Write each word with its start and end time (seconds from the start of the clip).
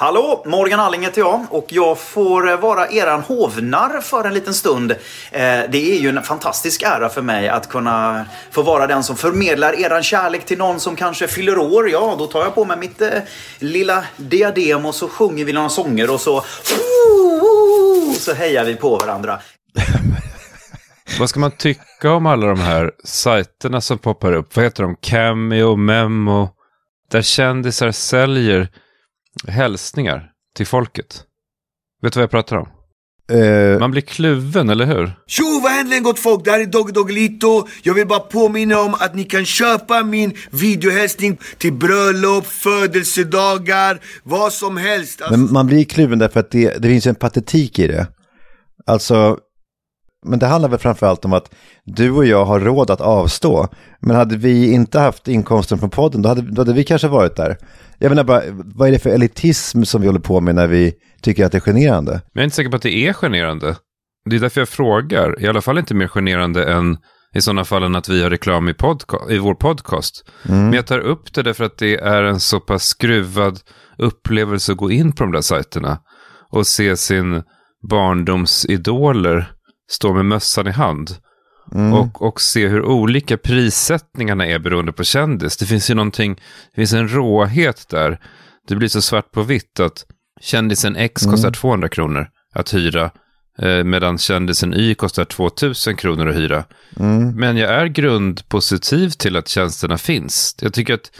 Hallå! 0.00 0.42
Morgan 0.46 0.80
Alling 0.80 1.02
heter 1.02 1.20
jag 1.20 1.46
och 1.50 1.66
jag 1.68 1.98
får 1.98 2.56
vara 2.56 2.88
eran 2.88 3.20
hovnarr 3.20 4.00
för 4.00 4.24
en 4.24 4.34
liten 4.34 4.54
stund. 4.54 4.90
Eh, 4.90 4.98
det 5.68 5.92
är 5.92 5.98
ju 5.98 6.08
en 6.08 6.22
fantastisk 6.22 6.82
ära 6.82 7.08
för 7.08 7.22
mig 7.22 7.48
att 7.48 7.68
kunna 7.68 8.26
få 8.50 8.62
vara 8.62 8.86
den 8.86 9.04
som 9.04 9.16
förmedlar 9.16 9.80
eran 9.80 10.02
kärlek 10.02 10.44
till 10.44 10.58
någon 10.58 10.80
som 10.80 10.96
kanske 10.96 11.28
fyller 11.28 11.58
år. 11.58 11.90
Ja, 11.90 12.16
då 12.18 12.26
tar 12.26 12.40
jag 12.40 12.54
på 12.54 12.64
mig 12.64 12.76
mitt 12.78 13.02
eh, 13.02 13.08
lilla 13.58 14.04
diadem 14.16 14.86
och 14.86 14.94
så 14.94 15.08
sjunger 15.08 15.44
vi 15.44 15.52
några 15.52 15.68
sånger 15.68 16.10
och 16.10 16.20
så... 16.20 16.44
Så 18.18 18.34
hejar 18.34 18.64
vi 18.64 18.74
på 18.74 18.96
varandra. 18.96 19.38
Vad 21.18 21.28
ska 21.28 21.40
man 21.40 21.50
tycka 21.50 22.12
om 22.12 22.26
alla 22.26 22.46
de 22.46 22.60
här 22.60 22.92
sajterna 23.04 23.80
som 23.80 23.98
poppar 23.98 24.32
upp? 24.32 24.56
Vad 24.56 24.64
heter 24.64 24.82
de? 24.82 24.96
Cameo, 25.00 25.76
Memo. 25.76 26.48
Där 27.10 27.22
kändisar 27.22 27.90
säljer 27.92 28.68
hälsningar 29.48 30.30
till 30.56 30.66
folket. 30.66 31.22
Vet 32.02 32.12
du 32.12 32.18
vad 32.18 32.22
jag 32.22 32.30
pratar 32.30 32.56
om? 32.56 32.68
Eh, 33.30 33.78
Man 33.80 33.90
blir 33.90 34.02
kluven, 34.02 34.70
eller 34.70 34.86
hur? 34.86 35.12
Tjo, 35.26 35.60
vad 35.62 35.72
händer 35.72 36.00
gott 36.00 36.18
folk? 36.18 36.44
Det 36.44 36.50
här 36.50 36.60
är 36.60 36.66
Doggy 36.66 36.92
Doggelito. 36.92 37.66
Jag 37.82 37.94
vill 37.94 38.06
bara 38.06 38.20
påminna 38.20 38.80
om 38.80 38.94
att 38.94 39.14
ni 39.14 39.24
kan 39.24 39.44
köpa 39.44 40.02
min 40.04 40.34
videohälsning 40.50 41.38
till 41.58 41.72
bröllop, 41.72 42.46
födelsedagar, 42.46 44.00
vad 44.22 44.52
som 44.52 44.76
helst. 44.76 45.22
Alltså, 45.22 45.38
men 45.38 45.52
man 45.52 45.66
blir 45.66 45.84
kluven 45.84 46.18
därför 46.18 46.40
att 46.40 46.50
det, 46.50 46.74
det 46.78 46.88
finns 46.88 47.06
en 47.06 47.14
patetik 47.14 47.78
i 47.78 47.86
det. 47.86 48.06
Alltså, 48.86 49.38
men 50.26 50.38
det 50.38 50.46
handlar 50.46 50.68
väl 50.68 50.78
framförallt 50.78 51.24
om 51.24 51.32
att 51.32 51.54
du 51.84 52.10
och 52.10 52.26
jag 52.26 52.44
har 52.44 52.60
råd 52.60 52.90
att 52.90 53.00
avstå. 53.00 53.68
Men 54.00 54.16
hade 54.16 54.36
vi 54.36 54.72
inte 54.72 54.98
haft 54.98 55.28
inkomsten 55.28 55.78
från 55.78 55.90
podden, 55.90 56.22
då 56.22 56.28
hade, 56.28 56.42
då 56.42 56.60
hade 56.60 56.72
vi 56.72 56.84
kanske 56.84 57.08
varit 57.08 57.36
där. 57.36 57.56
Jag 57.98 58.08
menar 58.08 58.24
bara, 58.24 58.42
vad 58.50 58.88
är 58.88 58.92
det 58.92 58.98
för 58.98 59.10
elitism 59.10 59.82
som 59.82 60.00
vi 60.00 60.06
håller 60.06 60.20
på 60.20 60.40
med 60.40 60.54
när 60.54 60.66
vi 60.66 60.92
tycker 61.22 61.44
att 61.46 61.52
det 61.52 61.58
är 61.58 61.72
generande? 61.72 62.12
Men 62.12 62.20
jag 62.32 62.40
är 62.40 62.44
inte 62.44 62.56
säker 62.56 62.70
på 62.70 62.76
att 62.76 62.82
det 62.82 63.06
är 63.06 63.12
generande. 63.12 63.76
Det 64.30 64.36
är 64.36 64.40
därför 64.40 64.60
jag 64.60 64.68
frågar. 64.68 65.42
I 65.42 65.48
alla 65.48 65.60
fall 65.60 65.78
inte 65.78 65.94
mer 65.94 66.08
generande 66.08 66.72
än 66.72 66.96
i 67.34 67.40
sådana 67.40 67.64
fall 67.64 67.82
än 67.82 67.96
att 67.96 68.08
vi 68.08 68.22
har 68.22 68.30
reklam 68.30 68.68
i, 68.68 68.72
podca- 68.72 69.30
i 69.30 69.38
vår 69.38 69.54
podcast. 69.54 70.30
Men 70.42 70.72
jag 70.72 70.86
tar 70.86 70.98
upp 70.98 71.34
det 71.34 71.42
därför 71.42 71.64
att 71.64 71.78
det 71.78 71.96
är 71.96 72.22
en 72.22 72.40
så 72.40 72.60
pass 72.60 72.84
skruvad 72.84 73.60
upplevelse 73.98 74.72
att 74.72 74.78
gå 74.78 74.90
in 74.90 75.12
på 75.12 75.24
de 75.24 75.32
där 75.32 75.40
sajterna 75.40 75.98
och 76.50 76.66
se 76.66 76.96
sin 76.96 77.42
barndomsidoler 77.90 79.52
stå 79.90 80.14
med 80.14 80.24
mössan 80.24 80.66
i 80.66 80.70
hand. 80.70 81.16
Och, 81.92 82.22
och 82.22 82.40
se 82.40 82.68
hur 82.68 82.82
olika 82.82 83.36
prissättningarna 83.36 84.46
är 84.46 84.58
beroende 84.58 84.92
på 84.92 85.04
kändis. 85.04 85.56
Det 85.56 85.66
finns 85.66 85.90
ju 85.90 85.94
någonting, 85.94 86.34
det 86.34 86.76
finns 86.76 86.92
en 86.92 87.08
råhet 87.08 87.88
där. 87.88 88.20
Det 88.68 88.76
blir 88.76 88.88
så 88.88 89.02
svart 89.02 89.30
på 89.30 89.42
vitt 89.42 89.80
att 89.80 90.04
kändisen 90.40 90.96
X 90.96 91.26
kostar 91.26 91.50
200 91.50 91.88
kronor 91.88 92.28
att 92.54 92.74
hyra. 92.74 93.10
Eh, 93.58 93.84
medan 93.84 94.18
kändisen 94.18 94.74
Y 94.74 94.94
kostar 94.94 95.24
2000 95.24 95.96
kronor 95.96 96.28
att 96.28 96.36
hyra. 96.36 96.64
Men 97.34 97.56
jag 97.56 97.70
är 97.70 97.86
grundpositiv 97.86 99.10
till 99.10 99.36
att 99.36 99.48
tjänsterna 99.48 99.98
finns. 99.98 100.56
Jag 100.60 100.72
tycker 100.72 100.94
att 100.94 101.10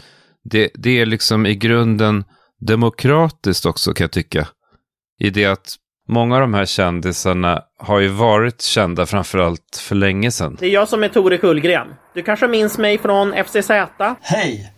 det, 0.43 0.69
det 0.73 1.01
är 1.01 1.05
liksom 1.05 1.45
i 1.45 1.55
grunden 1.55 2.23
demokratiskt 2.67 3.65
också 3.65 3.93
kan 3.93 4.03
jag 4.03 4.11
tycka. 4.11 4.47
I 5.19 5.29
det 5.29 5.45
att 5.45 5.75
många 6.09 6.35
av 6.35 6.41
de 6.41 6.53
här 6.53 6.65
kändisarna 6.65 7.61
har 7.79 7.99
ju 7.99 8.07
varit 8.07 8.61
kända 8.61 9.05
framförallt 9.05 9.77
för 9.81 9.95
länge 9.95 10.31
sedan. 10.31 10.57
Det 10.59 10.65
är 10.65 10.69
jag 10.69 10.87
som 10.87 11.03
är 11.03 11.07
Tore 11.09 11.37
Kullgren. 11.37 11.87
Du 12.13 12.21
kanske 12.23 12.47
minns 12.47 12.77
mig 12.77 12.97
från 12.97 13.33
FCZ? 13.45 13.71
Hej! 14.21 14.73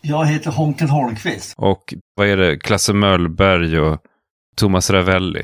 Jag 0.00 0.24
heter 0.26 0.50
Honken 0.50 0.88
Holmqvist. 0.88 1.54
Och 1.56 1.94
vad 2.14 2.26
är 2.26 2.36
det, 2.36 2.56
Klasse 2.56 2.92
Möllberg 2.92 3.80
och 3.80 3.98
Thomas 4.56 4.90
Ravelli. 4.90 5.42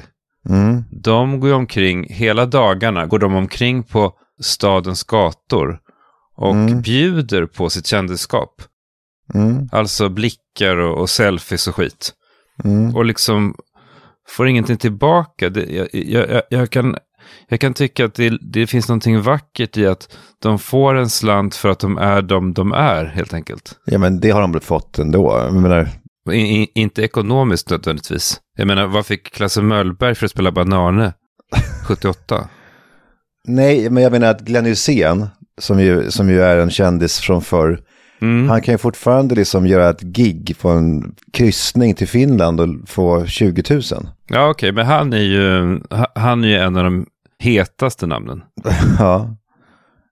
Mm. 0.49 0.85
De 0.91 1.41
går 1.41 1.51
ju 1.51 1.57
omkring, 1.57 2.07
hela 2.11 2.47
dagarna 2.47 3.07
går 3.07 3.19
de 3.19 3.35
omkring 3.35 3.83
på 3.83 4.13
stadens 4.43 5.05
gator 5.05 5.79
och 6.37 6.55
Mm. 6.55 6.81
bjuder 6.83 7.47
på 7.47 7.71
sitt 7.71 7.87
kändisskap. 7.87 8.63
Mm. 9.35 9.69
Alltså 9.73 10.09
blickar 10.09 10.77
och, 10.77 10.99
och 11.01 11.11
selfies 11.11 11.69
och 11.69 11.75
skit. 11.75 12.13
Mm. 12.65 12.97
Och 12.97 13.05
liksom 13.05 13.55
får 14.29 14.49
ingenting 14.49 14.77
tillbaka. 14.77 15.51
Det, 15.51 15.65
jag, 15.65 15.89
jag, 15.93 16.43
jag, 16.49 16.71
kan, 16.71 16.97
jag 17.49 17.61
kan 17.61 17.75
tycka 17.75 18.05
att 18.05 18.15
det, 18.15 18.39
det 18.41 18.67
finns 18.67 18.89
någonting 18.89 19.21
vackert 19.21 19.77
i 19.77 19.87
att 19.87 20.17
de 20.43 20.59
får 20.59 20.95
en 20.95 21.11
slant 21.11 21.55
för 21.55 21.69
att 21.69 21.79
de 21.79 21.99
är 21.99 22.23
de 22.23 22.53
de 22.53 22.73
är, 22.73 23.05
helt 23.05 23.35
enkelt. 23.35 23.73
Ja, 23.85 23.99
men 23.99 24.21
det 24.21 24.31
har 24.31 24.41
de 24.41 24.53
väl 24.53 24.61
fått 24.61 24.99
ändå. 24.99 25.39
Jag 25.39 25.55
menar, 25.55 25.89
I, 26.31 26.63
i, 26.63 26.71
inte 26.75 27.03
ekonomiskt 27.03 27.71
nödvändigtvis. 27.71 28.41
Jag 28.59 28.67
menar, 28.67 28.87
vad 28.87 29.07
fick 29.07 29.35
Klasse 29.35 29.63
Möllberg 29.63 30.15
för 30.15 30.25
att 30.25 30.31
spela 30.31 30.53
Banane 30.53 31.13
78? 31.87 32.49
nej, 33.49 33.91
men 33.91 34.03
jag 34.03 34.13
menar 34.13 34.29
att 34.29 34.41
Glenn 34.41 34.65
Hysén, 34.65 35.29
som 35.61 35.81
ju, 35.81 36.11
som 36.11 36.31
ju 36.31 36.43
är 36.43 36.59
en 36.59 36.71
kändis 36.71 37.21
från 37.21 37.43
förr, 37.43 37.81
Mm. 38.21 38.49
han 38.49 38.63
kan 38.63 38.75
ju 38.75 38.79
fortfarande 38.79 39.35
liksom 39.35 39.67
göra 39.67 39.89
ett 39.91 40.01
gig 40.01 40.57
på 40.61 40.69
en 40.71 41.15
kryssning 41.33 41.95
till 41.95 42.09
Finland 42.09 42.61
och 42.61 42.69
få 42.87 43.27
20 43.27 43.63
000. 43.71 43.83
Ja, 44.29 44.49
okej, 44.51 44.73
men 44.73 44.87
han 44.87 45.13
är, 45.13 45.19
ju, 45.19 45.81
ha- 45.91 46.13
han 46.15 46.45
är 46.45 46.49
ju 46.49 46.57
en 46.57 46.77
av 46.77 46.85
de 46.85 47.07
hetaste 47.39 48.07
namnen. 48.07 48.43
Ja. 48.99 49.37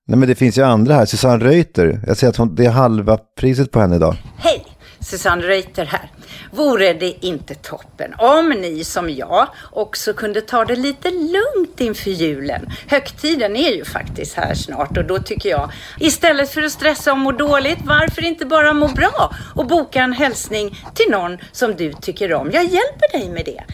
Nej, 0.07 0.19
men 0.19 0.29
det 0.29 0.35
finns 0.35 0.59
ju 0.59 0.63
andra 0.63 0.95
här. 0.95 1.05
Susanne 1.07 1.45
Reuter. 1.45 2.01
Jag 2.07 2.17
ser 2.17 2.29
att 2.29 2.37
hon, 2.37 2.55
det 2.55 2.65
är 2.67 2.71
halva 2.71 3.19
priset 3.41 3.71
på 3.71 3.81
henne 3.81 3.97
idag. 3.97 4.17
Hej! 4.37 4.65
Susanne 5.05 5.47
Reuter 5.47 5.85
här. 5.85 6.11
Vore 6.51 6.93
det 6.93 7.27
inte 7.27 7.55
toppen 7.55 8.15
om 8.19 8.51
ni 8.51 8.85
som 8.85 9.11
jag 9.11 9.47
också 9.71 10.13
kunde 10.15 10.41
ta 10.41 10.65
det 10.65 10.77
lite 10.77 11.11
lugnt 11.11 11.81
inför 11.81 12.11
julen? 12.11 12.71
Högtiden 12.87 13.57
är 13.57 13.71
ju 13.71 13.85
faktiskt 13.85 14.35
här 14.35 14.55
snart 14.55 14.97
och 14.97 15.05
då 15.05 15.19
tycker 15.19 15.49
jag 15.49 15.73
istället 16.01 16.51
för 16.51 16.63
att 16.63 16.73
stressa 16.73 17.13
och 17.13 17.19
må 17.19 17.33
dåligt, 17.33 17.79
varför 17.85 18.25
inte 18.25 18.47
bara 18.47 18.73
må 18.73 18.89
bra 18.89 19.35
och 19.55 19.67
boka 19.67 20.03
en 20.03 20.13
hälsning 20.13 20.79
till 20.95 21.11
någon 21.11 21.39
som 21.53 21.75
du 21.77 21.93
tycker 21.93 22.35
om? 22.35 22.51
Jag 22.53 22.65
hjälper 22.65 23.19
dig 23.19 23.29
med 23.29 23.45
det. 23.45 23.65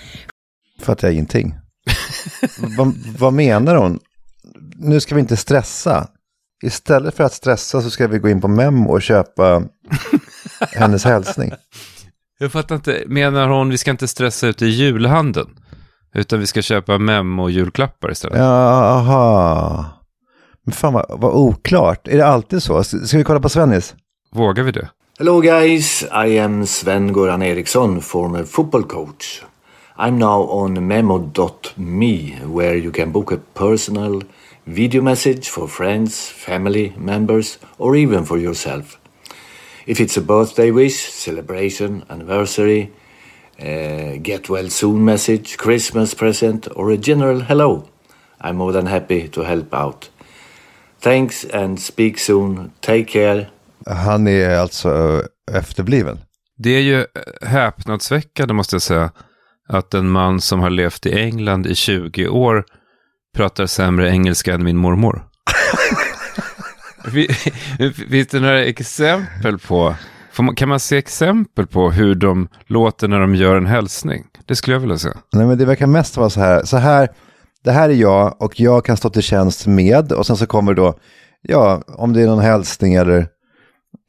Fattar 0.84 1.08
jag 1.08 1.12
ingenting. 1.14 1.54
vad, 2.78 2.94
vad 3.18 3.32
menar 3.32 3.74
hon? 3.74 3.98
Nu 4.76 5.00
ska 5.00 5.14
vi 5.14 5.20
inte 5.20 5.36
stressa. 5.36 6.08
Istället 6.62 7.16
för 7.16 7.24
att 7.24 7.32
stressa 7.32 7.82
så 7.82 7.90
ska 7.90 8.08
vi 8.08 8.18
gå 8.18 8.28
in 8.28 8.40
på 8.40 8.48
Memo 8.48 8.90
och 8.90 9.02
köpa 9.02 9.62
hennes 10.72 11.04
hälsning. 11.04 11.52
Jag 12.38 12.52
fattar 12.52 12.74
inte, 12.74 13.02
menar 13.06 13.48
hon 13.48 13.68
vi 13.68 13.78
ska 13.78 13.90
inte 13.90 14.08
stressa 14.08 14.46
ut 14.46 14.62
i 14.62 14.66
julhandeln? 14.66 15.48
Utan 16.14 16.40
vi 16.40 16.46
ska 16.46 16.62
köpa 16.62 16.98
memo-julklappar 16.98 18.10
istället? 18.10 18.38
Jaha. 18.38 19.84
Men 20.64 20.72
fan 20.72 20.92
vad, 20.92 21.06
vad 21.08 21.32
oklart. 21.32 22.08
Är 22.08 22.16
det 22.16 22.26
alltid 22.26 22.62
så? 22.62 22.84
Ska 22.84 23.18
vi 23.18 23.24
kolla 23.24 23.40
på 23.40 23.48
Svennis? 23.48 23.94
Vågar 24.32 24.64
vi 24.64 24.72
det? 24.72 24.88
Hello, 25.18 25.40
guys. 25.40 26.02
I 26.26 26.38
am 26.38 26.66
Sven 26.66 27.12
Goran 27.12 27.42
Eriksson, 27.42 28.00
former 28.00 28.44
football 28.44 28.84
coach. 28.84 29.42
I'm 29.98 30.18
now 30.18 30.50
on 30.50 30.86
memo.me, 30.86 32.38
where 32.44 32.74
you 32.74 32.92
can 32.92 33.12
book 33.12 33.32
a 33.32 33.36
personal 33.54 34.22
video 34.70 35.02
message 35.02 35.48
for 35.48 35.68
friends, 35.68 36.28
family 36.28 36.92
members, 36.96 37.58
or 37.78 37.96
even 37.96 38.24
for 38.24 38.38
yourself. 38.38 39.00
If 39.86 40.00
it's 40.00 40.16
a 40.16 40.20
birthday 40.20 40.70
wish, 40.70 40.96
celebration, 41.12 42.04
anniversary, 42.08 42.90
uh, 43.60 44.22
get 44.22 44.48
well 44.48 44.70
soon 44.70 45.04
message, 45.04 45.56
Christmas 45.56 46.14
present, 46.14 46.68
or 46.76 46.90
a 46.90 46.96
general 46.96 47.40
hello, 47.40 47.88
I'm 48.40 48.56
more 48.56 48.72
than 48.72 48.86
happy 48.86 49.28
to 49.28 49.42
help 49.42 49.74
out. 49.74 50.10
Thanks 51.00 51.44
and 51.44 51.80
speak 51.80 52.18
soon. 52.18 52.70
Take 52.80 53.04
care. 53.04 53.46
Han 53.86 54.26
är 54.26 54.50
alltså 54.50 55.22
efterbliven. 55.52 56.18
Det 56.58 56.70
är 56.70 56.80
ju 56.80 57.06
häpnadsväckande 57.42 58.54
måste 58.54 58.74
jag 58.74 58.82
säga. 58.82 59.10
Att 59.68 59.94
en 59.94 60.10
man 60.10 60.40
som 60.40 60.60
har 60.60 60.70
levt 60.70 61.06
i 61.06 61.12
England 61.12 61.66
i 61.66 61.74
20 61.74 62.28
år 62.28 62.64
pratar 63.36 63.66
sämre 63.66 64.10
engelska 64.10 64.54
än 64.54 64.64
min 64.64 64.76
mormor. 64.76 65.26
Finns 68.10 68.26
det 68.26 68.40
några 68.40 68.64
exempel 68.64 69.58
på, 69.58 69.94
kan 70.56 70.68
man 70.68 70.80
se 70.80 70.96
exempel 70.96 71.66
på 71.66 71.90
hur 71.90 72.14
de 72.14 72.48
låter 72.66 73.08
när 73.08 73.20
de 73.20 73.34
gör 73.34 73.56
en 73.56 73.66
hälsning? 73.66 74.24
Det 74.46 74.56
skulle 74.56 74.74
jag 74.74 74.80
vilja 74.80 74.98
se. 74.98 75.08
Nej 75.32 75.46
men 75.46 75.58
det 75.58 75.64
verkar 75.64 75.86
mest 75.86 76.16
vara 76.16 76.30
så 76.30 76.40
här. 76.40 76.64
Så 76.64 76.76
här, 76.76 77.08
det 77.64 77.70
här 77.70 77.88
är 77.88 77.94
jag 77.94 78.42
och 78.42 78.60
jag 78.60 78.84
kan 78.84 78.96
stå 78.96 79.10
till 79.10 79.22
tjänst 79.22 79.66
med. 79.66 80.12
Och 80.12 80.26
sen 80.26 80.36
så 80.36 80.46
kommer 80.46 80.74
då, 80.74 80.94
ja, 81.42 81.82
om 81.86 82.12
det 82.12 82.22
är 82.22 82.26
någon 82.26 82.38
hälsning 82.44 82.94
eller... 82.94 83.26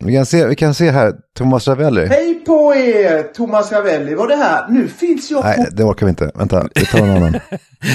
Vi 0.04 0.14
kan 0.14 0.26
se, 0.26 0.48
vi 0.48 0.56
kan 0.56 0.74
se 0.74 0.92
här, 0.92 1.14
Thomas 1.38 1.68
Ravelli. 1.68 2.06
Hej 2.06 2.44
på 2.46 2.76
er! 2.76 3.24
Thomas 3.24 3.72
Ravelli 3.72 4.16
var 4.16 4.28
det 4.28 4.36
här. 4.36 4.68
Nu 4.70 4.88
finns 4.88 5.32
jag 5.32 5.44
Nej, 5.44 5.68
det 5.72 5.84
orkar 5.84 6.06
vi 6.06 6.10
inte. 6.10 6.32
Vänta, 6.36 6.68
vi 6.76 6.86
tar 6.86 7.00
en 7.00 7.10
annan. 7.10 7.32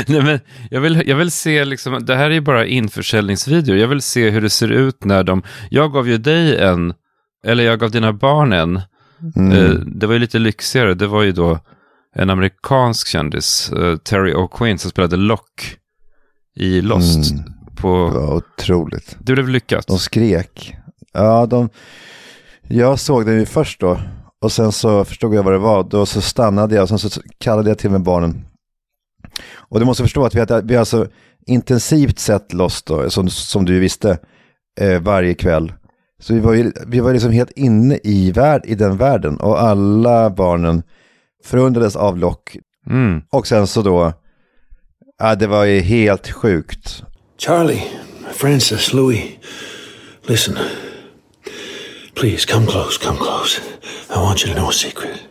Nej, 0.07 0.23
men 0.23 0.41
jag, 0.71 0.81
vill, 0.81 1.03
jag 1.07 1.17
vill 1.17 1.31
se, 1.31 1.65
liksom, 1.65 2.05
det 2.05 2.17
här 2.17 2.25
är 2.25 2.35
ju 2.35 2.41
bara 2.41 2.67
införsäljningsvideor. 2.67 3.79
Jag 3.79 3.89
vill 3.89 4.03
se 4.03 4.31
hur 4.31 4.41
det 4.41 4.51
ser 4.51 4.69
ut 4.69 5.05
när 5.05 5.25
de, 5.25 5.43
jag 5.71 5.93
gav 5.93 6.09
ju 6.09 6.19
dig 6.19 6.59
en, 6.59 6.95
eller 7.47 7.65
jag 7.65 7.81
gav 7.81 7.91
dina 7.91 8.13
barn 8.13 8.53
en. 8.53 8.81
Mm. 9.37 9.53
Eh, 9.53 9.71
det 9.71 10.07
var 10.07 10.15
ju 10.15 10.21
lite 10.21 10.39
lyxigare, 10.39 10.95
det 10.95 11.07
var 11.07 11.23
ju 11.23 11.33
då 11.33 11.59
en 12.15 12.31
amerikansk 12.31 13.09
kändis, 13.09 13.73
uh, 13.77 13.97
Terry 13.97 14.35
O'Quinn, 14.35 14.77
som 14.77 14.91
spelade 14.91 15.17
Lock 15.17 15.77
i 16.57 16.81
Lost. 16.81 17.31
Mm. 17.33 17.45
På... 17.77 18.11
Det 18.13 18.19
var 18.19 18.37
otroligt. 18.37 19.17
Det 19.19 19.33
blev 19.33 19.49
lyckat. 19.49 19.87
De 19.87 19.99
skrek. 19.99 20.77
Ja, 21.17 21.47
de... 21.47 21.69
Jag 22.69 22.99
såg 22.99 23.27
den 23.27 23.39
ju 23.39 23.47
först 23.47 23.81
då. 23.81 24.01
Och 24.41 24.53
sen 24.53 24.73
så 24.73 25.05
förstod 25.05 25.35
jag 25.35 25.43
vad 25.43 25.53
det 25.53 25.59
var. 25.59 25.85
Då 25.85 26.07
så 26.07 26.21
stannade 26.21 26.75
jag 26.75 26.83
och 26.83 26.89
sen 26.89 26.99
så 26.99 27.21
kallade 27.39 27.71
jag 27.71 27.79
till 27.79 27.91
mig 27.91 28.01
barnen. 28.01 28.47
Och 29.55 29.81
du 29.81 29.87
måste 29.87 30.03
förstå 30.03 30.25
att 30.25 30.35
vi 30.35 30.41
har, 30.41 30.63
vi 30.63 30.77
alltså 30.77 31.07
intensivt 31.47 32.19
sett 32.19 32.53
Lost 32.53 32.87
då, 32.87 33.11
som, 33.11 33.29
som 33.31 33.65
du 33.65 33.79
visste, 33.79 34.19
eh, 34.81 35.01
varje 35.03 35.35
kväll. 35.35 35.73
Så 36.21 36.35
vi 36.35 36.41
var 36.41 36.53
ju 36.53 36.73
vi 36.87 37.01
var 37.01 37.13
liksom 37.13 37.33
helt 37.33 37.51
inne 37.51 37.99
i, 38.05 38.33
värld, 38.33 38.63
i 38.65 38.75
den 38.75 38.97
världen 38.97 39.37
och 39.37 39.63
alla 39.63 40.31
barnen 40.31 40.83
förundrades 41.45 41.97
av 41.97 42.19
Lock. 42.19 42.57
Mm. 42.91 43.23
Och 43.31 43.47
sen 43.47 43.67
så 43.67 43.83
då, 43.83 44.13
ja 45.19 45.35
det 45.35 45.47
var 45.47 45.65
ju 45.65 45.81
helt 45.81 46.31
sjukt. 46.31 47.03
Charlie, 47.39 47.83
Francis, 48.33 48.93
Louis, 48.93 49.23
listen. 50.27 50.59
Please 52.17 52.47
come 52.47 52.67
close, 52.67 52.97
come 52.97 53.19
close. 53.19 53.61
I 54.09 54.17
want 54.23 54.43
you 54.43 54.49
to 54.49 54.55
know 54.55 54.71
a 54.71 54.73
secret. 54.73 55.23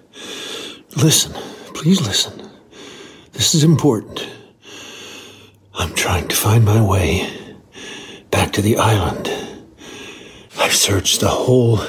Listen, 0.96 1.34
please 1.74 2.00
listen. 2.00 2.48
This 3.32 3.56
is 3.56 3.64
important. 3.64 4.30
I'm 5.74 5.96
trying 5.96 6.28
to 6.28 6.36
find 6.36 6.64
my 6.64 6.80
way 6.80 7.28
back 8.30 8.54
to 8.54 8.62
the 8.62 8.78
island. 8.78 9.28
I've 10.60 10.76
searched 10.76 11.22
the 11.22 11.28
whole 11.28 11.80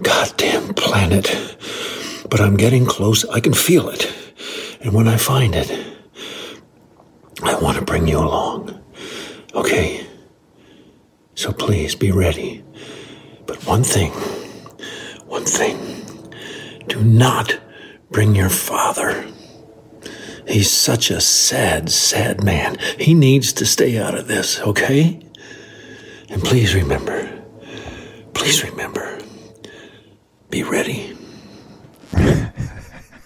goddamn 0.00 0.72
planet, 0.72 1.58
but 2.30 2.40
I'm 2.40 2.56
getting 2.56 2.86
close. 2.86 3.26
I 3.26 3.40
can 3.40 3.52
feel 3.52 3.90
it. 3.90 4.10
And 4.80 4.94
when 4.94 5.08
I 5.08 5.18
find 5.18 5.54
it, 5.54 5.70
I 7.42 7.54
want 7.60 7.76
to 7.76 7.84
bring 7.84 8.08
you 8.08 8.18
along. 8.18 8.82
Okay? 9.54 10.06
So 11.34 11.52
please 11.52 11.94
be 11.94 12.12
ready. 12.12 12.64
But 13.48 13.66
one 13.66 13.82
thing, 13.82 14.12
one 15.26 15.46
thing. 15.46 15.78
Do 16.86 17.00
not 17.00 17.58
bring 18.10 18.36
your 18.36 18.50
father. 18.50 19.24
He's 20.46 20.70
such 20.70 21.10
a 21.10 21.20
sad, 21.20 21.90
sad 21.90 22.44
man. 22.44 22.76
He 22.98 23.14
needs 23.14 23.54
to 23.54 23.64
stay 23.64 23.98
out 23.98 24.14
of 24.14 24.28
this, 24.28 24.60
okay? 24.60 25.18
And 26.30 26.44
please 26.44 26.74
remember, 26.74 27.28
please 28.34 28.62
remember, 28.64 29.18
be 30.50 30.62
ready. 30.62 31.16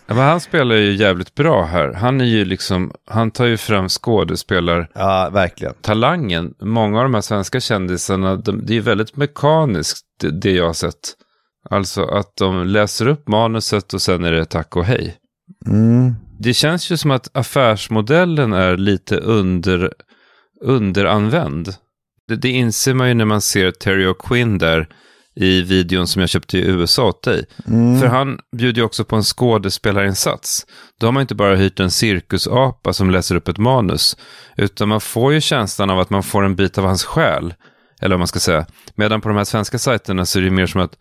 Ja, 0.07 0.17
men 0.17 0.25
han 0.25 0.41
spelar 0.41 0.75
ju 0.75 0.93
jävligt 0.97 1.35
bra 1.35 1.65
här. 1.65 1.93
Han 1.93 2.21
är 2.21 2.25
ju 2.25 2.45
liksom, 2.45 2.93
han 3.07 3.31
tar 3.31 3.47
ju 3.47 3.57
fram 3.57 3.89
skådespelar. 3.89 4.91
Ja, 4.95 5.31
verkligen. 5.33 5.75
Talangen. 5.81 6.55
Många 6.61 6.99
av 6.99 7.05
de 7.05 7.15
här 7.15 7.21
svenska 7.21 7.61
kändisarna, 7.61 8.37
de, 8.37 8.67
det 8.67 8.77
är 8.77 8.81
väldigt 8.81 9.17
mekaniskt 9.17 10.07
det, 10.23 10.31
det 10.31 10.53
jag 10.53 10.67
har 10.67 10.73
sett. 10.73 11.17
Alltså 11.71 12.05
att 12.05 12.37
de 12.37 12.67
läser 12.67 13.09
upp 13.09 13.29
manuset 13.29 13.95
och 13.95 14.03
sen 14.03 14.25
är 14.25 14.33
det 14.33 14.45
tack 14.45 14.77
och 14.77 14.85
hej. 14.85 15.17
Mm. 15.67 16.15
Det 16.39 16.55
känns 16.55 16.91
ju 16.91 16.97
som 16.97 17.11
att 17.11 17.37
affärsmodellen 17.37 18.53
är 18.53 18.77
lite 18.77 19.17
under, 19.17 19.93
underanvänd. 20.65 21.75
Det, 22.29 22.37
det 22.37 22.49
inser 22.49 22.95
man 22.95 23.09
ju 23.09 23.15
när 23.15 23.25
man 23.25 23.41
ser 23.41 23.71
Terry 23.71 24.07
O'Quinn 24.07 24.59
där 24.59 24.89
i 25.35 25.63
videon 25.63 26.07
som 26.07 26.21
jag 26.21 26.29
köpte 26.29 26.59
i 26.59 26.67
USA 26.67 27.09
åt 27.09 27.23
dig. 27.23 27.45
Mm. 27.67 28.01
För 28.01 28.07
han 28.07 28.39
bjuder 28.57 28.81
ju 28.81 28.85
också 28.85 29.05
på 29.05 29.17
en 29.17 29.23
skådespelarinsats. 29.23 30.67
Då 31.01 31.07
har 31.07 31.13
man 31.13 31.21
inte 31.21 31.35
bara 31.35 31.57
hyrt 31.57 31.81
en 31.81 31.91
cirkusapa 31.91 32.93
som 32.93 33.11
läser 33.11 33.37
upp 33.37 33.49
ett 33.49 33.59
manus, 33.59 34.17
utan 34.57 34.89
man 34.89 35.01
får 35.01 35.33
ju 35.33 35.41
känslan 35.41 35.91
av 35.91 36.01
att 36.01 36.11
man 36.11 36.23
får 36.23 36.45
en 36.45 36.57
bit 36.57 36.79
av 36.79 36.85
hans 36.85 37.05
själ. 37.05 37.55
Eller 38.03 38.15
vad 38.15 38.21
man 38.21 38.29
ska 38.29 38.41
säga. 38.41 38.67
Medan 38.95 39.21
på 39.21 39.29
de 39.29 39.37
här 39.37 39.45
svenska 39.45 39.79
sajterna 39.79 40.25
så 40.25 40.39
är 40.39 40.43
det 40.43 40.51
mer 40.51 40.67
som 40.67 40.81
att 40.81 40.99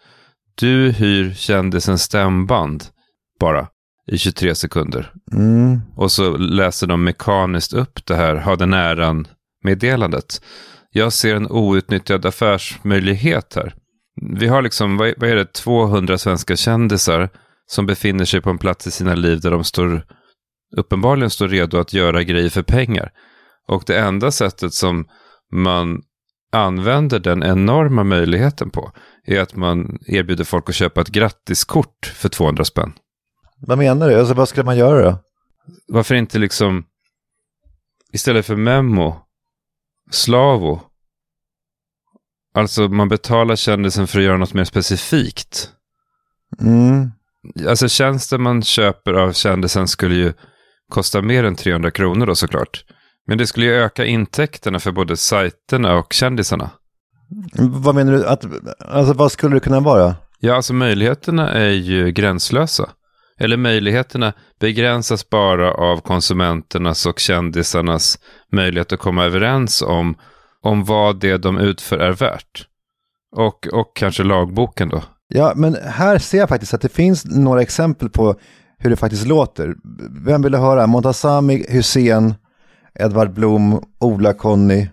du 0.56 0.92
hyr 0.92 1.34
kändisens 1.34 2.04
stämband 2.04 2.84
bara 3.40 3.68
i 4.12 4.18
23 4.18 4.56
sekunder. 4.56 5.14
Mm. 5.34 5.82
Och 5.96 6.12
så 6.12 6.38
läser 6.38 6.88
de 6.88 7.04
mekaniskt 7.04 7.74
upp 7.74 8.06
det 8.06 8.16
här, 8.16 8.36
ha 8.36 8.56
den 8.56 8.74
äran 8.74 9.28
meddelandet. 9.64 10.42
Jag 10.92 11.14
ser 11.14 11.36
en 11.36 11.52
outnyttjad 11.52 12.26
affärsmöjlighet 12.26 13.56
här. 13.56 13.74
Vi 14.40 14.48
har 14.48 14.62
liksom, 14.62 14.98
vad 14.98 15.14
vad 15.18 15.30
är 15.30 15.36
det, 15.36 15.54
200 15.54 16.18
svenska 16.18 16.56
kändisar 16.56 17.30
som 17.66 17.86
befinner 17.86 18.26
sig 18.26 18.42
på 18.42 18.50
en 18.50 18.58
plats 18.58 18.88
i 18.88 18.92
sina 18.92 19.16
liv 19.16 19.40
där 19.40 19.52
de 19.52 19.64
står, 19.64 20.06
uppenbarligen 20.78 21.30
står 21.30 21.48
redo 21.48 21.78
att 21.78 21.94
göra 21.94 22.24
grejer 22.24 22.50
för 22.50 22.64
pengar. 22.64 23.12
Och 23.68 23.84
det 23.88 24.00
enda 24.00 24.32
sättet 24.32 24.74
som 24.74 25.06
man 25.54 26.02
använder 26.52 27.20
den 27.20 27.44
enorma 27.44 28.04
möjligheten 28.04 28.70
på 28.70 28.92
är 29.26 29.40
att 29.40 29.56
man 29.56 30.00
erbjuder 30.06 30.44
folk 30.44 30.70
att 30.70 30.76
köpa 30.76 31.02
ett 31.02 31.10
grattiskort 31.10 32.14
för 32.16 32.30
200 32.30 32.66
spänn. 32.66 32.94
Vad 33.58 33.78
menar 33.78 34.10
du? 34.10 34.20
Alltså 34.20 34.34
vad 34.34 34.50
skulle 34.50 34.66
man 34.66 34.78
göra 34.78 35.12
då? 35.12 35.20
Varför 35.88 36.16
inte 36.16 36.40
liksom 36.40 36.86
istället 38.14 38.46
för 38.46 38.56
Memo, 38.56 39.16
Slavo. 40.12 40.82
Alltså 42.54 42.88
man 42.88 43.10
betalar 43.10 43.56
kändisen 43.56 44.08
för 44.08 44.20
att 44.20 44.26
göra 44.26 44.38
något 44.38 44.54
mer 44.54 44.64
specifikt. 44.64 45.70
Mm. 46.62 47.12
Alltså 47.68 47.88
tjänsten 47.90 48.42
man 48.42 48.62
köper 48.62 49.14
av 49.14 49.34
kändisen 49.34 49.88
skulle 49.88 50.16
ju 50.16 50.34
kosta 50.90 51.22
mer 51.22 51.44
än 51.44 51.56
300 51.56 51.92
kronor 51.92 52.26
då 52.26 52.36
såklart. 52.36 52.86
Men 53.28 53.38
det 53.38 53.48
skulle 53.48 53.66
ju 53.66 53.74
öka 53.74 54.06
intäkterna 54.06 54.80
för 54.80 54.92
både 54.92 55.18
sajterna 55.18 55.96
och 55.96 56.14
kändisarna. 56.14 56.70
Vad 57.58 57.96
menar 57.96 58.14
du? 58.14 58.26
Att, 58.26 58.46
alltså 58.80 59.14
vad 59.14 59.32
skulle 59.32 59.56
det 59.56 59.60
kunna 59.60 59.80
vara? 59.80 60.16
Ja, 60.40 60.56
alltså 60.56 60.74
möjligheterna 60.74 61.50
är 61.50 61.70
ju 61.70 62.12
gränslösa. 62.12 62.90
Eller 63.40 63.58
möjligheterna 63.58 64.34
begränsas 64.60 65.30
bara 65.30 65.74
av 65.74 66.02
konsumenternas 66.02 67.06
och 67.06 67.20
kändisarnas 67.20 68.20
möjlighet 68.52 68.94
att 68.94 69.00
komma 69.00 69.26
överens 69.26 69.82
om, 69.82 70.16
om 70.62 70.86
vad 70.86 71.20
det 71.20 71.38
de 71.38 71.58
utför 71.58 71.98
är 71.98 72.12
värt. 72.12 72.68
Och, 73.36 73.68
och 73.74 73.96
kanske 73.96 74.24
lagboken 74.24 74.90
då. 74.90 75.04
Ja, 75.28 75.54
men 75.56 75.78
här 75.86 76.18
ser 76.18 76.38
jag 76.38 76.50
faktiskt 76.50 76.74
att 76.74 76.82
det 76.82 76.90
finns 76.90 77.26
några 77.26 77.62
exempel 77.62 78.10
på 78.10 78.36
hur 78.78 78.90
det 78.90 78.96
faktiskt 78.96 79.28
låter. 79.28 79.76
Vem 80.26 80.42
vill 80.42 80.56
höra? 80.56 80.88
Montazami, 80.88 81.66
Hussein, 81.70 82.34
Edvard 83.00 83.34
Blom, 83.34 83.84
Ola 84.00 84.34
Conny 84.34 84.88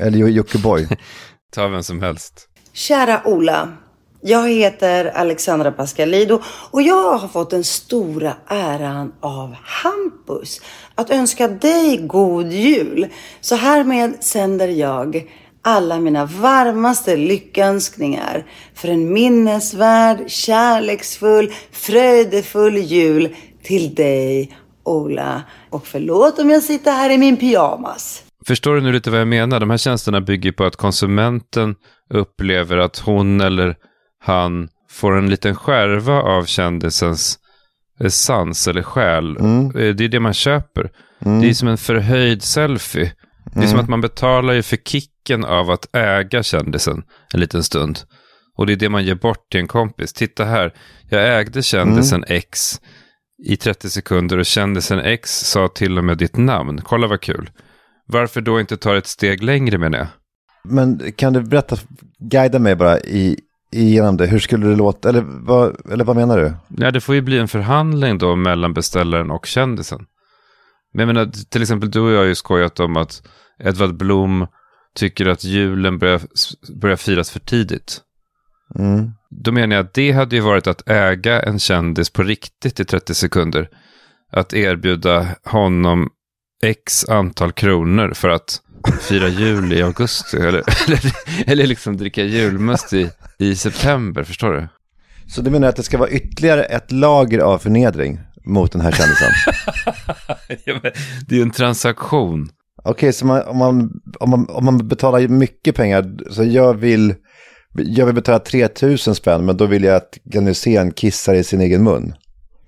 eller 0.00 0.18
Jockiboi? 0.18 0.88
Ta 1.52 1.68
vem 1.68 1.82
som 1.82 2.02
helst. 2.02 2.48
Kära 2.72 3.22
Ola. 3.24 3.68
Jag 4.20 4.48
heter 4.48 5.04
Alexandra 5.04 5.72
Pascalido 5.72 6.40
och 6.70 6.82
jag 6.82 7.18
har 7.18 7.28
fått 7.28 7.50
den 7.50 7.64
stora 7.64 8.34
äran 8.46 9.12
av 9.20 9.56
Hampus 9.62 10.60
att 10.94 11.10
önska 11.10 11.48
dig 11.48 11.96
god 11.96 12.52
jul. 12.52 13.06
Så 13.40 13.56
härmed 13.56 14.16
sänder 14.20 14.68
jag 14.68 15.30
alla 15.62 16.00
mina 16.00 16.24
varmaste 16.24 17.16
lyckönskningar 17.16 18.46
för 18.74 18.88
en 18.88 19.12
minnesvärd, 19.12 20.30
kärleksfull, 20.30 21.52
fröjdefull 21.72 22.76
jul 22.76 23.36
till 23.62 23.94
dig, 23.94 24.56
Ola. 24.84 25.42
Och 25.70 25.86
förlåt 25.86 26.38
om 26.38 26.50
jag 26.50 26.62
sitter 26.62 26.90
här 26.92 27.10
i 27.10 27.18
min 27.18 27.36
pyjamas. 27.36 28.22
Förstår 28.46 28.74
du 28.74 28.80
nu 28.80 28.92
lite 28.92 29.10
vad 29.10 29.20
jag 29.20 29.28
menar? 29.28 29.60
De 29.60 29.70
här 29.70 29.76
tjänsterna 29.76 30.20
bygger 30.20 30.52
på 30.52 30.64
att 30.64 30.76
konsumenten 30.76 31.74
upplever 32.14 32.76
att 32.76 32.98
hon 32.98 33.40
eller 33.40 33.76
han 34.20 34.68
får 34.90 35.18
en 35.18 35.30
liten 35.30 35.54
skärva 35.56 36.22
av 36.22 36.44
kändisens 36.44 37.38
essens 38.00 38.68
eller 38.68 38.82
själ. 38.82 39.36
Mm. 39.36 39.72
Det 39.72 40.04
är 40.04 40.08
det 40.08 40.20
man 40.20 40.34
köper. 40.34 40.90
Mm. 41.24 41.40
Det 41.40 41.48
är 41.48 41.54
som 41.54 41.68
en 41.68 41.78
förhöjd 41.78 42.42
selfie. 42.42 43.12
Det 43.54 43.60
är 43.60 43.62
som 43.62 43.70
Mm. 43.72 43.80
att 43.80 43.88
man 43.88 44.00
betalar 44.00 44.52
ju 44.54 44.62
för 44.62 44.76
kicken 44.76 45.44
av 45.44 45.70
att 45.70 45.96
äga 45.96 46.42
kändisen 46.42 47.02
en 47.34 47.40
liten 47.40 47.62
stund. 47.62 47.98
Och 48.56 48.66
det 48.66 48.72
är 48.72 48.76
det 48.76 48.88
man 48.88 49.04
ger 49.04 49.14
bort 49.14 49.50
till 49.50 49.60
en 49.60 49.68
kompis. 49.68 50.12
Titta 50.12 50.44
här, 50.44 50.74
jag 51.08 51.38
ägde 51.40 51.62
kändisen 51.62 52.24
Mm. 52.24 52.36
X 52.38 52.80
i 53.44 53.56
30 53.56 53.90
sekunder 53.90 54.38
och 54.38 54.46
kändisen 54.46 54.98
X 54.98 55.50
sa 55.50 55.68
till 55.68 55.98
och 55.98 56.04
med 56.04 56.18
ditt 56.18 56.36
namn. 56.36 56.80
Kolla 56.84 57.06
vad 57.06 57.20
kul. 57.20 57.50
Varför 58.06 58.40
då 58.40 58.60
inte 58.60 58.76
ta 58.76 58.96
ett 58.96 59.06
steg 59.06 59.42
längre 59.42 59.78
menar 59.78 59.98
jag? 59.98 60.06
Men 60.64 61.12
kan 61.16 61.32
du 61.32 61.42
berätta, 61.42 61.76
guida 62.18 62.58
mig 62.58 62.76
bara 62.76 63.00
i, 63.00 63.38
igenom 63.72 64.16
det. 64.16 64.26
Hur 64.26 64.38
skulle 64.38 64.66
det 64.66 64.76
låta? 64.76 65.08
Eller 65.08 65.24
vad, 65.26 65.92
eller 65.92 66.04
vad 66.04 66.16
menar 66.16 66.38
du? 66.38 66.52
Ja, 66.84 66.90
det 66.90 67.00
får 67.00 67.14
ju 67.14 67.20
bli 67.20 67.38
en 67.38 67.48
förhandling 67.48 68.18
då 68.18 68.36
mellan 68.36 68.74
beställaren 68.74 69.30
och 69.30 69.46
kändisen. 69.46 70.06
Men 70.92 71.08
jag 71.08 71.14
menar, 71.14 71.32
till 71.50 71.62
exempel 71.62 71.90
du 71.90 72.00
och 72.00 72.10
jag 72.10 72.18
har 72.18 72.24
ju 72.24 72.34
skojat 72.34 72.80
om 72.80 72.96
att 72.96 73.22
Edvard 73.58 73.96
Blom 73.96 74.46
tycker 74.94 75.26
att 75.26 75.44
julen 75.44 75.98
börjar, 75.98 76.20
börjar 76.80 76.96
firas 76.96 77.30
för 77.30 77.40
tidigt. 77.40 78.00
Mm. 78.78 79.10
Då 79.30 79.52
menar 79.52 79.76
jag 79.76 79.84
att 79.84 79.94
det 79.94 80.12
hade 80.12 80.36
ju 80.36 80.42
varit 80.42 80.66
att 80.66 80.88
äga 80.88 81.42
en 81.42 81.58
kändis 81.58 82.10
på 82.10 82.22
riktigt 82.22 82.80
i 82.80 82.84
30 82.84 83.14
sekunder. 83.14 83.68
att 84.32 84.54
erbjuda 84.54 85.26
honom 85.44 86.08
x 86.62 87.08
antal 87.08 87.52
kronor 87.52 88.12
för 88.14 88.28
att 88.28 88.60
fira 89.00 89.28
jul 89.28 89.72
i 89.72 89.82
augusti. 89.82 90.36
Eller, 90.36 90.62
eller, 90.86 91.00
eller 91.46 91.66
liksom 91.66 91.96
dricka 91.96 92.24
julmust 92.24 92.92
i, 92.92 93.10
i 93.38 93.56
september, 93.56 94.24
förstår 94.24 94.52
du? 94.52 94.68
Så 95.28 95.42
du 95.42 95.50
menar 95.50 95.68
att 95.68 95.76
det 95.76 95.82
ska 95.82 95.98
vara 95.98 96.10
ytterligare 96.10 96.64
ett 96.64 96.92
lager 96.92 97.38
av 97.38 97.58
förnedring 97.58 98.20
mot 98.44 98.72
den 98.72 98.80
här 98.80 98.92
kändisen? 98.92 99.32
ja, 100.64 100.80
det 101.26 101.34
är 101.34 101.36
ju 101.36 101.42
en 101.42 101.50
transaktion. 101.50 102.48
Okej, 102.76 102.90
okay, 102.90 103.12
så 103.12 103.26
man, 103.26 103.42
om, 103.42 103.58
man, 103.58 104.00
om, 104.20 104.30
man, 104.30 104.46
om 104.48 104.64
man 104.64 104.88
betalar 104.88 105.28
mycket 105.28 105.76
pengar, 105.76 106.16
så 106.30 106.44
jag 106.44 106.74
vill, 106.74 107.14
jag 107.84 108.06
vill 108.06 108.14
betala 108.14 108.38
3000 108.38 109.14
spänn, 109.14 109.44
men 109.44 109.56
då 109.56 109.66
vill 109.66 109.84
jag 109.84 109.96
att 109.96 110.18
Glenn 110.24 110.92
kissar 110.92 111.34
i 111.34 111.44
sin 111.44 111.60
egen 111.60 111.84
mun. 111.84 112.14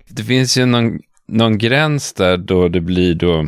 Det 0.09 0.23
finns 0.23 0.57
ju 0.57 0.65
någon, 0.65 0.99
någon 1.27 1.57
gräns 1.57 2.13
där 2.13 2.37
då 2.37 2.67
det 2.67 2.81
blir 2.81 3.15
då 3.15 3.47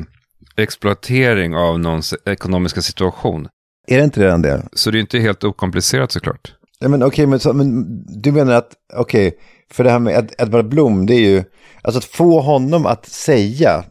exploatering 0.56 1.56
av 1.56 1.80
någons 1.80 2.14
ekonomiska 2.26 2.82
situation. 2.82 3.48
Är 3.88 3.98
det 3.98 4.04
inte 4.04 4.22
redan 4.22 4.42
det? 4.42 4.68
Så 4.74 4.92
det 4.92 4.98
är 4.98 5.00
inte 5.00 5.20
helt 5.20 5.44
okomplicerat 5.44 6.12
såklart. 6.12 6.54
Ja, 6.80 6.90
men 6.90 7.04
okej, 7.04 7.28
okay, 7.28 7.54
men, 7.54 7.58
men, 7.58 8.04
du 8.22 8.32
menar 8.32 8.54
att, 8.54 8.72
okej, 8.94 9.28
okay, 9.28 9.40
för 9.72 9.84
det 9.84 9.90
här 9.90 10.00
med 10.00 10.16
Ed, 10.16 10.32
Edvard 10.38 10.70
Blom, 10.70 11.06
det 11.06 11.16
är 11.16 11.30
ju, 11.30 11.44
alltså 11.82 11.98
att 11.98 12.06
få 12.06 12.42
honom 12.42 12.86
att 12.86 13.06
säga 13.06 13.84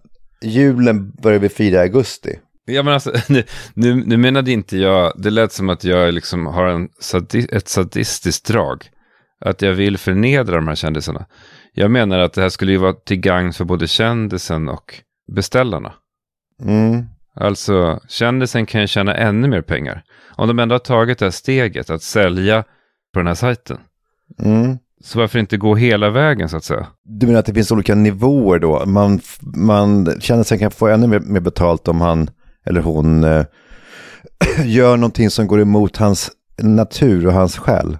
julen 0.42 1.10
börjar 1.10 1.38
vi 1.38 1.48
fira 1.48 1.76
i 1.76 1.78
augusti. 1.78 2.38
Ja, 2.72 2.82
men 2.82 2.94
alltså, 2.94 3.12
nu, 3.28 3.44
nu, 3.74 3.94
nu 3.94 4.16
menade 4.16 4.52
inte 4.52 4.76
jag, 4.76 5.12
det 5.16 5.30
lät 5.30 5.52
som 5.52 5.68
att 5.68 5.84
jag 5.84 6.14
liksom 6.14 6.46
har 6.46 6.66
en 6.66 6.88
sadi, 7.00 7.46
ett 7.52 7.68
sadistiskt 7.68 8.46
drag. 8.46 8.84
Att 9.44 9.62
jag 9.62 9.72
vill 9.72 9.98
förnedra 9.98 10.56
de 10.56 10.68
här 10.68 10.74
kändisarna. 10.74 11.26
Jag 11.72 11.90
menar 11.90 12.18
att 12.18 12.32
det 12.32 12.42
här 12.42 12.48
skulle 12.48 12.72
ju 12.72 12.78
vara 12.78 12.92
till 12.92 13.20
gagn 13.20 13.52
för 13.52 13.64
både 13.64 13.86
kändisen 13.86 14.68
och 14.68 14.94
beställarna. 15.34 15.92
Mm. 16.62 17.04
Alltså, 17.34 18.00
kändisen 18.08 18.66
kan 18.66 18.80
ju 18.80 18.86
tjäna 18.86 19.14
ännu 19.14 19.48
mer 19.48 19.62
pengar. 19.62 20.04
Om 20.36 20.48
de 20.48 20.58
ändå 20.58 20.74
har 20.74 20.78
tagit 20.78 21.18
det 21.18 21.24
här 21.24 21.30
steget 21.30 21.90
att 21.90 22.02
sälja 22.02 22.64
på 23.12 23.20
den 23.20 23.26
här 23.26 23.34
sajten. 23.34 23.78
Mm. 24.38 24.78
Så 25.04 25.18
varför 25.18 25.38
inte 25.38 25.56
gå 25.56 25.74
hela 25.74 26.10
vägen 26.10 26.48
så 26.48 26.56
att 26.56 26.64
säga? 26.64 26.86
Du 27.04 27.26
menar 27.26 27.40
att 27.40 27.46
det 27.46 27.54
finns 27.54 27.72
olika 27.72 27.94
nivåer 27.94 28.58
då? 28.58 28.86
Man, 28.86 29.20
man 29.40 30.20
kändisen 30.20 30.58
kan 30.58 30.70
få 30.70 30.88
ännu 30.88 31.06
mer, 31.06 31.20
mer 31.20 31.40
betalt 31.40 31.88
om 31.88 32.00
han 32.00 32.30
eller 32.64 32.80
hon 32.80 33.24
eh, 33.24 33.44
gör 34.64 34.96
någonting 34.96 35.30
som 35.30 35.46
går 35.46 35.60
emot 35.60 35.96
hans 35.96 36.30
natur 36.62 37.26
och 37.26 37.32
hans 37.32 37.58
själ. 37.58 37.98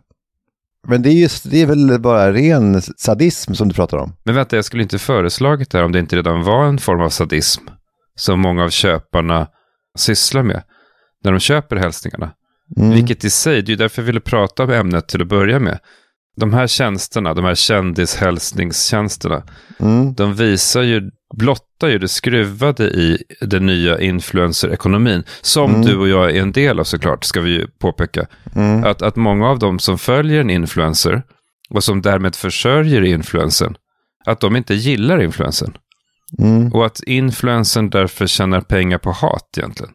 Men 0.88 1.02
det 1.02 1.10
är, 1.10 1.14
just, 1.14 1.50
det 1.50 1.62
är 1.62 1.66
väl 1.66 2.00
bara 2.00 2.32
ren 2.32 2.82
sadism 2.82 3.54
som 3.54 3.68
du 3.68 3.74
pratar 3.74 3.98
om? 3.98 4.16
Men 4.24 4.34
vänta, 4.34 4.56
jag 4.56 4.64
skulle 4.64 4.82
inte 4.82 4.98
föreslagit 4.98 5.70
det 5.70 5.78
här 5.78 5.84
om 5.84 5.92
det 5.92 5.98
inte 5.98 6.16
redan 6.16 6.42
var 6.42 6.64
en 6.64 6.78
form 6.78 7.00
av 7.00 7.08
sadism 7.08 7.62
som 8.14 8.40
många 8.40 8.64
av 8.64 8.70
köparna 8.70 9.46
sysslar 9.98 10.42
med 10.42 10.62
när 11.24 11.32
de 11.32 11.40
köper 11.40 11.76
hälsningarna. 11.76 12.32
Mm. 12.76 12.90
Vilket 12.90 13.24
i 13.24 13.30
sig, 13.30 13.62
det 13.62 13.72
är 13.72 13.76
därför 13.76 14.02
jag 14.02 14.06
ville 14.06 14.20
prata 14.20 14.62
om 14.64 14.70
ämnet 14.70 15.08
till 15.08 15.22
att 15.22 15.28
börja 15.28 15.58
med. 15.58 15.78
De 16.36 16.52
här 16.52 16.66
tjänsterna, 16.66 17.34
de 17.34 17.44
här 17.44 17.54
kändishälsningstjänsterna, 17.54 19.42
mm. 19.78 20.14
de 20.14 20.34
visar 20.34 20.82
ju, 20.82 21.10
blottar 21.34 21.88
ju 21.88 21.98
det 21.98 22.08
skruvade 22.08 22.84
i 22.84 23.18
den 23.40 23.66
nya 23.66 24.00
influencer-ekonomin. 24.00 25.24
Som 25.40 25.70
mm. 25.70 25.86
du 25.86 25.96
och 25.96 26.08
jag 26.08 26.30
är 26.30 26.42
en 26.42 26.52
del 26.52 26.80
av 26.80 26.84
såklart, 26.84 27.24
ska 27.24 27.40
vi 27.40 27.50
ju 27.50 27.66
påpeka. 27.66 28.26
Mm. 28.54 28.84
Att, 28.84 29.02
att 29.02 29.16
många 29.16 29.48
av 29.48 29.58
dem 29.58 29.78
som 29.78 29.98
följer 29.98 30.40
en 30.40 30.50
influencer 30.50 31.22
och 31.70 31.84
som 31.84 32.02
därmed 32.02 32.36
försörjer 32.36 33.02
influencern, 33.02 33.76
att 34.26 34.40
de 34.40 34.56
inte 34.56 34.74
gillar 34.74 35.22
influencern. 35.22 35.76
Mm. 36.38 36.72
Och 36.72 36.86
att 36.86 37.02
influencern 37.02 37.90
därför 37.90 38.26
tjänar 38.26 38.60
pengar 38.60 38.98
på 38.98 39.10
hat 39.10 39.58
egentligen. 39.58 39.92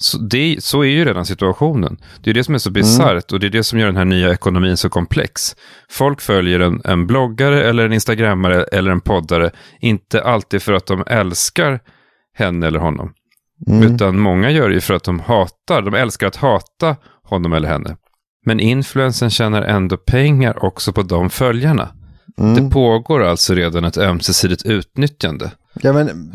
Så, 0.00 0.18
det, 0.18 0.56
så 0.64 0.82
är 0.82 0.88
ju 0.88 1.04
redan 1.04 1.26
situationen. 1.26 1.96
Det 2.22 2.30
är 2.30 2.34
det 2.34 2.44
som 2.44 2.54
är 2.54 2.58
så 2.58 2.70
bisarrt 2.70 3.10
mm. 3.10 3.22
och 3.32 3.40
det 3.40 3.46
är 3.46 3.50
det 3.50 3.64
som 3.64 3.78
gör 3.78 3.86
den 3.86 3.96
här 3.96 4.04
nya 4.04 4.32
ekonomin 4.32 4.76
så 4.76 4.88
komplex. 4.88 5.56
Folk 5.90 6.20
följer 6.20 6.60
en, 6.60 6.80
en 6.84 7.06
bloggare 7.06 7.68
eller 7.68 7.86
en 7.86 7.92
instagrammare 7.92 8.64
eller 8.64 8.90
en 8.90 9.00
poddare, 9.00 9.50
inte 9.80 10.22
alltid 10.22 10.62
för 10.62 10.72
att 10.72 10.86
de 10.86 11.04
älskar 11.06 11.80
henne 12.34 12.66
eller 12.66 12.78
honom. 12.78 13.12
Mm. 13.66 13.94
Utan 13.94 14.18
många 14.18 14.50
gör 14.50 14.68
det 14.68 14.74
ju 14.74 14.80
för 14.80 14.94
att 14.94 15.04
de 15.04 15.20
hatar, 15.20 15.82
de 15.82 15.94
älskar 15.94 16.26
att 16.26 16.36
hata 16.36 16.96
honom 17.22 17.52
eller 17.52 17.68
henne. 17.68 17.96
Men 18.46 18.60
influensen 18.60 19.30
tjänar 19.30 19.62
ändå 19.62 19.96
pengar 19.96 20.64
också 20.64 20.92
på 20.92 21.02
de 21.02 21.30
följarna. 21.30 21.88
Mm. 22.38 22.54
Det 22.54 22.70
pågår 22.70 23.22
alltså 23.22 23.54
redan 23.54 23.84
ett 23.84 23.98
ömsesidigt 23.98 24.66
utnyttjande. 24.66 25.50
Ja, 25.74 25.92
men... 25.92 26.34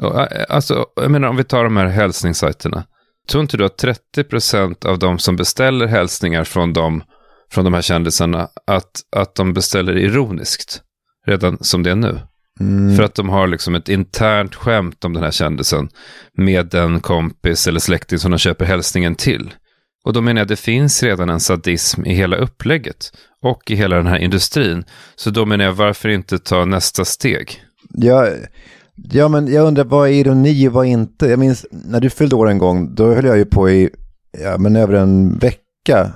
Alltså, 0.49 0.85
jag 0.95 1.11
menar 1.11 1.27
om 1.27 1.35
vi 1.35 1.43
tar 1.43 1.63
de 1.63 1.77
här 1.77 1.87
hälsningssajterna. 1.87 2.83
Tror 3.29 3.41
inte 3.41 3.57
du 3.57 3.65
att 3.65 3.83
30% 4.17 4.85
av 4.85 4.99
de 4.99 5.19
som 5.19 5.35
beställer 5.35 5.87
hälsningar 5.87 6.43
från, 6.43 6.73
dem, 6.73 7.03
från 7.51 7.65
de 7.65 7.73
här 7.73 7.81
kändisarna, 7.81 8.47
att, 8.67 9.01
att 9.15 9.35
de 9.35 9.53
beställer 9.53 9.97
ironiskt? 9.97 10.81
Redan 11.25 11.57
som 11.61 11.83
det 11.83 11.91
är 11.91 11.95
nu. 11.95 12.19
Mm. 12.59 12.95
För 12.95 13.03
att 13.03 13.15
de 13.15 13.29
har 13.29 13.47
liksom 13.47 13.75
ett 13.75 13.89
internt 13.89 14.55
skämt 14.55 15.05
om 15.05 15.13
den 15.13 15.23
här 15.23 15.31
kändisen 15.31 15.89
med 16.37 16.65
den 16.65 16.99
kompis 16.99 17.67
eller 17.67 17.79
släkting 17.79 18.19
som 18.19 18.31
de 18.31 18.37
köper 18.37 18.65
hälsningen 18.65 19.15
till. 19.15 19.53
Och 20.05 20.13
då 20.13 20.21
menar 20.21 20.39
jag 20.39 20.45
att 20.45 20.49
det 20.49 20.55
finns 20.55 21.03
redan 21.03 21.29
en 21.29 21.39
sadism 21.39 22.05
i 22.05 22.13
hela 22.13 22.35
upplägget 22.35 23.11
och 23.41 23.71
i 23.71 23.75
hela 23.75 23.95
den 23.95 24.07
här 24.07 24.17
industrin. 24.17 24.83
Så 25.15 25.29
då 25.29 25.45
menar 25.45 25.65
jag 25.65 25.73
varför 25.73 26.09
inte 26.09 26.39
ta 26.39 26.65
nästa 26.65 27.05
steg? 27.05 27.63
Ja, 27.89 28.27
ja 28.95 29.27
men 29.27 29.53
jag 29.53 29.67
undrar 29.67 29.83
vad 29.83 30.09
är 30.09 30.13
ironi 30.13 30.67
och 30.67 30.73
vad 30.73 30.85
inte? 30.85 31.27
Jag 31.27 31.39
minns 31.39 31.65
när 31.71 31.99
du 31.99 32.09
fyllde 32.09 32.35
år 32.35 32.49
en 32.49 32.57
gång, 32.57 32.95
då 32.95 33.13
höll 33.13 33.25
jag 33.25 33.37
ju 33.37 33.45
på 33.45 33.69
i 33.69 33.89
ja, 34.41 34.57
men 34.57 34.75
över 34.75 34.93
en 34.93 35.37
vecka, 35.37 36.11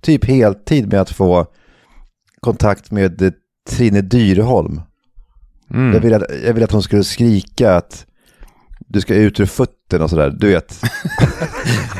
typ 0.00 0.24
heltid 0.24 0.92
med 0.92 1.00
att 1.00 1.10
få 1.10 1.46
kontakt 2.40 2.90
med 2.90 3.32
Trine 3.70 4.00
Dyrholm. 4.00 4.80
Mm. 5.70 5.94
Jag, 5.94 6.00
ville 6.00 6.16
att, 6.16 6.22
jag 6.44 6.54
ville 6.54 6.64
att 6.64 6.72
hon 6.72 6.82
skulle 6.82 7.04
skrika 7.04 7.76
att 7.76 8.06
du 8.78 9.00
ska 9.00 9.14
ut 9.14 9.40
ur 9.40 9.46
fötterna 9.46 10.04
och 10.04 10.10
sådär, 10.10 10.30
du 10.38 10.48
vet. 10.48 10.80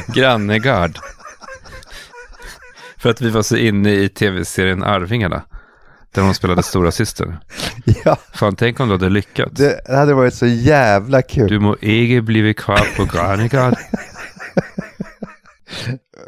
Grannegard. 0.14 0.98
För 2.98 3.10
att 3.10 3.20
vi 3.20 3.30
var 3.30 3.42
så 3.42 3.56
inne 3.56 3.92
i 3.92 4.08
tv-serien 4.08 4.82
Arvingarna. 4.82 5.42
Där 6.14 6.22
hon 6.22 6.34
spelade 6.34 6.62
stora 6.62 6.90
syster. 6.90 7.38
Ja. 8.04 8.16
Fan, 8.34 8.56
tänk 8.56 8.80
om 8.80 8.88
du 8.88 8.94
hade 8.94 9.08
lyckats. 9.08 9.52
Det 9.54 9.80
hade 9.88 10.14
varit 10.14 10.34
så 10.34 10.46
jävla 10.46 11.22
kul. 11.22 11.48
Du 11.48 11.58
må 11.58 11.76
inte 11.80 12.22
blivit 12.22 12.56
kvar 12.56 12.80
på 12.96 13.04
Grannegard. 13.16 13.74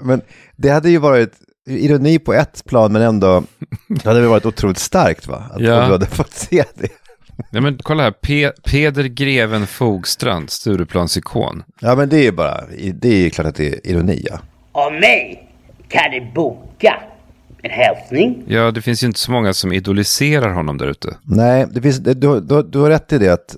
men 0.02 0.20
det 0.56 0.68
hade 0.70 0.90
ju 0.90 0.98
varit 0.98 1.32
ironi 1.68 2.18
på 2.18 2.32
ett 2.34 2.64
plan, 2.66 2.92
men 2.92 3.02
ändå, 3.02 3.42
det 3.88 4.04
hade 4.04 4.26
varit 4.28 4.46
otroligt 4.46 4.78
starkt 4.78 5.26
va? 5.26 5.44
Att 5.50 5.60
Ja. 5.60 5.74
du 5.86 5.92
hade 5.92 6.06
fått 6.06 6.32
se 6.32 6.64
det. 6.74 6.88
Nej 7.50 7.62
men 7.62 7.78
kolla 7.82 8.02
här, 8.02 8.10
Pe 8.10 8.52
Peder 8.64 9.04
Greven 9.04 9.66
Fogstrand, 9.66 10.50
Stureplans 10.50 11.16
ikon. 11.16 11.62
Ja, 11.80 11.94
men 11.96 12.08
det 12.08 12.16
är 12.18 12.22
ju 12.22 12.32
bara, 12.32 12.64
det 12.94 13.08
är 13.08 13.16
ju 13.22 13.30
klart 13.30 13.46
att 13.46 13.54
det 13.54 13.68
är 13.68 13.86
ironi 13.86 14.26
ja. 14.30 14.38
Av 14.72 14.92
mig 14.92 15.48
kan 15.88 16.10
du 16.10 16.32
boka 16.34 17.00
en 17.62 17.70
hälsning. 17.70 18.44
Ja, 18.46 18.70
det 18.70 18.82
finns 18.82 19.02
ju 19.02 19.06
inte 19.06 19.20
så 19.20 19.32
många 19.32 19.52
som 19.52 19.72
idoliserar 19.72 20.52
honom 20.52 20.78
där 20.78 20.86
ute. 20.86 21.16
Nej, 21.22 21.66
det 21.70 21.82
finns, 21.82 21.98
du, 21.98 22.14
du, 22.14 22.62
du 22.62 22.78
har 22.78 22.88
rätt 22.88 23.12
i 23.12 23.18
det 23.18 23.28
att 23.28 23.56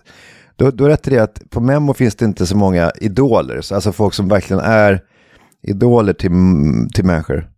du, 0.56 0.70
du 0.70 0.84
har 0.84 0.90
rätt 0.90 1.08
i 1.08 1.10
det 1.10 1.22
att 1.22 1.50
på 1.50 1.60
Memo 1.60 1.94
finns 1.94 2.14
det 2.14 2.24
inte 2.24 2.46
så 2.46 2.56
många 2.56 2.92
idoler, 3.00 3.60
så 3.60 3.74
alltså 3.74 3.92
folk 3.92 4.14
som 4.14 4.28
verkligen 4.28 4.62
är 4.62 5.00
idoler 5.62 6.12
till, 6.12 6.30
till 6.94 7.04
människor. 7.04 7.48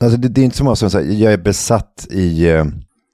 Alltså 0.00 0.18
det, 0.18 0.28
det 0.28 0.40
är 0.40 0.44
inte 0.44 0.56
så 0.56 0.64
många 0.64 0.76
som 0.76 0.90
säger, 0.90 1.24
jag 1.24 1.32
är 1.32 1.38
besatt 1.38 2.06
i 2.10 2.50
eh, 2.50 2.64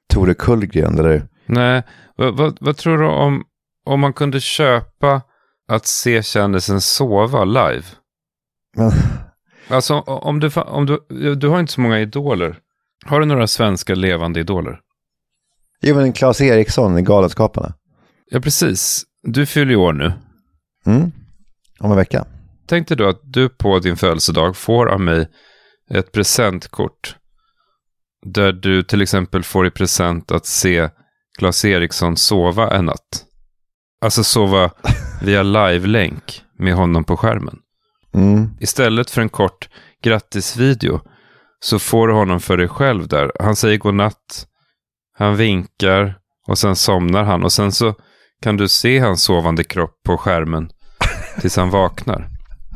Tore 0.09 0.35
Kullgren 0.35 0.99
eller 0.99 1.29
Nej, 1.47 1.83
vad, 2.17 2.37
vad, 2.37 2.57
vad 2.61 2.77
tror 2.77 2.99
du 2.99 3.07
om, 3.07 3.45
om 3.85 4.01
man 4.01 4.13
kunde 4.13 4.41
köpa 4.41 5.23
att 5.69 5.87
se 5.87 6.23
kändisen 6.23 6.81
sova 6.81 7.45
live? 7.45 7.85
Men, 8.77 8.93
Alltså 9.69 9.95
om 10.01 10.41
du, 10.41 10.51
om 10.57 10.87
du, 10.87 11.35
du 11.35 11.49
har 11.49 11.61
inte 11.61 11.73
så 11.73 11.81
många 11.81 12.01
idoler. 12.01 12.59
Har 13.09 13.21
du 13.21 13.27
några 13.27 13.47
svenska 13.47 13.95
levande 13.95 14.41
idoler? 14.41 14.81
jo 15.83 15.95
men 15.95 16.13
Claes 16.13 16.41
Eriksson 16.41 16.99
i 16.99 17.03
Galenskaparna. 17.03 17.75
Ja, 18.31 18.41
precis. 18.41 19.05
Du 19.23 19.47
fyller 19.47 19.71
ju 19.71 19.77
år 19.77 19.93
nu. 19.93 20.13
Mm. 20.87 21.13
Om 21.81 21.91
en 21.91 21.97
vecka. 21.97 22.27
Tänk 22.67 22.89
dig 22.89 22.97
då 22.97 23.09
att 23.09 23.21
du 23.23 23.49
på 23.49 23.79
din 23.79 23.97
födelsedag 23.97 24.57
får 24.57 24.87
av 24.89 25.01
mig 25.01 25.29
ett 25.91 26.13
presentkort. 26.13 27.17
Där 28.27 28.53
du 28.53 28.83
till 28.83 29.03
exempel 29.03 29.43
får 29.43 29.67
i 29.67 29.71
present 29.71 30.31
att 30.31 30.47
se 30.47 30.89
Claes 31.39 31.65
Eriksson 31.65 32.17
sova 32.17 32.77
en 32.77 32.85
natt. 32.85 33.25
Alltså 34.01 34.25
sova 34.25 34.71
via 35.23 35.43
live-länk 35.43 36.43
med 36.59 36.75
honom 36.75 37.05
på 37.05 37.17
skärmen. 37.17 37.59
Mm. 38.15 38.51
Istället 38.61 39.11
för 39.11 39.23
en 39.23 39.29
kort 39.29 39.69
grattisvideo 40.03 41.01
så 41.67 41.79
får 41.79 42.09
du 42.09 42.15
honom 42.15 42.41
för 42.41 42.57
dig 42.57 42.69
själv 42.69 43.09
där. 43.09 43.33
Han 43.41 43.57
säger 43.57 43.79
godnatt, 43.79 44.47
han 45.19 45.37
vinkar 45.37 46.19
och 46.49 46.59
sen 46.59 46.77
somnar 46.77 47.25
han. 47.25 47.45
Och 47.45 47.53
sen 47.53 47.73
så 47.73 47.95
kan 48.43 48.57
du 48.57 48.69
se 48.69 48.99
hans 48.99 49.23
sovande 49.23 49.65
kropp 49.65 50.03
på 50.05 50.17
skärmen 50.17 50.71
tills 51.41 51.57
han 51.57 51.71
vaknar. 51.71 52.29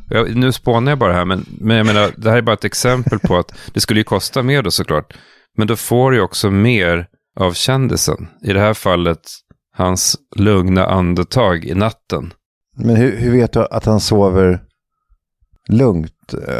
Jag, 0.09 0.37
nu 0.37 0.53
spånar 0.53 0.93
jag 0.93 0.99
bara 0.99 1.13
här, 1.13 1.25
men, 1.25 1.47
men 1.61 1.77
jag 1.77 1.87
menar, 1.87 2.11
det 2.17 2.31
här 2.31 2.37
är 2.37 2.43
bara 2.43 2.53
ett 2.53 2.65
exempel 2.65 3.19
på 3.19 3.37
att 3.37 3.53
det 3.73 3.81
skulle 3.81 4.01
ju 4.01 4.05
kosta 4.05 4.43
mer 4.43 4.63
då 4.63 4.71
såklart. 4.71 5.17
Men 5.57 5.67
då 5.67 5.77
får 5.77 6.11
du 6.11 6.21
också 6.21 6.51
mer 6.51 7.07
av 7.37 7.53
kändisen. 7.53 8.29
I 8.43 8.53
det 8.53 8.61
här 8.61 8.75
fallet 8.75 9.23
hans 9.73 10.17
lugna 10.37 10.87
andetag 10.87 11.65
i 11.65 11.75
natten. 11.75 12.33
Men 12.77 12.97
hur, 12.97 13.17
hur 13.17 13.33
vet 13.33 13.53
du 13.53 13.67
att 13.67 13.85
han 13.85 14.01
sover 14.01 14.61
lugnt? 15.69 16.13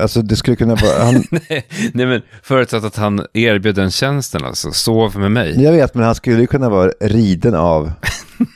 Alltså 0.03 0.23
det 0.23 0.37
skulle 0.37 0.57
kunna 0.57 0.75
vara... 0.75 1.05
Han... 1.05 1.15
nej, 1.31 1.67
nej, 1.93 2.07
men 2.07 2.23
förutsatt 2.43 2.85
att 2.85 2.97
han 2.97 3.27
erbjöd 3.33 3.75
den 3.75 3.91
tjänsten 3.91 4.45
alltså. 4.45 4.73
Sov 4.73 5.19
med 5.19 5.33
mig. 5.33 5.63
Jag 5.63 5.73
vet, 5.73 5.95
men 5.95 6.05
han 6.05 6.15
skulle 6.15 6.41
ju 6.41 6.47
kunna 6.47 6.69
vara 6.69 6.93
riden 7.01 7.55
av 7.55 7.93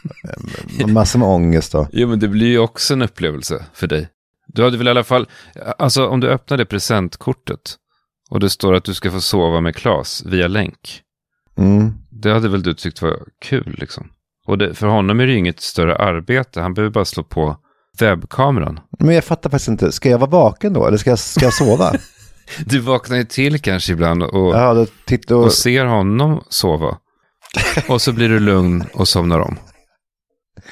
massor 0.86 1.18
med 1.18 1.28
ångest 1.28 1.72
då. 1.72 1.88
Jo, 1.92 2.08
men 2.08 2.18
det 2.18 2.28
blir 2.28 2.46
ju 2.46 2.58
också 2.58 2.94
en 2.94 3.02
upplevelse 3.02 3.64
för 3.74 3.86
dig. 3.86 4.08
Du 4.46 4.64
hade 4.64 4.76
väl 4.76 4.86
i 4.86 4.90
alla 4.90 5.04
fall, 5.04 5.28
alltså 5.78 6.06
om 6.06 6.20
du 6.20 6.28
öppnar 6.28 6.56
det 6.56 6.66
presentkortet 6.66 7.76
och 8.30 8.40
det 8.40 8.50
står 8.50 8.74
att 8.74 8.84
du 8.84 8.94
ska 8.94 9.10
få 9.10 9.20
sova 9.20 9.60
med 9.60 9.76
Klas 9.76 10.22
via 10.26 10.48
länk. 10.48 11.00
Mm. 11.58 11.92
Det 12.10 12.32
hade 12.32 12.48
väl 12.48 12.62
du 12.62 12.74
tyckt 12.74 13.02
var 13.02 13.18
kul 13.40 13.76
liksom. 13.78 14.10
Och 14.46 14.58
det, 14.58 14.74
för 14.74 14.86
honom 14.86 15.20
är 15.20 15.26
det 15.26 15.32
ju 15.32 15.38
inget 15.38 15.60
större 15.60 15.96
arbete. 15.96 16.60
Han 16.60 16.74
behöver 16.74 16.92
bara 16.92 17.04
slå 17.04 17.22
på 17.22 17.56
webbkameran. 17.98 18.80
Men 18.98 19.14
jag 19.14 19.24
fattar 19.24 19.50
faktiskt 19.50 19.68
inte. 19.68 19.92
Ska 19.92 20.10
jag 20.10 20.18
vara 20.18 20.30
vaken 20.30 20.72
då? 20.72 20.86
Eller 20.86 20.98
ska 20.98 21.10
jag, 21.10 21.18
ska 21.18 21.44
jag 21.44 21.54
sova? 21.54 21.92
du 22.66 22.80
vaknar 22.80 23.16
ju 23.16 23.24
till 23.24 23.60
kanske 23.60 23.92
ibland 23.92 24.22
och, 24.22 24.54
ja, 24.54 24.86
och... 25.30 25.44
och 25.44 25.52
ser 25.52 25.84
honom 25.84 26.44
sova. 26.48 26.98
och 27.88 28.02
så 28.02 28.12
blir 28.12 28.28
du 28.28 28.40
lugn 28.40 28.84
och 28.94 29.08
somnar 29.08 29.40
om. 29.40 29.56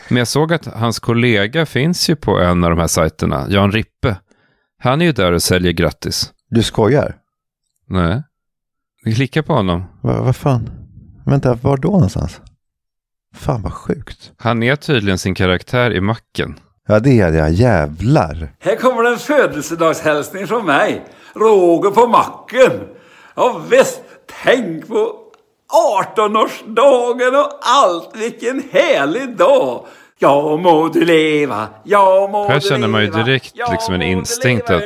Men 0.08 0.18
jag 0.18 0.28
såg 0.28 0.52
att 0.52 0.66
hans 0.66 0.98
kollega 0.98 1.66
finns 1.66 2.10
ju 2.10 2.16
på 2.16 2.38
en 2.38 2.64
av 2.64 2.70
de 2.70 2.78
här 2.78 2.86
sajterna, 2.86 3.46
Jan 3.48 3.72
Rippe. 3.72 4.16
Han 4.78 5.02
är 5.02 5.06
ju 5.06 5.12
där 5.12 5.32
och 5.32 5.42
säljer 5.42 5.72
gratis. 5.72 6.32
Du 6.50 6.62
skojar? 6.62 7.16
Nej. 7.88 8.22
Klicka 9.14 9.42
på 9.42 9.52
honom. 9.52 9.84
Vad 10.00 10.24
va 10.24 10.32
fan? 10.32 10.70
Vänta, 11.26 11.54
var 11.54 11.76
då 11.76 11.90
någonstans? 11.90 12.40
Fan 13.34 13.62
vad 13.62 13.72
sjukt. 13.72 14.32
Han 14.36 14.62
är 14.62 14.76
tydligen 14.76 15.18
sin 15.18 15.34
karaktär 15.34 15.92
i 15.92 16.00
macken. 16.00 16.58
Ja 16.88 17.00
det 17.00 17.20
är 17.20 17.32
jag, 17.32 17.52
jävlar. 17.52 18.48
Här 18.60 18.76
kommer 18.76 19.04
en 19.04 19.18
födelsedagshälsning 19.18 20.46
från 20.46 20.66
mig. 20.66 21.04
Roger 21.34 21.90
på 21.90 22.06
macken. 22.06 22.80
Ja 23.36 23.60
visst, 23.70 24.02
tänk 24.44 24.88
på 24.88 25.12
18-årsdagen 26.16 27.40
och 27.44 27.58
allt. 27.60 28.16
Vilken 28.16 28.62
härlig 28.72 29.36
dag. 29.36 29.86
Ja 30.18 30.56
må 30.56 30.88
du 30.88 31.04
leva, 31.04 31.68
ja 31.84 32.28
må 32.32 32.48
Här 32.48 32.54
du 32.54 32.60
känner 32.60 32.88
man 32.88 33.00
ju 33.00 33.06
leva, 33.06 33.24
direkt 33.24 33.52
ja 33.54 33.72
liksom 33.72 33.94
en 33.94 34.02
instinkt 34.02 34.70
leva 34.70 34.82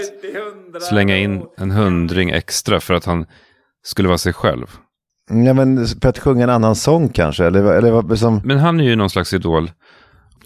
att 0.75 0.83
slänga 0.83 1.17
in 1.17 1.43
en 1.57 1.71
hundring 1.71 2.31
extra 2.31 2.81
för 2.81 2.95
att 2.95 3.05
han 3.05 3.27
skulle 3.85 4.09
vara 4.09 4.19
sig 4.19 4.33
själv. 4.33 4.67
Ja 5.31 5.55
men 5.55 5.87
för 5.87 6.09
att 6.09 6.19
sjunga 6.19 6.45
en 6.45 6.51
annan 6.51 6.75
sång 6.75 7.09
kanske? 7.09 7.45
Eller, 7.45 7.65
eller 7.65 7.91
vad 7.91 8.19
som... 8.19 8.41
Men 8.45 8.59
han 8.59 8.81
är 8.81 8.85
ju 8.85 8.97
någon 8.97 9.11
slags 9.11 9.33
idol. 9.33 9.71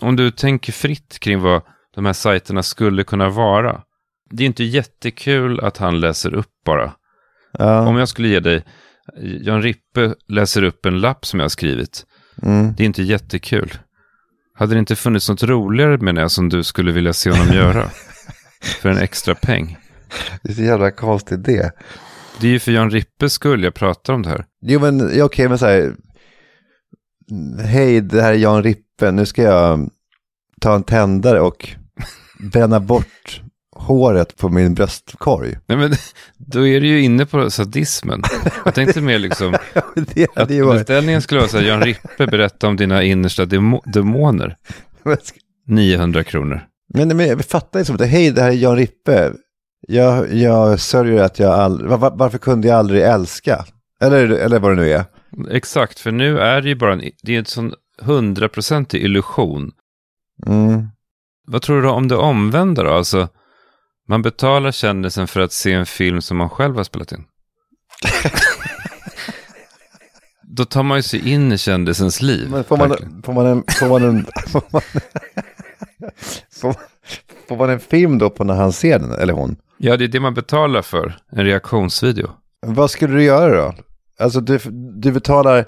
Om 0.00 0.16
du 0.16 0.30
tänker 0.30 0.72
fritt 0.72 1.18
kring 1.18 1.40
vad 1.40 1.62
de 1.94 2.06
här 2.06 2.12
sajterna 2.12 2.62
skulle 2.62 3.04
kunna 3.04 3.28
vara. 3.28 3.80
Det 4.30 4.44
är 4.44 4.46
inte 4.46 4.64
jättekul 4.64 5.60
att 5.60 5.76
han 5.76 6.00
läser 6.00 6.34
upp 6.34 6.64
bara. 6.66 6.92
Ja. 7.58 7.80
Om 7.80 7.96
jag 7.96 8.08
skulle 8.08 8.28
ge 8.28 8.40
dig, 8.40 8.64
Jan 9.20 9.62
Rippe 9.62 10.14
läser 10.28 10.62
upp 10.62 10.86
en 10.86 11.00
lapp 11.00 11.26
som 11.26 11.40
jag 11.40 11.44
har 11.44 11.48
skrivit. 11.48 12.06
Mm. 12.42 12.74
Det 12.76 12.82
är 12.82 12.86
inte 12.86 13.02
jättekul. 13.02 13.72
Hade 14.54 14.74
det 14.74 14.78
inte 14.78 14.96
funnits 14.96 15.28
något 15.28 15.42
roligare 15.42 15.98
menar 15.98 16.22
jag 16.22 16.30
som 16.30 16.48
du 16.48 16.62
skulle 16.62 16.92
vilja 16.92 17.12
se 17.12 17.30
honom 17.30 17.54
göra? 17.54 17.90
för 18.80 18.88
en 18.88 18.98
extra 18.98 19.34
peng. 19.34 19.78
Det 20.42 20.50
är 20.50 20.54
så 20.54 20.62
jävla 20.62 20.90
konstig 20.90 21.34
idé. 21.34 21.70
Det 22.40 22.46
är 22.46 22.50
ju 22.50 22.58
för 22.58 22.72
Jan 22.72 22.90
Rippes 22.90 23.32
skull 23.32 23.64
jag 23.64 23.74
pratar 23.74 24.12
om 24.12 24.22
det 24.22 24.28
här. 24.28 24.44
Jo 24.62 24.80
men 24.80 25.22
okej 25.22 25.48
men 25.48 25.58
så 25.58 25.66
här. 25.66 25.94
Hej 27.64 28.00
det 28.00 28.22
här 28.22 28.32
är 28.32 28.36
Jan 28.36 28.62
Rippe. 28.62 29.10
Nu 29.10 29.26
ska 29.26 29.42
jag 29.42 29.90
ta 30.60 30.74
en 30.74 30.82
tändare 30.82 31.40
och 31.40 31.68
bränna 32.52 32.80
bort 32.80 33.42
håret 33.76 34.36
på 34.36 34.48
min 34.48 34.74
bröstkorg. 34.74 35.58
Nej 35.66 35.78
men 35.78 35.92
då 36.36 36.66
är 36.66 36.80
du 36.80 36.86
ju 36.86 37.02
inne 37.02 37.26
på 37.26 37.50
sadismen. 37.50 38.22
Jag 38.64 38.74
tänkte 38.74 39.00
mer 39.00 39.18
liksom 39.18 39.56
det 40.14 40.38
att 40.38 40.48
beställningen 40.48 41.22
skulle 41.22 41.40
vara 41.40 41.50
så 41.50 41.58
här, 41.58 41.64
Jan 41.64 41.82
Rippe 41.82 42.26
berätta 42.26 42.68
om 42.68 42.76
dina 42.76 43.02
innersta 43.02 43.44
demo 43.44 43.82
demoner. 43.86 44.56
900 45.66 46.24
kronor. 46.24 46.66
Men, 46.94 47.16
men 47.16 47.26
jag 47.26 47.44
fattar 47.44 47.78
inte 47.78 47.86
som 47.86 47.96
att 47.96 48.10
hej 48.10 48.30
det 48.30 48.42
här 48.42 48.48
är 48.48 48.54
Jan 48.54 48.76
Rippe. 48.76 49.32
Jag, 49.88 50.34
jag 50.34 50.80
sörjer 50.80 51.22
att 51.22 51.38
jag 51.38 51.52
aldrig, 51.52 51.90
var, 51.90 52.10
varför 52.16 52.38
kunde 52.38 52.68
jag 52.68 52.78
aldrig 52.78 53.02
älska? 53.02 53.64
Eller, 54.02 54.28
eller 54.28 54.58
vad 54.58 54.70
det 54.70 54.82
nu 54.82 54.90
är. 54.90 55.04
Exakt, 55.50 56.00
för 56.00 56.10
nu 56.10 56.38
är 56.38 56.62
det 56.62 56.68
ju 56.68 56.74
bara 56.74 56.92
en, 56.92 57.10
det 57.22 57.34
är 57.34 57.38
en 57.38 57.44
sån 57.44 57.74
hundraprocentig 58.02 59.02
illusion. 59.02 59.72
Mm. 60.46 60.88
Vad 61.46 61.62
tror 61.62 61.82
du 61.82 61.88
om 61.88 62.08
det 62.08 62.16
omvända 62.16 62.82
då? 62.82 62.90
Alltså, 62.90 63.28
man 64.08 64.22
betalar 64.22 64.72
kändisen 64.72 65.26
för 65.26 65.40
att 65.40 65.52
se 65.52 65.72
en 65.72 65.86
film 65.86 66.22
som 66.22 66.36
man 66.36 66.50
själv 66.50 66.76
har 66.76 66.84
spelat 66.84 67.12
in. 67.12 67.24
Då 70.42 70.64
tar 70.64 70.82
man 70.82 70.98
ju 70.98 71.02
sig 71.02 71.28
in 71.32 71.52
i 71.52 71.58
kändisens 71.58 72.22
liv. 72.22 72.50
Men 72.50 72.64
får 72.64 72.76
man, 72.76 72.88
verkligen. 72.88 73.22
får 73.22 73.32
man 73.32 73.46
en, 73.46 73.64
får 73.68 73.88
man 73.88 74.02
en, 74.02 74.26
får 74.46 74.62
man, 74.70 74.82
får, 76.50 76.74
får 77.48 77.56
man 77.56 77.70
en 77.70 77.80
film 77.80 78.18
då 78.18 78.30
på 78.30 78.44
när 78.44 78.54
han 78.54 78.72
ser 78.72 78.98
den, 78.98 79.12
eller 79.12 79.32
hon? 79.32 79.56
Ja, 79.76 79.96
det 79.96 80.04
är 80.04 80.08
det 80.08 80.20
man 80.20 80.34
betalar 80.34 80.82
för. 80.82 81.16
En 81.32 81.44
reaktionsvideo. 81.44 82.30
Vad 82.66 82.90
skulle 82.90 83.14
du 83.14 83.22
göra 83.22 83.62
då? 83.62 83.74
Alltså 84.20 84.40
du, 84.40 84.58
du 85.00 85.12
betalar 85.12 85.66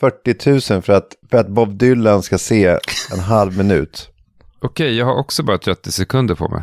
40 0.00 0.72
000 0.72 0.82
för 0.82 0.92
att, 0.92 1.14
för 1.30 1.38
att 1.38 1.48
Bob 1.48 1.78
Dylan 1.78 2.22
ska 2.22 2.38
se 2.38 2.78
en 3.12 3.20
halv 3.20 3.56
minut. 3.56 4.08
Okej, 4.60 4.96
jag 4.96 5.06
har 5.06 5.14
också 5.14 5.42
bara 5.42 5.58
30 5.58 5.92
sekunder 5.92 6.34
på 6.34 6.48
mig. 6.48 6.62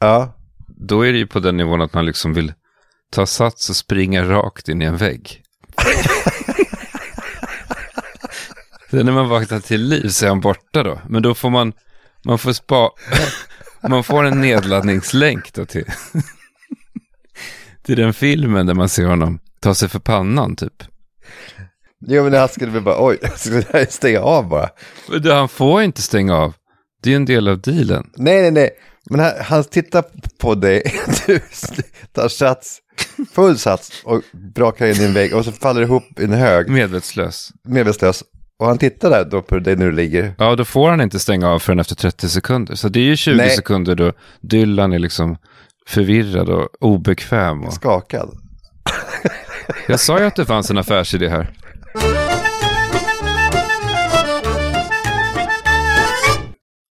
Ja. 0.00 0.36
Då 0.68 1.06
är 1.06 1.12
det 1.12 1.18
ju 1.18 1.26
på 1.26 1.40
den 1.40 1.56
nivån 1.56 1.80
att 1.80 1.94
man 1.94 2.06
liksom 2.06 2.34
vill 2.34 2.52
ta 3.10 3.26
sats 3.26 3.70
och 3.70 3.76
springa 3.76 4.28
rakt 4.28 4.68
in 4.68 4.82
i 4.82 4.84
en 4.84 4.96
vägg. 4.96 5.42
Sen 8.90 9.06
när 9.06 9.12
man 9.12 9.28
vaknar 9.28 9.60
till 9.60 9.82
liv 9.82 10.08
så 10.08 10.24
är 10.24 10.28
han 10.28 10.40
borta 10.40 10.82
då. 10.82 11.00
Men 11.08 11.22
då 11.22 11.34
får 11.34 11.50
man, 11.50 11.72
man 12.24 12.38
får 12.38 12.52
spa, 12.52 12.90
man 13.88 14.04
får 14.04 14.24
en 14.24 14.40
nedladdningslänk 14.40 15.52
då 15.52 15.64
till, 15.64 15.84
till 17.82 17.96
den 17.96 18.14
filmen 18.14 18.66
där 18.66 18.74
man 18.74 18.88
ser 18.88 19.04
honom 19.06 19.38
ta 19.66 19.74
sig 19.74 19.88
för 19.88 19.98
pannan 19.98 20.56
typ. 20.56 20.82
Jo 22.06 22.24
men 22.24 22.34
han 22.34 22.48
skulle 22.48 22.72
väl 22.72 22.82
bara, 22.82 23.06
oj, 23.06 23.18
jag 23.72 23.92
stänga 23.92 24.20
av 24.20 24.48
bara? 24.48 24.68
Men 25.10 25.22
du, 25.22 25.32
han 25.32 25.48
får 25.48 25.82
inte 25.82 26.02
stänga 26.02 26.36
av. 26.36 26.54
Det 27.02 27.08
är 27.08 27.10
ju 27.10 27.16
en 27.16 27.24
del 27.24 27.48
av 27.48 27.60
dealen. 27.60 28.10
Nej, 28.16 28.42
nej, 28.42 28.50
nej. 28.50 28.70
Men 29.10 29.20
han, 29.20 29.32
han 29.40 29.64
tittar 29.64 30.04
på 30.40 30.54
dig, 30.54 30.82
du 31.26 31.40
tar 32.12 32.28
sats, 32.28 32.78
full 33.32 33.58
sats 33.58 34.02
och 34.04 34.22
brakar 34.54 34.86
in 34.86 35.02
i 35.02 35.04
en 35.04 35.14
vägg 35.14 35.34
och 35.34 35.44
så 35.44 35.52
faller 35.52 35.82
ihop 35.82 36.20
i 36.20 36.24
en 36.24 36.32
hög. 36.32 36.68
Medvetslös. 36.68 37.52
Medvetslös. 37.68 38.24
Och 38.58 38.66
han 38.66 38.78
tittar 38.78 39.10
där 39.10 39.24
då 39.24 39.42
på 39.42 39.58
dig 39.58 39.76
när 39.76 39.86
du 39.86 39.92
ligger. 39.92 40.34
Ja, 40.38 40.56
då 40.56 40.64
får 40.64 40.90
han 40.90 41.00
inte 41.00 41.18
stänga 41.18 41.48
av 41.48 41.58
förrän 41.58 41.78
efter 41.78 41.94
30 41.94 42.28
sekunder. 42.28 42.74
Så 42.74 42.88
det 42.88 43.00
är 43.00 43.04
ju 43.04 43.16
20 43.16 43.36
Nej. 43.36 43.50
sekunder 43.50 43.94
då 43.94 44.12
Dylan 44.40 44.92
är 44.92 44.98
liksom 44.98 45.36
förvirrad 45.86 46.48
och 46.48 46.68
obekväm. 46.80 47.64
Och... 47.64 47.72
Skakad. 47.72 48.45
Jag 49.88 50.00
sa 50.00 50.18
ju 50.20 50.24
att 50.26 50.36
det 50.36 50.46
fanns 50.46 50.70
en 50.70 50.78
affärsidé 50.78 51.28
här. 51.28 51.52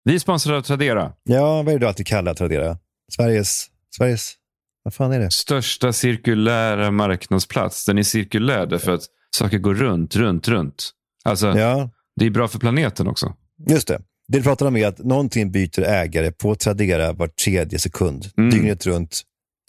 Vi 0.06 0.16
är 0.16 0.20
sponsrade 0.20 0.58
av 0.58 0.62
Tradera. 0.62 1.12
Ja, 1.24 1.56
vad 1.64 1.68
är 1.68 1.74
det 1.74 1.80
du 1.80 1.88
alltid 1.88 2.08
kallar 2.08 2.34
Tradera? 2.34 2.78
Sveriges, 3.16 3.66
Sveriges, 3.98 4.34
vad 4.84 4.94
fan 4.94 5.12
är 5.12 5.20
det? 5.20 5.32
Största 5.32 5.94
cirkulära 5.94 6.92
marknadsplats. 6.92 7.86
Den 7.86 7.98
är 7.98 8.04
cirkulär 8.04 8.66
därför 8.66 8.92
att 8.92 9.02
saker 9.36 9.58
går 9.58 9.74
runt, 9.74 10.16
runt, 10.16 10.48
runt. 10.48 10.92
Alltså, 11.26 11.48
Ja, 11.58 11.90
det 12.20 12.26
är 12.26 12.30
bra 12.30 12.48
för 12.48 12.60
planeten 12.60 13.08
också. 13.08 13.34
just 13.70 13.88
det. 13.88 14.02
Det 14.28 14.38
du 14.38 14.44
pratar 14.44 14.66
om 14.66 14.76
är 14.78 14.88
att 14.88 14.98
någonting 15.00 15.52
byter 15.52 15.80
ägare 15.84 16.32
på 16.32 16.56
Tradera 16.56 17.14
var 17.14 17.28
tredje 17.28 17.80
sekund, 17.80 18.26
Mm. 18.38 18.50
dygnet 18.50 18.86
runt, 18.86 19.22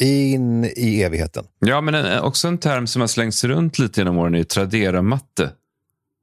in 0.03 0.65
i 0.65 1.03
evigheten. 1.03 1.45
Ja, 1.59 1.81
men 1.81 1.95
en, 1.95 2.21
också 2.21 2.49
en 2.49 2.59
term 2.59 2.87
som 2.87 3.01
har 3.01 3.07
slängts 3.07 3.45
runt 3.45 3.79
lite 3.79 4.01
genom 4.01 4.19
åren 4.19 4.35
är 4.35 4.43
Tradera-matte. 4.45 5.51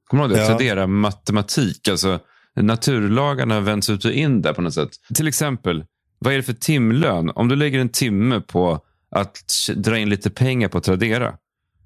Kommer 0.06 0.22
du 0.22 0.28
ihåg 0.28 0.38
det? 0.38 0.42
Ja. 0.42 0.48
Tradera-matematik. 0.48 1.88
Alltså, 1.88 2.18
naturlagarna 2.56 3.54
har 3.54 3.60
vänts 3.60 3.90
ut 3.90 4.04
och 4.04 4.12
in 4.12 4.42
där 4.42 4.52
på 4.52 4.62
något 4.62 4.74
sätt. 4.74 4.90
Till 5.14 5.28
exempel, 5.28 5.84
vad 6.18 6.32
är 6.32 6.36
det 6.36 6.42
för 6.42 6.52
timlön? 6.52 7.30
Om 7.34 7.48
du 7.48 7.56
lägger 7.56 7.78
en 7.80 7.88
timme 7.88 8.40
på 8.40 8.80
att 9.10 9.68
dra 9.76 9.98
in 9.98 10.08
lite 10.08 10.30
pengar 10.30 10.68
på 10.68 10.80
Tradera. 10.80 11.34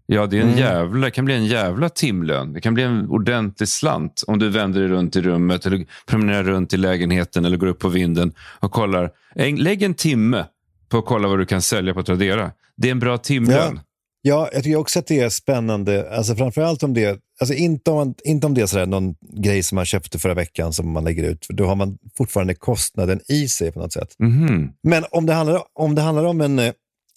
Ja, 0.07 0.27
det, 0.27 0.37
är 0.37 0.41
en 0.41 0.47
Mm. 0.49 0.59
jävla, 0.61 1.05
det 1.05 1.11
kan 1.11 1.25
bli 1.25 1.35
en 1.35 1.47
jävla 1.47 1.89
timlön. 1.89 2.53
Det 2.53 2.61
kan 2.61 2.75
bli 2.75 2.83
en 2.83 3.09
ordentlig 3.09 3.69
slant 3.69 4.25
om 4.27 4.39
du 4.39 4.49
vänder 4.49 4.81
dig 4.81 4.89
runt 4.89 5.17
i 5.17 5.21
rummet 5.21 5.67
eller 5.67 5.87
promenerar 6.07 6.43
runt 6.43 6.73
i 6.75 6.77
lägenheten 6.77 7.45
eller 7.45 7.57
går 7.57 7.67
upp 7.67 7.79
på 7.79 7.89
vinden 7.89 8.33
och 8.61 8.73
kollar. 8.73 9.11
Lägg 9.57 9.83
en 9.83 9.95
timme 9.95 10.45
på 10.89 10.99
att 10.99 11.07
kolla 11.07 11.29
vad 11.29 11.39
du 11.39 11.47
kan 11.47 11.63
sälja 11.63 11.95
på 11.95 12.03
Tradera. 12.03 12.53
Det 12.77 12.89
är 12.89 12.93
en 12.93 12.99
bra 12.99 13.19
timlön. 13.19 13.81
Ja, 14.23 14.49
jag 14.53 14.63
tycker 14.65 14.77
också 14.77 14.99
att 14.99 15.07
det 15.07 15.21
är 15.21 15.29
spännande. 15.29 16.17
Alltså 16.17 16.37
framförallt 16.37 16.83
om 16.83 16.95
det, 16.95 17.21
alltså 17.41 17.55
inte 17.55 17.91
om, 17.91 17.97
man- 17.97 18.15
inte 18.25 18.47
om 18.47 18.55
det 18.55 18.61
är 18.61 18.67
sådär 18.67 18.87
någon 18.87 19.15
grej 19.37 19.63
som 19.63 19.77
man 19.77 19.85
köpte 19.87 20.19
förra 20.19 20.35
veckan 20.35 20.73
som 20.73 20.91
man 20.93 21.05
lägger 21.05 21.25
ut. 21.25 21.47
För 21.47 21.53
då 21.55 21.67
har 21.67 21.75
man 21.77 21.99
fortfarande 22.17 22.55
kostnaden 22.55 23.21
i 23.29 23.49
sig 23.49 23.73
på 23.73 23.79
något 23.81 23.93
sätt. 23.93 24.15
Mhm. 24.19 24.71
Men 24.83 25.05
om 25.11 25.27
det 25.27 25.33
handlar 25.33 25.63
om, 25.73 25.95
det 25.95 26.03
handlar 26.03 26.25
om 26.25 26.41
en, 26.41 26.59
eh, 26.59 26.73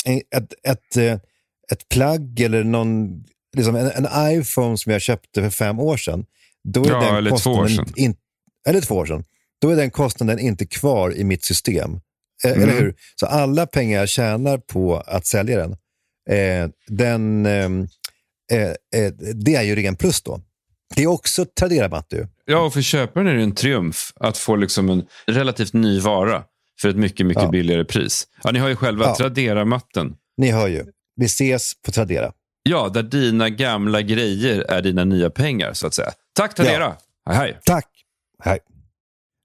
en, 0.05 0.17
ett, 0.35 0.53
ett, 0.63 0.97
eh, 0.97 1.13
ett 1.71 1.89
plagg 1.89 2.39
eller 2.39 2.63
någon, 2.63 3.23
liksom 3.57 3.75
en, 3.75 3.91
en 3.91 4.07
iPhone 4.39 4.77
som 4.77 4.91
jag 4.91 5.01
köpte 5.01 5.41
för 5.41 5.49
fem 5.49 5.79
år 5.79 5.97
sedan. 5.97 6.25
Då 6.63 6.83
är 6.85 6.89
Ja, 6.89 6.99
den 7.01 7.15
eller 7.15 7.37
två 7.37 7.51
år 7.51 7.67
sedan. 7.67 7.93
In, 7.95 8.15
eller 8.67 8.81
två 8.81 8.95
år 8.95 9.05
sedan. 9.05 9.23
Då 9.61 9.69
är 9.69 9.75
den 9.75 9.91
kostnaden 9.91 10.39
inte 10.39 10.65
kvar 10.65 11.15
i 11.17 11.23
mitt 11.23 11.43
system. 11.45 11.99
Eh, 12.45 12.51
Mm. 12.51 12.63
Eller 12.69 12.79
hur? 12.81 12.95
Så 13.15 13.25
alla 13.25 13.67
pengar 13.67 13.99
jag 13.99 14.09
tjänar 14.09 14.57
på 14.57 14.97
att 14.97 15.25
sälja 15.25 15.57
den, 15.57 15.71
eh, 16.29 16.69
den 16.87 17.45
ehm, 17.45 17.87
eh, 18.51 18.61
eh, 19.01 19.13
det 19.35 19.55
är 19.55 19.61
ju 19.63 19.75
ren 19.75 19.95
plus 19.95 20.21
då. 20.21 20.41
Det 20.95 21.03
är 21.03 21.07
också 21.07 21.45
Tradera-matte 21.59 22.15
ju. 22.15 22.27
Ja, 22.45 22.59
och 22.59 22.73
för 22.73 22.81
köparen 22.81 23.27
är 23.27 23.33
det 23.35 23.43
en 23.43 23.55
triumf 23.55 24.11
att 24.15 24.37
få 24.37 24.55
liksom 24.55 24.89
en 24.89 25.03
relativt 25.27 25.73
ny 25.73 25.99
vara 25.99 26.43
för 26.81 26.89
ett 26.89 26.95
mycket, 26.95 27.25
mycket 27.25 27.43
Ja. 27.43 27.49
billigare 27.49 27.85
pris. 27.85 28.27
Ja, 28.43 28.51
ni 28.51 28.59
har 28.59 28.69
ju 28.69 28.75
själva 28.75 29.05
Ja. 29.05 29.15
Tradera-matten. 29.15 30.15
Ni 30.37 30.51
hör 30.51 30.67
ju. 30.67 30.85
Vi 31.15 31.25
ses 31.25 31.73
på 31.85 31.91
Tradera. 31.91 32.31
Ja, 32.63 32.89
där 32.89 33.03
dina 33.03 33.49
gamla 33.49 34.01
grejer 34.01 34.59
är 34.61 34.81
dina 34.81 35.03
nya 35.03 35.29
pengar, 35.29 35.73
så 35.73 35.87
att 35.87 35.93
säga. 35.93 36.11
Tack 36.35 36.55
Tradera! 36.55 36.95
Hej, 37.29 37.37
hej. 37.37 37.59
Tack. 37.65 37.87
Hej. 38.43 38.59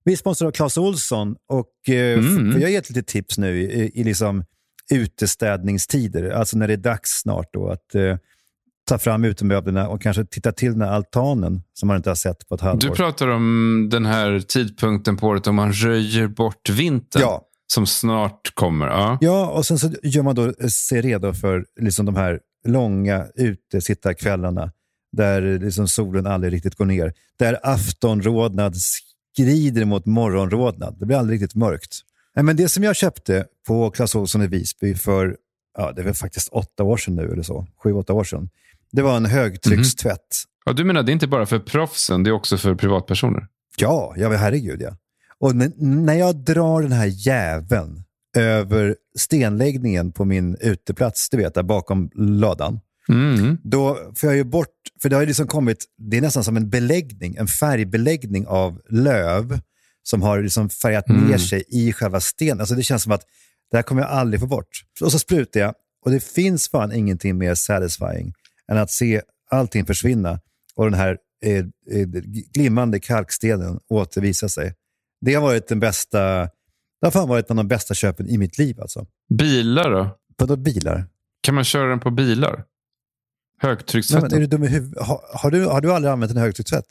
Vi 0.04 0.12
är 0.12 0.16
sponsrade 0.16 0.48
av 0.48 0.52
Clas 0.52 0.76
Olsson 0.78 1.36
och 1.48 1.88
eh, 1.94 2.18
Mm. 2.18 2.60
jag 2.60 2.70
ge 2.70 2.76
ett 2.76 2.88
litet 2.90 3.06
tips 3.06 3.38
nu 3.38 3.62
i, 3.62 4.00
i 4.00 4.04
liksom 4.04 4.44
utestädningstider, 4.90 6.30
alltså 6.30 6.58
när 6.58 6.66
det 6.68 6.72
är 6.74 6.76
dags 6.78 7.10
snart 7.10 7.48
då 7.52 7.68
att 7.68 7.94
eh, 7.94 8.16
ta 8.88 8.98
fram 8.98 9.24
utemöblerna 9.24 9.88
och 9.88 10.02
kanske 10.02 10.24
titta 10.24 10.52
till 10.52 10.72
den 10.72 10.80
här 10.82 10.88
altanen 10.90 11.62
som 11.74 11.86
man 11.86 11.96
inte 11.96 12.10
har 12.10 12.14
sett 12.14 12.48
på 12.48 12.54
ett 12.54 12.60
halvår. 12.60 12.80
Du 12.80 12.90
pratar 12.90 13.28
om 13.28 13.88
den 13.90 14.06
här 14.06 14.40
tidpunkten 14.40 15.16
på 15.16 15.26
året 15.26 15.46
om 15.46 15.54
man 15.54 15.72
röjer 15.72 16.26
bort 16.28 16.70
vintern. 16.70 17.22
Ja. 17.22 17.42
Som 17.66 17.86
snart 17.86 18.54
kommer. 18.54 18.86
Ja. 18.86 19.18
Ja, 19.20 19.46
och 19.50 19.66
sen 19.66 19.78
så 19.78 19.90
gör 20.02 20.22
man 20.22 20.34
då 20.34 20.44
eh, 20.46 20.66
sig 20.68 21.00
redo 21.00 21.32
för 21.32 21.64
liksom 21.80 22.06
de 22.06 22.16
här 22.16 22.40
långa 22.68 23.26
utesittarkvällarna 23.34 24.72
där 25.16 25.58
liksom 25.58 25.88
solen 25.88 26.26
aldrig 26.26 26.52
riktigt 26.52 26.74
går 26.74 26.84
ner. 26.84 27.12
Där 27.38 27.58
aftonrodnad 27.62 28.76
skrider 29.34 29.84
mot 29.84 30.06
morgonrodnad. 30.06 30.96
Det 30.98 31.06
blir 31.06 31.16
aldrig 31.16 31.42
riktigt 31.42 31.54
mörkt. 31.54 32.00
Nej, 32.36 32.44
men 32.44 32.56
det 32.56 32.68
som 32.68 32.84
jag 32.84 32.96
köpte 32.96 33.46
på 33.66 33.90
Clas 33.90 34.14
Ohlson 34.14 34.42
i 34.42 34.46
Visby 34.46 34.94
för, 34.94 35.36
ja, 35.78 35.92
det 35.92 36.02
var 36.02 36.12
faktiskt 36.12 36.48
åtta 36.48 36.82
år 36.82 36.96
sedan 36.96 37.14
nu 37.14 37.32
eller 37.32 37.42
så, 37.42 37.66
sju, 37.82 37.92
åtta 37.92 38.12
år 38.12 38.24
sedan. 38.24 38.50
Det 38.92 39.02
var 39.02 39.16
en 39.16 39.26
högtryckstvätt. 39.26 40.44
Ja, 40.64 40.72
du 40.72 40.84
menar 40.84 41.02
det 41.02 41.10
är 41.10 41.12
inte 41.12 41.26
bara 41.26 41.46
för 41.46 41.58
proffsen, 41.58 42.22
det 42.22 42.30
är 42.30 42.32
också 42.32 42.58
för 42.58 42.74
privatpersoner? 42.74 43.46
Ja, 43.76 44.14
ja 44.16 44.32
herregud 44.32 44.82
ja. 44.82 44.96
Och 45.38 45.56
när 45.76 46.14
jag 46.14 46.36
drar 46.36 46.82
den 46.82 46.92
här 46.92 47.26
jäveln 47.26 48.04
över 48.36 48.96
stenläggningen 49.18 50.12
på 50.12 50.24
min 50.24 50.56
uteplats, 50.60 51.28
du 51.30 51.36
vet, 51.36 51.54
där 51.54 51.62
bakom 51.62 52.10
ladan. 52.14 52.80
Mm. 53.08 53.58
Då 53.62 54.12
får 54.16 54.28
jag 54.28 54.36
ju 54.36 54.44
bort, 54.44 54.68
för 55.02 55.08
det 55.08 55.16
har 55.16 55.20
ju 55.22 55.26
liksom 55.26 55.46
kommit, 55.46 55.84
det 55.98 56.16
är 56.16 56.20
nästan 56.20 56.44
som 56.44 56.56
en 56.56 56.70
beläggning, 56.70 57.36
en 57.36 57.46
färgbeläggning 57.46 58.46
av 58.46 58.80
löv 58.90 59.60
som 60.02 60.22
har 60.22 60.42
liksom 60.42 60.70
färgat 60.70 61.08
Mm. 61.08 61.24
ner 61.24 61.38
sig 61.38 61.64
i 61.68 61.92
själva 61.92 62.20
stenen. 62.20 62.60
Alltså 62.60 62.74
det 62.74 62.82
känns 62.82 63.02
som 63.02 63.12
att 63.12 63.22
det 63.70 63.76
här 63.76 63.82
kommer 63.82 64.02
jag 64.02 64.10
aldrig 64.10 64.40
få 64.40 64.46
bort. 64.46 64.68
Och 65.00 65.12
så 65.12 65.18
sprutar 65.18 65.60
jag 65.60 65.74
och 66.04 66.10
det 66.10 66.24
finns 66.24 66.68
fan 66.68 66.92
ingenting 66.92 67.38
mer 67.38 67.54
satisfying 67.54 68.32
än 68.72 68.78
att 68.78 68.90
se 68.90 69.22
allting 69.50 69.86
försvinna 69.86 70.40
och 70.74 70.84
den 70.84 70.94
här 70.94 71.18
eh, 71.44 71.56
eh, 71.98 72.06
glimmande 72.54 73.00
kalkstenen 73.00 73.78
återvisa 73.88 74.48
sig. 74.48 74.74
Det 75.20 75.34
har 75.34 75.42
varit 75.42 75.68
den 75.68 75.80
bästa, 75.80 76.20
det 77.00 77.06
har 77.06 77.10
fan 77.10 77.28
varit 77.28 77.50
en 77.50 77.58
av 77.58 77.64
de 77.64 77.68
bästa 77.68 77.94
köpen 77.94 78.28
i 78.28 78.38
mitt 78.38 78.58
liv 78.58 78.80
alltså. 78.80 79.06
Bilar 79.38 79.90
då? 79.90 80.10
Vadå 80.38 80.56
bilar? 80.56 81.06
Kan 81.42 81.54
man 81.54 81.64
köra 81.64 81.88
den 81.88 82.00
på 82.00 82.10
bilar? 82.10 82.64
Nej, 83.62 83.70
Högtryckstvätten? 83.70 84.28
men 84.30 84.36
är 84.36 84.40
du 84.40 84.46
dum 84.46 84.64
i 84.64 84.68
huvudet? 84.68 85.06
Har, 85.06 85.20
har, 85.34 85.50
du, 85.50 85.66
har 85.66 85.80
du 85.80 85.92
aldrig 85.92 86.12
använt 86.12 86.32
en 86.32 86.38
högtryckstvätt? 86.38 86.86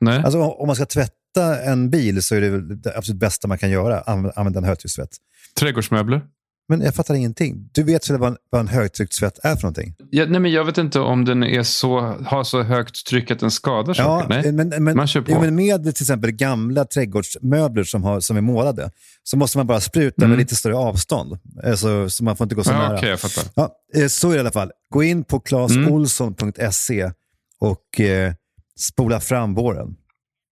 Nej. 0.00 0.22
Alltså, 0.22 0.40
om 0.40 0.66
man 0.66 0.76
ska 0.76 0.86
tvätta 0.86 1.62
en 1.62 1.90
bil 1.90 2.22
så 2.22 2.34
är 2.34 2.40
det 2.40 2.74
det 2.74 2.96
absolut 2.96 3.20
bästa 3.20 3.48
man 3.48 3.58
kan 3.58 3.70
göra, 3.70 4.00
använda 4.00 4.58
en 4.58 4.64
högtryckstvätt. 4.64 5.10
Trädgårdsmöbler? 5.58 6.22
Men 6.68 6.80
jag 6.80 6.94
fattar 6.94 7.14
ingenting. 7.14 7.68
Du 7.72 7.82
vet 7.82 8.10
väl 8.10 8.18
vad 8.18 8.36
vad 8.50 8.60
en 8.60 8.68
högtryckstvätt 8.68 9.38
är 9.42 9.54
för 9.56 9.62
någonting? 9.62 9.94
Ja, 10.10 10.24
nej, 10.28 10.40
men 10.40 10.52
jag 10.52 10.64
vet 10.64 10.78
inte 10.78 11.00
om 11.00 11.24
den 11.24 11.44
är 11.44 11.62
så, 11.62 12.00
har 12.00 12.44
så 12.44 12.62
högt 12.62 13.06
tryck 13.06 13.30
att 13.30 13.38
den 13.40 13.50
skadar 13.50 13.94
saker. 13.94 14.28
Nej. 14.28 14.52
men, 14.52 14.68
men, 14.84 14.96
man 14.96 15.06
kör 15.06 15.20
på. 15.20 15.30
ja, 15.30 15.40
men 15.40 15.54
med 15.54 15.82
till 15.82 16.02
exempel 16.02 16.30
gamla 16.30 16.84
trädgårdsmöbler 16.84 17.84
som, 17.84 18.04
har, 18.04 18.20
som 18.20 18.36
är 18.36 18.40
målade 18.40 18.90
så 19.22 19.36
måste 19.36 19.58
man 19.58 19.66
bara 19.66 19.80
spruta 19.80 20.14
Mm. 20.22 20.30
med 20.30 20.38
lite 20.38 20.56
större 20.56 20.76
avstånd. 20.76 21.38
Alltså, 21.64 22.08
så 22.10 22.24
man 22.24 22.36
får 22.36 22.44
inte 22.44 22.54
gå 22.54 22.64
så 22.64 22.70
Ja, 22.70 22.78
nära. 22.78 22.96
okej, 22.96 23.08
jag 23.10 23.20
fattar. 23.20 23.44
Ja, 23.54 23.76
eh, 24.02 24.06
så 24.06 24.28
är 24.28 24.32
det 24.32 24.36
i 24.36 24.40
alla 24.40 24.52
fall. 24.52 24.70
Gå 24.90 25.02
in 25.02 25.24
på 25.24 25.40
clasolsson.se 25.40 27.10
och 27.58 28.00
eh, 28.00 28.32
spola 28.78 29.20
fram 29.20 29.54
våren. 29.54 29.96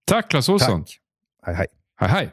Tack 0.06 0.30
Clas 0.30 0.48
Ohlson. 0.48 0.80
Tack. 0.84 0.98
Hej, 1.46 1.54
hej. 1.54 1.66
Hej, 2.00 2.08
hej. 2.08 2.30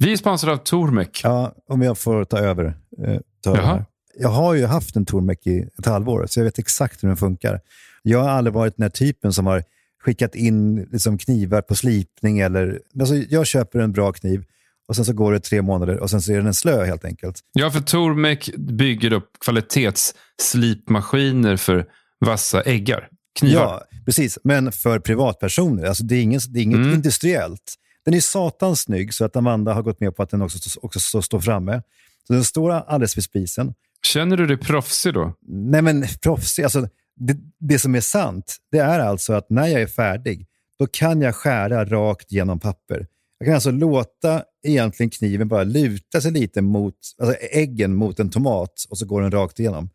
Vi 0.00 0.12
är 0.12 0.16
sponsrade 0.16 0.52
av 0.52 0.56
Tormek. 0.58 1.20
Ja, 1.24 1.54
om 1.68 1.82
jag 1.82 1.98
får 1.98 2.24
ta 2.24 2.38
över. 2.38 2.64
Eh, 3.04 3.16
ta 3.44 3.56
över. 3.58 3.84
Jag 4.18 4.28
har 4.28 4.54
ju 4.54 4.66
haft 4.66 4.96
en 4.96 5.06
Tormek 5.06 5.46
i 5.46 5.68
ett 5.78 5.86
halvår, 5.86 6.26
så 6.28 6.40
jag 6.40 6.44
vet 6.44 6.58
exakt 6.58 7.02
hur 7.04 7.08
den 7.08 7.16
funkar. 7.16 7.60
Jag 8.02 8.18
har 8.22 8.28
aldrig 8.28 8.54
varit 8.54 8.76
den 8.76 8.82
här 8.82 8.90
typen 8.90 9.32
som 9.32 9.46
har 9.46 9.64
skickat 10.04 10.34
in 10.34 10.88
liksom, 10.92 11.18
knivar 11.18 11.62
på 11.62 11.74
slipning. 11.74 12.38
Eller, 12.38 12.80
alltså, 13.00 13.14
jag 13.14 13.46
köper 13.46 13.78
en 13.78 13.92
bra 13.92 14.12
kniv 14.12 14.44
och 14.88 14.96
sen 14.96 15.04
så 15.04 15.12
går 15.12 15.32
det 15.32 15.40
tre 15.40 15.62
månader 15.62 15.96
och 15.98 16.10
sen 16.10 16.22
så 16.22 16.32
är 16.32 16.40
den 16.42 16.54
slö 16.54 16.84
helt 16.84 17.04
enkelt. 17.04 17.40
Ja, 17.52 17.70
för 17.70 17.80
Tormek 17.80 18.50
bygger 18.56 19.12
upp 19.12 19.30
kvalitetsslipmaskiner 19.44 21.56
för 21.56 21.86
vassa 22.18 22.62
äggar. 22.62 23.08
Knivar. 23.38 23.62
Ja, 23.62 23.82
precis. 24.04 24.38
Men 24.44 24.72
för 24.72 24.98
privatpersoner. 24.98 25.84
Alltså, 25.84 26.04
det 26.04 26.14
är, 26.16 26.22
ingen, 26.22 26.40
det 26.48 26.60
är 26.60 26.62
inget 26.62 26.78
Mm. 26.78 26.92
industriellt. 26.94 27.74
Den 28.04 28.14
är 28.14 28.20
satans 28.20 28.80
snygg 28.80 29.14
så 29.14 29.24
att 29.24 29.36
Amanda 29.36 29.72
har 29.72 29.82
gått 29.82 30.00
med 30.00 30.16
på 30.16 30.22
att 30.22 30.30
den 30.30 30.42
också, 30.42 30.80
också 30.82 31.22
står- 31.22 31.40
framme. 31.40 31.82
Så 32.26 32.32
den 32.32 32.44
står 32.44 32.70
alldeles 32.70 33.16
vid 33.16 33.24
spisen. 33.24 33.74
Känner 34.02 34.36
du 34.36 34.46
dig 34.46 34.56
proffsig 34.56 35.14
då? 35.14 35.34
Nej, 35.46 35.82
men 35.82 36.04
proffsig. 36.22 36.62
Alltså, 36.62 36.88
det, 37.16 37.36
det 37.58 37.78
som 37.78 37.94
är 37.94 38.00
sant, 38.00 38.56
det 38.70 38.78
är 38.78 38.98
alltså 38.98 39.32
att 39.32 39.50
när 39.50 39.66
jag 39.66 39.82
är 39.82 39.86
färdig, 39.86 40.46
då 40.78 40.86
kan 40.86 41.20
jag 41.20 41.34
skära 41.34 41.84
rakt 41.84 42.32
genom 42.32 42.60
papper. 42.60 43.06
Jag 43.38 43.46
kan 43.46 43.54
alltså 43.54 43.70
låta 43.70 44.42
egentligen 44.62 45.10
kniven 45.10 45.48
bara 45.48 45.64
luta 45.64 46.20
sig 46.20 46.32
lite 46.32 46.62
mot, 46.62 46.94
alltså 47.18 47.36
äggen 47.40 47.94
mot 47.94 48.20
en 48.20 48.30
tomat 48.30 48.72
och 48.90 48.98
så 48.98 49.06
går 49.06 49.22
den 49.22 49.30
rakt 49.30 49.58
igenom. 49.60 49.90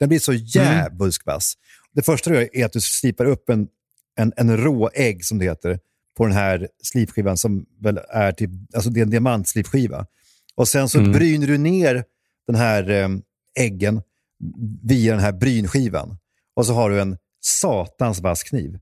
Den 0.00 0.08
blir 0.08 0.18
så 0.18 0.32
jävulsk 0.32 1.26
vass. 1.26 1.54
Det 1.92 2.02
första 2.02 2.30
du 2.30 2.36
gör 2.36 2.56
är 2.56 2.64
att 2.64 2.72
du 2.72 2.80
slipar 2.80 3.24
upp 3.24 3.48
en, 3.48 3.68
en, 4.16 4.32
en 4.36 4.56
rå 4.56 4.90
ägg, 4.94 5.24
som 5.24 5.38
det 5.38 5.44
heter, 5.44 5.78
på 6.16 6.26
den 6.26 6.34
här 6.34 6.68
slipskivan 6.82 7.36
som 7.36 7.66
väl 7.80 8.00
är 8.08 8.32
typ, 8.32 8.50
alltså 8.74 8.90
det 8.90 9.00
är 9.00 9.04
en 9.04 9.10
diamantslipskiva. 9.10 10.06
Och 10.54 10.68
sen 10.68 10.88
så 10.88 10.98
Mm. 10.98 11.12
bryner 11.12 11.46
du 11.46 11.58
ner 11.58 12.04
den 12.46 12.56
här 12.56 12.90
eh, 12.90 13.08
äggen 13.58 14.02
via 14.82 15.12
den 15.12 15.20
här 15.20 15.32
brynskivan. 15.32 16.16
Och 16.56 16.66
så 16.66 16.72
har 16.72 16.90
du 16.90 17.00
en 17.00 17.16
satans 17.44 18.20
vass 18.20 18.42
kniv. 18.42 18.78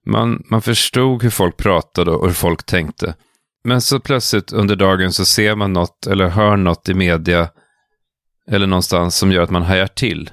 Man, 0.05 0.43
man 0.49 0.61
förstod 0.61 1.23
hur 1.23 1.29
folk 1.29 1.57
pratade 1.57 2.11
och 2.11 2.27
hur 2.27 2.33
folk 2.33 2.65
tänkte. 2.65 3.15
Men 3.63 3.81
så 3.81 3.99
plötsligt 3.99 4.53
under 4.53 4.75
dagen 4.75 5.11
så 5.11 5.25
ser 5.25 5.55
man 5.55 5.73
något 5.73 6.07
eller 6.07 6.27
hör 6.27 6.57
något 6.57 6.89
i 6.89 6.93
media 6.93 7.49
eller 8.51 8.67
någonstans 8.67 9.17
som 9.17 9.31
gör 9.31 9.41
att 9.41 9.49
man 9.49 9.61
hajar 9.61 9.87
till. 9.87 10.29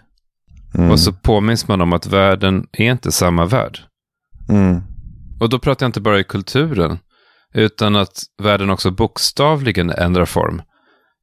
Mm. 0.75 0.91
Och 0.91 1.01
så 1.01 1.13
påminns 1.13 1.69
man 1.69 1.81
om 1.81 1.93
att 1.93 2.07
världen 2.07 2.67
är 2.73 2.91
inte 2.91 3.13
samma 3.13 3.45
värld. 3.47 3.79
Mm. 4.49 4.83
Och 5.41 5.49
då 5.49 5.59
pratar 5.59 5.87
jag 5.87 5.89
inte 5.89 6.01
bara 6.01 6.21
i 6.21 6.25
kulturen, 6.25 6.99
utan 7.55 7.97
att 7.97 8.23
världen 8.43 8.71
också 8.71 8.91
bokstavligen 8.91 9.91
ändrar 9.91 10.25
form. 10.25 10.63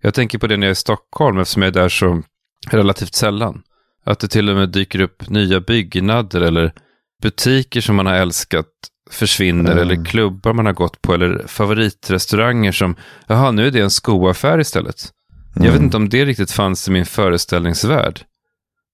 Jag 0.02 0.14
tänker 0.14 0.38
på 0.38 0.48
det 0.48 0.58
när 0.58 0.68
jag 0.68 0.70
är 0.70 0.72
i 0.72 0.76
Stockholm, 0.76 1.40
eftersom 1.40 1.62
jag 1.62 1.70
är 1.70 1.82
där 1.82 1.90
så 1.90 2.24
relativt 2.68 3.14
sällan. 3.16 3.62
Att 4.06 4.20
det 4.20 4.28
till 4.28 4.50
och 4.50 4.56
med 4.56 4.70
dyker 4.70 5.02
upp 5.02 5.30
nya 5.30 5.60
byggnader 5.60 6.42
eller 6.42 6.74
butiker 7.22 7.82
som 7.82 7.96
man 7.96 8.06
har 8.06 8.14
älskat 8.14 8.66
försvinner, 9.12 9.72
Mm. 9.72 9.84
eller 9.84 10.06
klubbar 10.06 10.54
man 10.54 10.66
har 10.66 10.74
gått 10.74 11.02
på, 11.02 11.14
eller 11.14 11.48
favoritrestauranger 11.48 12.72
som, 12.72 12.96
jaha, 13.28 13.52
nu 13.52 13.68
är 13.68 13.72
det 13.72 13.80
en 13.80 13.90
skoaffär 13.90 14.60
istället. 14.60 15.12
Jag 15.56 15.62
vet 15.64 15.72
Mm. 15.72 15.84
inte 15.84 15.98
om 15.98 16.10
det 16.10 16.26
riktigt 16.26 16.52
fanns 16.52 16.88
i 16.88 16.92
min 16.92 17.06
föreställningsvärld 17.06 18.22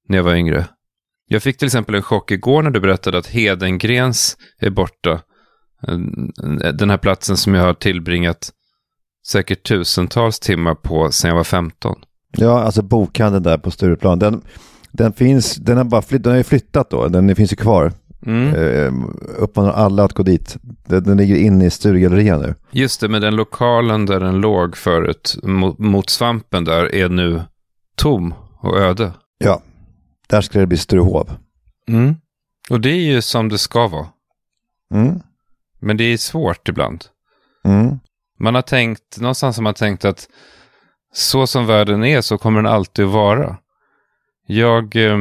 när 0.09 0.17
jag 0.17 0.23
var 0.23 0.35
yngre. 0.35 0.65
Jag 1.27 1.43
fick 1.43 1.57
till 1.57 1.65
exempel 1.65 1.95
en 1.95 2.01
chock 2.03 2.31
igår 2.31 2.63
när 2.63 2.71
du 2.71 2.79
berättade 2.79 3.17
att 3.17 3.27
Hedengrens 3.27 4.37
är 4.59 4.69
borta. 4.69 5.21
Den 6.73 6.89
här 6.89 6.97
platsen 6.97 7.37
som 7.37 7.53
jag 7.53 7.63
har 7.63 7.73
tillbringat 7.73 8.51
säkert 9.27 9.63
tusentals 9.67 10.39
timmar 10.39 10.75
på 10.75 11.11
sedan 11.11 11.29
jag 11.29 11.35
var 11.35 11.43
15. 11.43 11.95
Ja, 12.37 12.59
alltså 12.61 12.81
bokhandeln 12.81 13.43
där 13.43 13.57
på 13.57 13.71
Stureplan. 13.71 14.19
Den, 14.19 14.41
den 14.91 15.13
finns, 15.13 15.55
den 15.55 15.77
har 15.77 15.83
bara 15.83 16.01
flytt, 16.01 16.23
den 16.23 16.31
har 16.31 16.37
ju 16.37 16.43
flyttat 16.43 16.89
då. 16.89 17.07
Den 17.07 17.35
finns 17.35 17.51
ju 17.53 17.55
kvar. 17.55 17.91
Mm. 18.25 18.55
Eh, 18.55 18.93
uppmanar 19.37 19.71
alla 19.71 20.03
att 20.03 20.13
gå 20.13 20.23
dit. 20.23 20.57
Den, 20.61 21.03
den 21.03 21.17
ligger 21.17 21.35
inne 21.35 21.65
i 21.65 21.69
Sturegallerian 21.69 22.41
nu. 22.41 22.55
Just 22.71 23.01
det, 23.01 23.07
men 23.09 23.21
den 23.21 23.35
lokalen 23.35 24.05
där 24.05 24.19
den 24.19 24.41
låg 24.41 24.77
förut 24.77 25.37
mot, 25.43 25.79
mot 25.79 26.09
svampen 26.09 26.63
där 26.63 26.95
är 26.95 27.09
nu 27.09 27.41
tom 27.95 28.33
och 28.59 28.77
öde. 28.77 29.11
Ja, 29.37 29.61
där 30.27 30.41
ska 30.41 30.59
det 30.59 30.67
bli 30.67 30.77
Sturehov. 30.77 31.31
Mm. 31.87 32.15
Och 32.69 32.81
det 32.81 32.89
är 32.89 33.13
ju 33.13 33.21
som 33.21 33.49
det 33.49 33.57
ska 33.57 33.87
vara. 33.87 34.07
Mm. 34.93 35.19
Men 35.79 35.97
det 35.97 36.03
är 36.03 36.17
svårt 36.17 36.69
ibland. 36.69 37.05
Mm. 37.63 37.99
Man 38.39 38.55
har 38.55 38.61
tänkt, 38.61 39.19
någonstans 39.19 39.57
har 39.57 39.63
man 39.63 39.73
tänkt 39.73 40.05
att 40.05 40.27
så 41.15 41.47
som 41.47 41.65
världen 41.65 42.03
är 42.03 42.21
så 42.21 42.37
kommer 42.37 42.61
den 42.61 42.73
alltid 42.73 43.05
att 43.05 43.11
vara. 43.11 43.57
Jag 44.47 44.95
eh, 44.95 45.17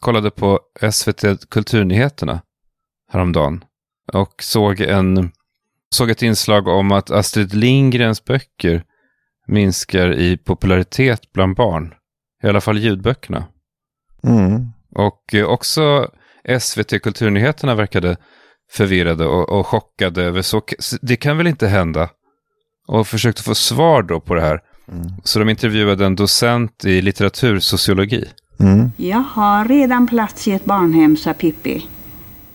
kollade 0.00 0.30
på 0.30 0.60
SVT 0.92 1.50
Kulturnyheterna 1.50 2.42
häromdagen 3.12 3.64
och 4.12 4.42
såg, 4.42 4.80
en, 4.80 5.32
såg 5.90 6.10
ett 6.10 6.22
inslag 6.22 6.68
om 6.68 6.92
att 6.92 7.10
Astrid 7.10 7.54
Lindgrens 7.54 8.24
böcker 8.24 8.84
minskar 9.46 10.12
i 10.12 10.36
popularitet 10.36 11.32
bland 11.32 11.56
barn. 11.56 11.94
I 12.42 12.46
alla 12.46 12.60
fall 12.60 12.78
ljudböckerna. 12.78 13.44
Mm. 14.22 14.68
Och 14.94 15.34
eh, 15.34 15.44
också 15.44 16.10
SVT 16.60 17.02
Kulturnyheterna 17.02 17.74
verkade 17.74 18.16
förvirrade 18.72 19.26
och, 19.26 19.48
och 19.48 19.66
chockade 19.66 20.22
över 20.22 20.42
så. 20.42 20.62
Det 21.02 21.16
kan 21.16 21.36
väl 21.36 21.46
inte 21.46 21.68
hända? 21.68 22.10
Och 22.86 23.06
försökte 23.06 23.42
få 23.42 23.54
svar 23.54 24.02
då 24.02 24.20
på 24.20 24.34
det 24.34 24.40
här. 24.40 24.60
Så 25.24 25.38
de 25.38 25.48
intervjuade 25.48 26.06
en 26.06 26.16
docent 26.16 26.84
i 26.84 27.02
litteratursociologi. 27.02 28.24
Mm. 28.60 28.90
Jag 28.96 29.24
har 29.28 29.64
redan 29.64 30.06
plats 30.06 30.48
i 30.48 30.52
ett 30.52 30.64
barnhem, 30.64 31.16
sa 31.16 31.32
Pippi. 31.32 31.86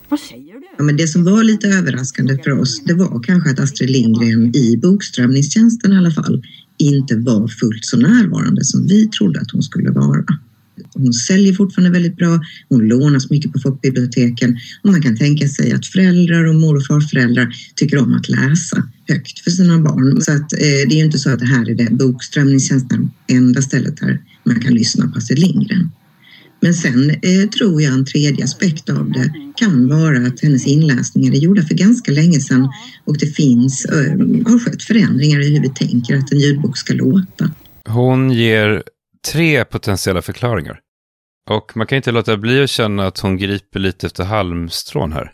Vad 0.08 0.20
säger 0.20 0.54
du? 0.54 0.66
Ja, 0.78 0.84
men 0.84 0.96
det 0.96 1.08
som 1.08 1.24
var 1.24 1.42
lite 1.42 1.68
överraskande 1.68 2.38
för 2.44 2.60
oss, 2.60 2.82
det 2.84 2.94
var 2.94 3.22
kanske 3.22 3.50
att 3.50 3.60
Astrid 3.60 3.90
Lindgren 3.90 4.56
i 4.56 4.76
bokströmningstjänsten 4.76 5.92
i 5.92 5.96
alla 5.96 6.10
fall 6.10 6.42
inte 6.78 7.16
var 7.16 7.48
fullt 7.48 7.84
så 7.84 7.96
närvarande 7.96 8.64
som 8.64 8.86
vi 8.86 9.08
trodde 9.08 9.40
att 9.40 9.50
hon 9.50 9.62
skulle 9.62 9.90
vara. 9.90 10.24
Hon 10.96 11.12
säljer 11.12 11.52
fortfarande 11.52 11.90
väldigt 11.90 12.16
bra, 12.16 12.40
hon 12.68 12.88
lånas 12.88 13.30
mycket 13.30 13.52
på 13.52 13.58
folkbiblioteken 13.58 14.58
och 14.82 14.90
man 14.90 15.02
kan 15.02 15.16
tänka 15.16 15.48
sig 15.48 15.72
att 15.72 15.86
föräldrar 15.86 16.44
och 16.44 16.54
mor 16.54 16.76
och 16.76 16.86
farföräldrar 16.86 17.48
tycker 17.74 17.98
om 17.98 18.14
att 18.14 18.28
läsa 18.28 18.88
högt 19.08 19.38
för 19.38 19.50
sina 19.50 19.78
barn. 19.78 20.22
Så 20.22 20.32
att, 20.32 20.52
eh, 20.52 20.58
det 20.58 20.94
är 20.94 20.98
ju 20.98 21.04
inte 21.04 21.18
så 21.18 21.30
att 21.30 21.38
det 21.38 21.46
här 21.46 21.70
är 21.70 21.74
det 21.74 21.90
bokströmningstjänsten, 21.90 23.10
enda 23.28 23.62
stället 23.62 23.96
där 23.96 24.20
man 24.44 24.60
kan 24.60 24.74
lyssna 24.74 25.08
på 25.08 25.18
Astrid 25.18 25.38
Lindgren. 25.38 25.90
Men 26.60 26.74
sen 26.74 27.10
eh, 27.10 27.48
tror 27.58 27.82
jag 27.82 27.92
en 27.92 28.04
tredje 28.04 28.44
aspekt 28.44 28.90
av 28.90 29.12
det 29.12 29.32
kan 29.56 29.88
vara 29.88 30.26
att 30.26 30.40
hennes 30.40 30.66
inläsningar 30.66 31.32
är 31.32 31.36
gjorda 31.36 31.62
för 31.62 31.74
ganska 31.74 32.12
länge 32.12 32.40
sedan 32.40 32.68
och 33.04 33.18
det 33.18 33.26
finns, 33.26 33.84
eh, 33.84 34.12
har 34.46 34.58
skett 34.58 34.82
förändringar 34.82 35.40
i 35.40 35.54
hur 35.54 35.62
vi 35.62 35.68
tänker 35.68 36.16
att 36.16 36.32
en 36.32 36.38
ljudbok 36.38 36.78
ska 36.78 36.94
låta. 36.94 37.50
Hon 37.88 38.30
ger 38.30 38.82
tre 39.32 39.64
potentiella 39.64 40.22
förklaringar. 40.22 40.78
Och 41.50 41.76
man 41.76 41.86
kan 41.86 41.96
inte 41.96 42.12
låta 42.12 42.36
bli 42.36 42.62
att 42.62 42.70
känna 42.70 43.06
att 43.06 43.18
hon 43.18 43.36
griper 43.36 43.80
lite 43.80 44.06
efter 44.06 44.24
halmstrån 44.24 45.12
här. 45.12 45.32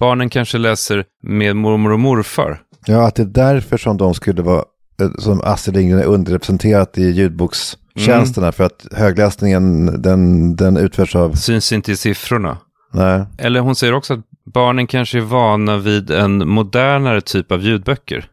Barnen 0.00 0.30
kanske 0.30 0.58
läser 0.58 1.04
med 1.22 1.56
mormor 1.56 1.92
och 1.92 2.00
morfar. 2.00 2.62
Ja, 2.86 3.06
att 3.06 3.14
det 3.14 3.22
är 3.22 3.26
därför 3.26 3.76
som 3.76 3.96
de 3.96 4.14
skulle 4.14 4.42
vara, 4.42 4.64
eh, 5.00 5.10
som 5.18 5.40
Astrid 5.44 5.76
Lindgren 5.76 6.00
är 6.00 6.04
underrepresenterat 6.04 6.98
i 6.98 7.10
ljudbokstjänsterna. 7.10 8.52
För 8.52 8.64
att 8.64 8.86
högläsningen, 8.92 9.86
den, 10.02 10.56
den 10.56 10.76
utförs 10.76 11.16
av... 11.16 11.32
Syns 11.32 11.72
inte 11.72 11.92
i 11.92 11.96
siffrorna. 11.96 12.58
Nej. 12.92 13.24
Eller 13.38 13.60
hon 13.60 13.76
säger 13.76 13.92
också 13.92 14.14
att 14.14 14.20
barnen 14.54 14.86
kanske 14.86 15.18
är 15.18 15.22
vana 15.22 15.76
vid 15.76 16.10
en 16.10 16.48
modernare 16.48 17.20
typ 17.20 17.52
av 17.52 17.62
ljudböcker. 17.62 18.28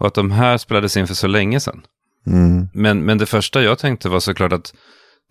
Och 0.00 0.06
att 0.06 0.14
de 0.14 0.30
här 0.30 0.58
spelades 0.58 0.96
in 0.96 1.06
för 1.06 1.14
så 1.14 1.26
länge 1.26 1.60
sedan. 1.60 1.82
Mm. 2.26 2.68
Men, 2.72 3.04
men 3.04 3.18
det 3.18 3.26
första 3.26 3.62
jag 3.62 3.78
tänkte 3.78 4.08
var 4.08 4.20
såklart 4.20 4.52
att 4.52 4.72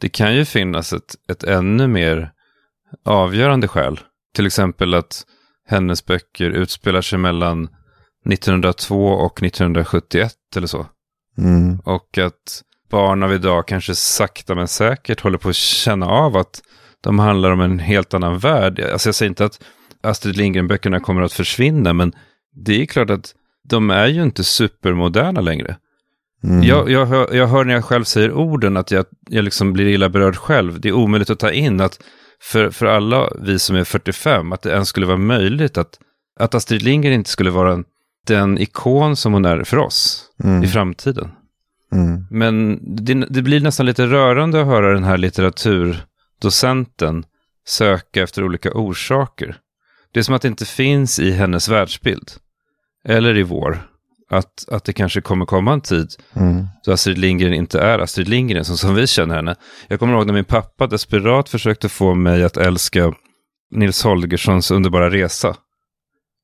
det 0.01 0.09
kan 0.09 0.35
ju 0.35 0.45
finnas 0.45 0.93
ett, 0.93 1.15
ett 1.31 1.43
ännu 1.43 1.87
mer 1.87 2.31
avgörande 3.05 3.67
skäl. 3.67 3.99
Till 4.35 4.45
exempel 4.45 4.93
att 4.93 5.25
hennes 5.67 6.05
böcker 6.05 6.49
utspelar 6.49 7.01
sig 7.01 7.19
mellan 7.19 7.69
1902 8.29 9.07
och 9.07 9.43
1971 9.43 10.33
eller 10.55 10.67
så. 10.67 10.85
Mm. 11.37 11.79
Och 11.79 12.17
att 12.17 12.63
barn 12.89 13.23
av 13.23 13.33
idag 13.33 13.67
kanske 13.67 13.95
sakta 13.95 14.55
men 14.55 14.67
säkert 14.67 15.21
håller 15.21 15.37
på 15.37 15.49
att 15.49 15.55
känna 15.55 16.05
av 16.05 16.37
att 16.37 16.61
de 17.01 17.19
handlar 17.19 17.51
om 17.51 17.61
en 17.61 17.79
helt 17.79 18.13
annan 18.13 18.39
värld. 18.39 18.79
Alltså 18.79 19.07
jag 19.07 19.15
säger 19.15 19.29
inte 19.29 19.45
att 19.45 19.63
Astrid 20.01 20.37
Lindgren-böckerna 20.37 20.99
kommer 20.99 21.21
att 21.21 21.33
försvinna, 21.33 21.93
men 21.93 22.13
det 22.65 22.81
är 22.81 22.85
klart 22.85 23.09
att 23.09 23.35
de 23.69 23.89
är 23.89 24.07
ju 24.07 24.23
inte 24.23 24.43
supermoderna 24.43 25.41
längre. 25.41 25.77
Mm. 26.43 26.63
Jag, 26.63 26.91
jag, 26.91 27.05
hör, 27.05 27.35
jag 27.35 27.47
hör 27.47 27.63
när 27.63 27.73
jag 27.73 27.85
själv 27.85 28.03
säger 28.03 28.31
orden 28.31 28.77
att 28.77 28.91
jag, 28.91 29.05
jag 29.29 29.43
liksom 29.43 29.73
blir 29.73 29.87
illa 29.87 30.09
berörd 30.09 30.35
själv. 30.35 30.79
Det 30.79 30.89
är 30.89 30.93
omöjligt 30.93 31.29
att 31.29 31.39
ta 31.39 31.51
in 31.51 31.81
att 31.81 31.99
för, 32.41 32.69
för 32.69 32.85
alla 32.85 33.29
vi 33.41 33.59
som 33.59 33.75
är 33.75 33.83
45, 33.83 34.53
att 34.53 34.61
det 34.61 34.71
ens 34.71 34.89
skulle 34.89 35.05
vara 35.05 35.17
möjligt 35.17 35.77
att, 35.77 35.99
att 36.39 36.55
Astrid 36.55 36.81
Lindgren 36.81 37.13
inte 37.13 37.29
skulle 37.29 37.49
vara 37.49 37.73
en, 37.73 37.83
den 38.27 38.57
ikon 38.57 39.15
som 39.15 39.33
hon 39.33 39.45
är 39.45 39.63
för 39.63 39.77
oss 39.77 40.23
Mm. 40.43 40.63
i 40.63 40.67
framtiden. 40.67 41.31
Mm. 41.91 42.25
Men 42.31 42.79
det, 43.05 43.13
det 43.13 43.41
blir 43.41 43.61
nästan 43.61 43.85
lite 43.85 44.05
rörande 44.05 44.61
att 44.61 44.67
höra 44.67 44.93
den 44.93 45.03
här 45.03 45.17
litteraturdocenten 45.17 47.25
söka 47.67 48.23
efter 48.23 48.43
olika 48.43 48.71
orsaker. 48.73 49.57
Det 50.11 50.19
är 50.19 50.23
som 50.23 50.35
att 50.35 50.41
det 50.41 50.47
inte 50.47 50.65
finns 50.65 51.19
i 51.19 51.31
hennes 51.31 51.69
världsbild. 51.69 52.31
Eller 53.05 53.37
i 53.37 53.43
vår. 53.43 53.87
Att, 54.29 54.69
att 54.69 54.83
det 54.83 54.93
kanske 54.93 55.21
kommer 55.21 55.45
komma 55.45 55.73
en 55.73 55.81
tid 55.81 56.07
Mm. 56.33 56.67
då 56.85 56.91
Astrid 56.91 57.17
Lindgren 57.17 57.53
inte 57.53 57.79
är 57.79 57.99
Astrid 57.99 58.27
Lindgren 58.27 58.65
som, 58.65 58.77
som 58.77 58.95
vi 58.95 59.07
känner 59.07 59.35
henne. 59.35 59.55
Jag 59.87 59.99
kommer 59.99 60.13
ihåg 60.13 60.25
när 60.27 60.33
min 60.33 60.45
pappa 60.45 60.87
desperat 60.87 61.49
försökte 61.49 61.89
få 61.89 62.15
mig 62.15 62.43
att 62.43 62.57
älska 62.57 63.13
Nils 63.71 64.03
Holgerssons 64.03 64.71
underbara 64.71 65.09
resa. 65.09 65.55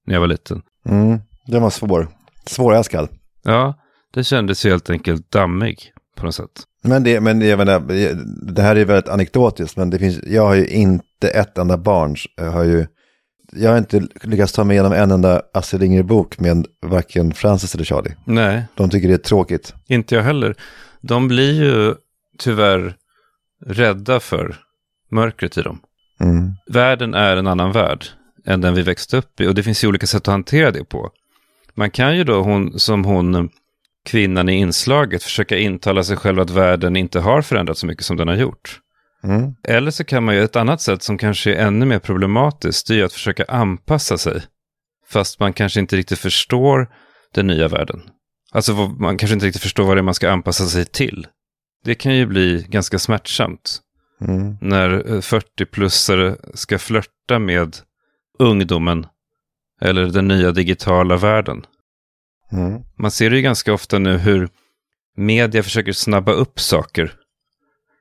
När 0.07 0.13
jag 0.13 0.19
var 0.21 0.27
liten. 0.27 0.61
Mm. 0.89 1.19
Den 1.47 1.61
var 1.61 1.69
svår. 1.69 2.07
Svårälskad. 2.45 3.09
Ja, 3.43 3.73
det 4.13 4.23
kändes 4.23 4.65
ju 4.65 4.69
helt 4.69 4.89
enkelt 4.89 5.31
dammig 5.31 5.91
på 6.17 6.25
något 6.25 6.35
sätt. 6.35 6.63
Men, 6.83 7.03
det, 7.03 7.19
men 7.21 7.41
jag 7.41 7.57
menar, 7.57 7.79
det 8.53 8.61
här 8.61 8.75
är 8.75 8.85
väldigt 8.85 9.09
anekdotiskt, 9.09 9.77
men 9.77 9.89
det 9.89 9.99
finns, 9.99 10.19
jag 10.23 10.45
har 10.45 10.55
ju 10.55 10.67
inte 10.67 11.27
ett 11.27 11.57
enda 11.57 11.77
barn. 11.77 12.15
Jag 12.35 12.51
har, 12.51 12.63
ju, 12.63 12.85
jag 13.55 13.69
har 13.69 13.77
inte 13.77 14.07
lyckats 14.21 14.53
ta 14.53 14.63
mig 14.63 14.73
igenom 14.73 14.93
en 14.93 15.11
enda 15.11 15.41
Astrid 15.53 15.81
Lindgren-bok 15.81 16.39
med 16.39 16.67
varken 16.81 17.33
Francis 17.33 17.75
eller 17.75 17.85
Charlie. 17.85 18.15
Nej. 18.25 18.63
De 18.75 18.89
tycker 18.89 19.07
det 19.07 19.13
är 19.13 19.17
tråkigt. 19.17 19.73
Inte 19.87 20.15
jag 20.15 20.23
heller. 20.23 20.55
De 21.01 21.27
blir 21.27 21.63
ju 21.63 21.95
tyvärr 22.37 22.95
rädda 23.65 24.19
för 24.19 24.55
mörkret 25.11 25.57
i 25.57 25.61
dem. 25.61 25.79
Mm. 26.19 26.51
Världen 26.67 27.13
är 27.13 27.37
en 27.37 27.47
annan 27.47 27.71
värld 27.71 28.05
än 28.45 28.61
den 28.61 28.75
vi 28.75 28.81
växte 28.81 29.17
upp 29.17 29.41
i 29.41 29.47
och 29.47 29.55
det 29.55 29.63
finns 29.63 29.83
ju 29.83 29.87
olika 29.87 30.07
sätt 30.07 30.27
att 30.27 30.31
hantera 30.31 30.71
det 30.71 30.83
på. 30.83 31.11
Man 31.73 31.91
kan 31.91 32.17
ju 32.17 32.23
då, 32.23 32.41
hon, 32.41 32.79
som 32.79 33.05
hon, 33.05 33.49
kvinnan 34.05 34.49
i 34.49 34.53
inslaget, 34.53 35.23
försöka 35.23 35.57
intala 35.57 36.03
sig 36.03 36.17
själv 36.17 36.39
att 36.39 36.49
världen 36.49 36.95
inte 36.95 37.19
har 37.19 37.41
förändrats 37.41 37.79
så 37.79 37.85
mycket 37.85 38.05
som 38.05 38.17
den 38.17 38.27
har 38.27 38.35
gjort. 38.35 38.79
Mm. 39.23 39.55
Eller 39.63 39.91
så 39.91 40.03
kan 40.03 40.23
man 40.23 40.36
ju 40.36 40.43
ett 40.43 40.55
annat 40.55 40.81
sätt 40.81 41.03
som 41.03 41.17
kanske 41.17 41.55
är 41.55 41.65
ännu 41.67 41.86
mer 41.86 41.99
problematiskt, 41.99 42.88
det 42.88 42.99
är 42.99 43.03
att 43.03 43.13
försöka 43.13 43.45
anpassa 43.47 44.17
sig. 44.17 44.41
Fast 45.09 45.39
man 45.39 45.53
kanske 45.53 45.79
inte 45.79 45.95
riktigt 45.95 46.19
förstår 46.19 46.89
den 47.33 47.47
nya 47.47 47.67
världen. 47.67 48.01
Alltså 48.51 48.73
man 48.73 49.17
kanske 49.17 49.33
inte 49.33 49.45
riktigt 49.45 49.62
förstår 49.62 49.83
vad 49.83 49.97
det 49.97 50.01
är 50.01 50.03
man 50.03 50.13
ska 50.13 50.31
anpassa 50.31 50.65
sig 50.65 50.86
till. 50.86 51.27
Det 51.83 51.95
kan 51.95 52.15
ju 52.15 52.25
bli 52.25 52.65
ganska 52.69 52.99
smärtsamt. 52.99 53.79
Mm. 54.21 54.57
När 54.62 54.89
eh, 54.89 55.17
40-plussare 55.17 56.38
ska 56.53 56.79
flörta 56.79 57.39
med 57.39 57.77
ungdomen. 58.39 59.05
Eller 59.81 60.05
den 60.05 60.27
nya 60.27 60.51
digitala 60.51 61.17
världen. 61.17 61.65
Mm. 62.51 62.81
Man 62.97 63.12
ser 63.12 63.31
ju 63.31 63.41
ganska 63.41 63.73
ofta 63.73 63.99
nu 63.99 64.17
hur 64.17 64.49
media 65.17 65.63
försöker 65.63 65.91
snabba 65.93 66.31
upp 66.31 66.59
saker. 66.59 67.13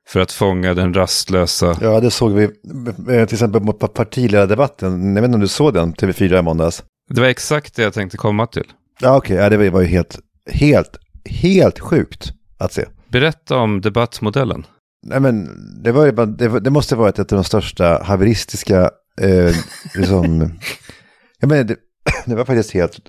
För 0.07 0.19
att 0.19 0.31
fånga 0.31 0.73
den 0.73 0.93
rastlösa. 0.93 1.77
Ja, 1.81 1.99
det 1.99 2.11
såg 2.11 2.31
vi 2.33 2.43
eh, 2.43 3.25
till 3.25 3.35
exempel 3.35 3.61
på 3.61 3.73
partiledardebatten. 3.73 5.15
Jag 5.15 5.21
vet 5.21 5.27
inte 5.29 5.35
om 5.35 5.41
du 5.41 5.47
såg 5.47 5.73
den, 5.73 5.93
TV4 5.93 6.39
i 6.39 6.41
måndags. 6.41 6.83
Det 7.09 7.21
var 7.21 7.27
exakt 7.27 7.75
det 7.75 7.83
jag 7.83 7.93
tänkte 7.93 8.17
komma 8.17 8.47
till. 8.47 8.65
Ja, 8.99 9.17
okej, 9.17 9.35
ja, 9.37 9.49
det 9.49 9.69
var- 9.69 9.81
ju 9.81 9.87
helt, 9.87 10.19
helt, 10.51 10.97
helt 11.25 11.79
sjukt 11.79 12.33
att 12.57 12.73
se. 12.73 12.85
Berätta 13.09 13.55
om 13.57 13.81
debattmodellen. 13.81 14.65
Nej, 15.05 15.19
men 15.19 15.49
det, 15.83 15.91
var 15.91 16.05
ju 16.05 16.11
det, 16.11 16.59
det 16.59 16.69
måste 16.69 16.95
varit 16.95 17.19
ett 17.19 17.31
av 17.31 17.35
de 17.37 17.43
största 17.43 18.03
haveristiska, 18.03 18.91
eh, 19.21 19.55
liksom, 19.95 20.39
jag 21.39 21.49
menar, 21.49 21.63
det, 21.63 21.75
det 22.25 22.35
var 22.35 22.45
faktiskt 22.45 22.71
helt, 22.71 22.99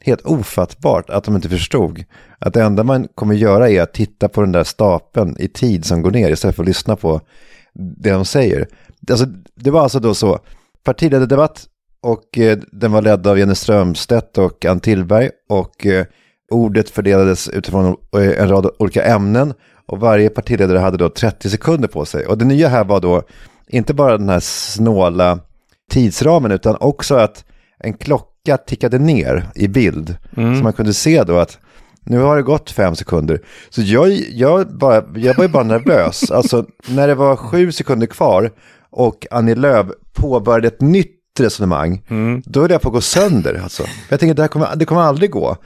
helt 0.00 0.26
ofattbart 0.26 1.10
att 1.10 1.24
de 1.24 1.36
inte 1.36 1.48
förstod 1.48 2.04
att 2.38 2.54
det 2.54 2.62
enda 2.62 2.84
man 2.84 3.08
kommer 3.14 3.34
göra 3.34 3.70
är 3.70 3.82
att 3.82 3.94
titta 3.94 4.28
på 4.28 4.40
den 4.40 4.52
där 4.52 4.64
stapeln 4.64 5.36
i 5.38 5.48
tid 5.48 5.84
som 5.84 6.02
går 6.02 6.10
ner 6.10 6.30
istället 6.30 6.56
för 6.56 6.62
att 6.62 6.68
lyssna 6.68 6.96
på 6.96 7.20
det 7.74 8.10
de 8.10 8.24
säger. 8.24 8.68
Alltså, 9.10 9.26
det 9.54 9.70
var 9.70 9.82
alltså 9.82 10.00
då 10.00 10.14
så, 10.14 10.38
partiledardebatt 10.84 11.66
och 12.02 12.38
eh, 12.38 12.58
den 12.72 12.92
var 12.92 13.02
ledd 13.02 13.26
av 13.26 13.38
Jenny 13.38 13.54
Strömstedt 13.54 14.38
och 14.38 14.64
Ann 14.64 14.80
Tillberg 14.80 15.30
och 15.48 15.86
eh, 15.86 16.06
ordet 16.50 16.90
fördelades 16.90 17.48
utifrån 17.48 17.96
eh, 18.16 18.40
en 18.42 18.48
rad 18.48 18.70
olika 18.78 19.04
ämnen 19.04 19.54
och 19.86 20.00
varje 20.00 20.30
partiledare 20.30 20.78
hade 20.78 20.96
då 20.96 21.08
30 21.08 21.50
sekunder 21.50 21.88
på 21.88 22.04
sig. 22.04 22.26
Och 22.26 22.38
det 22.38 22.44
nya 22.44 22.68
här 22.68 22.84
var 22.84 23.00
då 23.00 23.22
inte 23.68 23.94
bara 23.94 24.18
den 24.18 24.28
här 24.28 24.40
snåla 24.40 25.38
tidsramen 25.90 26.52
utan 26.52 26.76
också 26.80 27.14
att 27.14 27.44
en 27.78 27.92
klocka 27.92 28.35
tickade 28.56 28.98
ner 28.98 29.48
i 29.54 29.68
bild. 29.68 30.16
Mm. 30.36 30.56
Så 30.56 30.62
man 30.62 30.72
kunde 30.72 30.94
se 30.94 31.24
då 31.24 31.38
att 31.38 31.58
nu 32.04 32.18
har 32.18 32.36
det 32.36 32.42
gått 32.42 32.70
fem 32.70 32.96
sekunder. 32.96 33.40
Så 33.70 33.82
jag, 33.82 34.08
jag, 34.12 34.78
bara, 34.78 35.04
jag 35.14 35.36
var 35.36 35.44
ju 35.44 35.48
bara 35.50 35.62
nervös. 35.64 36.30
Alltså 36.30 36.66
när 36.88 37.08
det 37.08 37.14
var 37.14 37.36
sju 37.36 37.72
sekunder 37.72 38.06
kvar 38.06 38.50
och 38.90 39.26
Annie 39.30 39.54
Lööf 39.54 39.86
påbörjade 40.14 40.68
ett 40.68 40.80
nytt 40.80 41.12
resonemang, 41.38 42.02
då 42.44 42.60
höll 42.60 42.70
jag 42.70 42.80
på 42.80 42.88
att 42.88 42.94
gå 42.94 43.00
sönder. 43.00 43.60
Alltså. 43.62 43.82
Jag 44.08 44.20
tänkte 44.20 44.34
det 44.34 44.42
här 44.42 44.48
kommer, 44.48 44.76
det 44.76 44.84
kommer 44.84 45.00
aldrig 45.00 45.30
gå. 45.30 45.56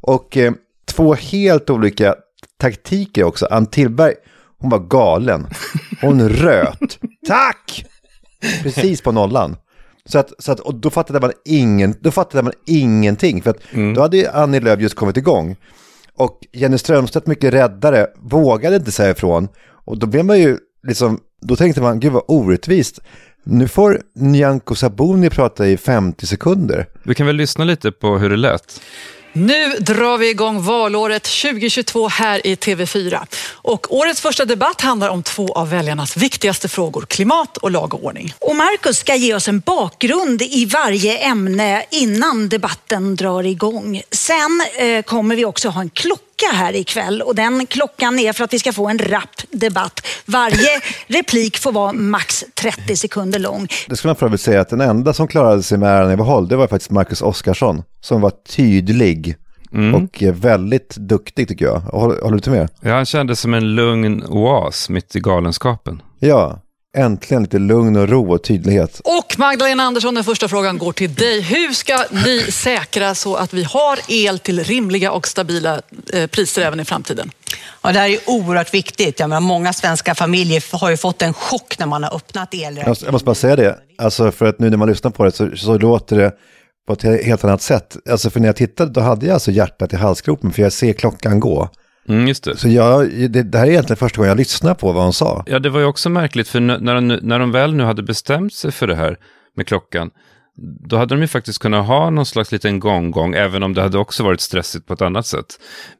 Och 0.00 0.36
eh, 0.36 0.52
två 0.86 1.14
helt 1.14 1.70
olika 1.70 2.14
taktiker 2.60 3.24
också. 3.24 3.46
Ann 3.50 3.66
Tillberg, 3.66 4.14
hon 4.58 4.70
var 4.70 4.78
galen. 4.78 5.46
Hon 6.00 6.28
röt. 6.28 6.98
Tack! 7.28 7.84
Precis 8.62 9.00
på 9.00 9.12
nollan. 9.12 9.56
Så 10.06 10.18
att, 10.18 10.32
så 10.38 10.52
att, 10.52 10.60
och 10.60 10.74
då 10.74 10.90
fattade 10.90 11.20
man, 11.20 11.32
ingen, 11.44 11.94
då 12.00 12.10
fattade 12.10 12.42
man 12.42 12.52
ingenting. 12.66 13.42
För 13.42 13.50
att 13.50 13.58
då 13.94 14.00
hade 14.00 14.16
ju 14.16 14.26
Annie 14.26 14.60
Lööf 14.60 14.80
just 14.80 14.94
kommit 14.94 15.16
igång. 15.16 15.56
Och 16.14 16.40
Jenny 16.52 16.78
Strömstedt, 16.78 17.26
mycket 17.26 17.54
räddare, 17.54 18.06
vågade 18.16 18.76
inte 18.76 18.92
säga 18.92 19.10
ifrån. 19.10 19.48
Och 19.68 19.98
då 19.98 20.06
blev 20.06 20.24
man 20.24 20.38
ju 20.38 20.58
liksom, 20.86 21.20
då 21.40 21.56
tänkte 21.56 21.80
man, 21.80 22.00
gud 22.00 22.12
vad 22.12 22.22
orättvist. 22.28 23.00
Nu 23.44 23.68
får 23.68 24.02
Nyamko 24.14 24.74
Sabuni 24.74 25.30
prata 25.30 25.66
i 25.66 25.76
50 25.76 26.26
sekunder. 26.26 26.86
Vi 27.02 27.14
kan 27.14 27.26
väl 27.26 27.36
lyssna 27.36 27.64
lite 27.64 27.92
på 27.92 28.18
hur 28.18 28.30
det 28.30 28.36
lät. 28.36 28.80
Nu 29.36 29.72
drar 29.78 30.18
vi 30.18 30.30
igång 30.30 30.62
valåret 30.62 31.22
2022 31.22 32.08
här 32.08 32.46
i 32.46 32.54
TV4. 32.54 33.26
Och 33.52 33.94
årets 33.94 34.20
första 34.20 34.44
debatt 34.44 34.80
handlar 34.80 35.08
om 35.08 35.22
två 35.22 35.52
av 35.52 35.70
väljarnas 35.70 36.16
viktigaste 36.16 36.68
frågor, 36.68 37.06
klimat 37.08 37.56
och 37.56 37.70
lag 37.70 37.94
och 37.94 38.04
ordning. 38.04 38.34
Och 38.38 38.56
Markus 38.56 38.98
ska 38.98 39.14
ge 39.14 39.34
oss 39.34 39.48
en 39.48 39.60
bakgrund 39.60 40.42
i 40.42 40.64
varje 40.64 41.18
ämne 41.18 41.84
innan 41.90 42.48
debatten 42.48 43.16
drar 43.16 43.46
igång. 43.46 44.02
Sen 44.10 44.62
eh, 44.78 45.02
kommer 45.02 45.36
vi 45.36 45.44
också 45.44 45.68
ha 45.68 45.80
en 45.80 45.90
klocka 45.90 46.25
här 46.52 46.76
ikväll 46.76 47.22
och 47.22 47.34
den 47.34 47.66
klockan 47.66 48.18
är 48.18 48.32
för 48.32 48.44
att 48.44 48.52
vi 48.52 48.58
ska 48.58 48.72
få 48.72 48.88
en 48.88 48.98
rapp 48.98 49.42
debatt. 49.50 50.06
Varje 50.26 50.68
replik 51.06 51.58
får 51.58 51.72
vara 51.72 51.92
max 51.92 52.44
30 52.54 52.96
sekunder 52.96 53.38
lång. 53.38 53.68
Det 53.88 53.96
skulle 53.96 54.08
man 54.08 54.16
för 54.16 54.26
övrigt 54.26 54.40
säga 54.40 54.60
att 54.60 54.68
den 54.68 54.80
enda 54.80 55.12
som 55.12 55.28
klarade 55.28 55.62
sig 55.62 55.78
med 55.78 55.88
äran 55.88 56.12
i 56.12 56.16
behåll, 56.16 56.48
det 56.48 56.56
var 56.56 56.66
faktiskt 56.66 56.90
Marcus 56.90 57.22
Oskarsson. 57.22 57.82
Som 58.00 58.20
var 58.20 58.32
tydlig 58.56 59.36
och 59.94 60.22
eh, 60.22 60.34
väldigt 60.34 60.96
duktig 60.96 61.48
tycker 61.48 61.64
jag. 61.64 61.78
Håller, 61.80 62.20
håller 62.20 62.30
du 62.30 62.36
inte 62.36 62.50
med? 62.50 62.68
Ja, 62.80 62.94
han 62.94 63.06
kändes 63.06 63.40
som 63.40 63.54
en 63.54 63.74
lugn 63.74 64.24
oas 64.28 64.88
mitt 64.88 65.16
i 65.16 65.20
galenskapen. 65.20 66.02
Ja, 66.18 66.60
äntligen 66.96 67.42
lite 67.42 67.58
lugn 67.58 67.96
och 67.96 68.08
ro 68.08 68.32
och 68.32 68.42
tydlighet. 68.42 69.00
Och 69.04 69.38
Magdalena 69.38 69.82
Andersson, 69.82 70.14
den 70.14 70.24
första 70.24 70.48
frågan 70.48 70.78
går 70.78 70.92
till 70.92 71.14
dig. 71.14 71.40
Hur 71.40 71.72
ska 71.72 72.04
ni 72.10 72.40
säkra 72.52 73.14
så 73.14 73.36
att 73.36 73.54
vi 73.54 73.64
har 73.64 73.98
el 74.08 74.38
till 74.38 74.64
rimliga 74.64 75.12
och 75.12 75.28
stabila 75.28 75.80
eh, 76.12 76.26
priser 76.26 76.62
även 76.62 76.80
i 76.80 76.84
framtiden? 76.84 77.30
Ja, 77.82 77.92
det 77.92 77.98
här 77.98 78.08
är 78.08 78.18
oerhört 78.26 78.74
viktigt. 78.74 79.20
Jag 79.20 79.28
menar, 79.28 79.40
många 79.40 79.72
svenska 79.72 80.14
familjer 80.14 80.76
har 80.78 80.90
ju 80.90 80.96
fått 80.96 81.22
en 81.22 81.34
chock 81.34 81.78
när 81.78 81.86
man 81.86 82.02
har 82.02 82.16
öppnat 82.16 82.54
elräkningen. 82.54 82.96
jag 83.04 83.12
måste 83.12 83.24
bara 83.24 83.34
säga 83.34 83.56
det, 83.56 83.78
alltså 83.98 84.32
för 84.32 84.46
att 84.46 84.58
nu 84.58 84.70
när 84.70 84.76
man 84.76 84.88
lyssnar 84.88 85.10
på 85.10 85.24
det 85.24 85.32
så, 85.32 85.56
så 85.56 85.78
låter 85.78 86.16
det 86.16 86.32
på 86.86 86.92
ett 86.92 87.02
helt 87.02 87.44
annat 87.44 87.62
sätt. 87.62 87.96
Alltså 88.10 88.30
för 88.30 88.40
när 88.40 88.48
jag 88.48 88.56
tittade 88.56 88.90
då 88.90 89.00
hade 89.00 89.26
jag 89.26 89.34
alltså 89.34 89.50
hjärtat 89.50 89.92
i 89.92 89.96
halsgropen 89.96 90.52
för 90.52 90.62
jag 90.62 90.72
ser 90.72 90.92
klockan 90.92 91.40
gå. 91.40 91.68
Mm, 92.08 92.28
just 92.28 92.44
det. 92.44 92.56
Så 92.56 92.68
jag, 92.68 93.10
det, 93.10 93.42
det 93.42 93.58
här 93.58 93.66
är 93.66 93.70
egentligen 93.70 93.96
första 93.96 94.16
gången 94.16 94.28
jag 94.28 94.38
lyssnar 94.38 94.74
på 94.74 94.92
vad 94.92 95.02
hon 95.02 95.12
sa. 95.12 95.44
Ja, 95.46 95.58
det 95.58 95.70
var 95.70 95.80
ju 95.80 95.86
också 95.86 96.08
märkligt, 96.08 96.48
för 96.48 96.60
när 96.60 96.94
de, 96.94 97.08
när 97.08 97.38
de 97.38 97.52
väl 97.52 97.74
nu 97.74 97.84
hade 97.84 98.02
bestämt 98.02 98.54
sig 98.54 98.72
för 98.72 98.86
det 98.86 98.94
här 98.94 99.16
med 99.56 99.66
klockan, 99.66 100.10
då 100.88 100.96
hade 100.96 101.14
de 101.14 101.20
ju 101.20 101.28
faktiskt 101.28 101.58
kunnat 101.58 101.86
ha 101.86 102.10
någon 102.10 102.26
slags 102.26 102.52
liten 102.52 102.80
gång-gång, 102.80 103.34
även 103.34 103.62
om 103.62 103.74
det 103.74 103.82
hade 103.82 103.98
också 103.98 104.24
varit 104.24 104.40
stressigt 104.40 104.86
på 104.86 104.94
ett 104.94 105.02
annat 105.02 105.26
sätt. 105.26 105.46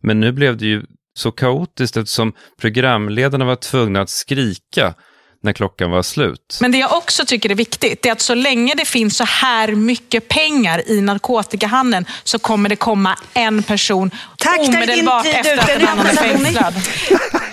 Men 0.03 0.21
nu 0.21 0.33
blev 0.33 0.57
det 0.57 0.67
ju 0.67 0.83
så 1.15 1.31
kaotiskt 1.31 1.97
eftersom 1.97 2.33
programledarna 2.61 3.45
var 3.45 3.57
tvungna 3.57 4.01
att 4.01 4.11
skrika 4.11 4.95
när 5.43 5.53
klockan 5.53 5.91
var 5.91 6.03
slut. 6.03 6.59
Men 6.61 6.73
det 6.73 6.79
jag 6.79 6.93
också 6.93 7.25
tycker 7.25 7.51
är 7.51 7.55
viktigt 7.55 8.07
är 8.07 8.13
att 8.13 8.21
så 8.21 8.35
länge 8.35 8.75
det 8.77 8.85
finns 8.85 9.17
så 9.17 9.25
här 9.25 9.73
mycket 9.73 10.29
pengar 10.29 10.91
i 10.91 11.01
narkotikahandeln 11.01 12.05
så 12.25 12.39
kommer 12.39 12.69
det 12.69 12.77
komma 12.77 13.19
en 13.35 13.63
person 13.63 14.11
Tack, 14.39 14.59
omedelbart 14.59 15.27
efter 15.27 15.59
att 15.59 15.69
en 15.69 15.81
Nu 15.81 15.87
annan 15.87 16.07
är 16.07 16.13
fängslad. 16.13 16.75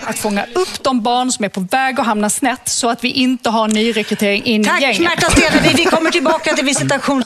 Att 0.06 0.20
fånga 0.20 0.46
upp 0.54 0.84
de 0.84 1.02
barn 1.02 1.32
som 1.32 1.46
är 1.46 1.50
på 1.50 1.60
väg 1.72 2.00
att 2.00 2.06
hamna 2.06 2.30
snett 2.30 2.70
så 2.70 2.90
att 2.90 3.04
vi 3.04 3.12
inte 3.12 3.50
har 3.50 3.68
nyrekrytering 3.68 4.44
in 4.44 4.62
i 4.62 4.66
Tack 4.66 4.82
gänget. 4.82 5.02
Märta 5.02 5.30
Stenevi, 5.30 5.74
vi 5.78 5.86
kommer 5.86 6.12
tillbaka 6.12 6.56
till 6.56 6.66
visitation. 6.66 7.24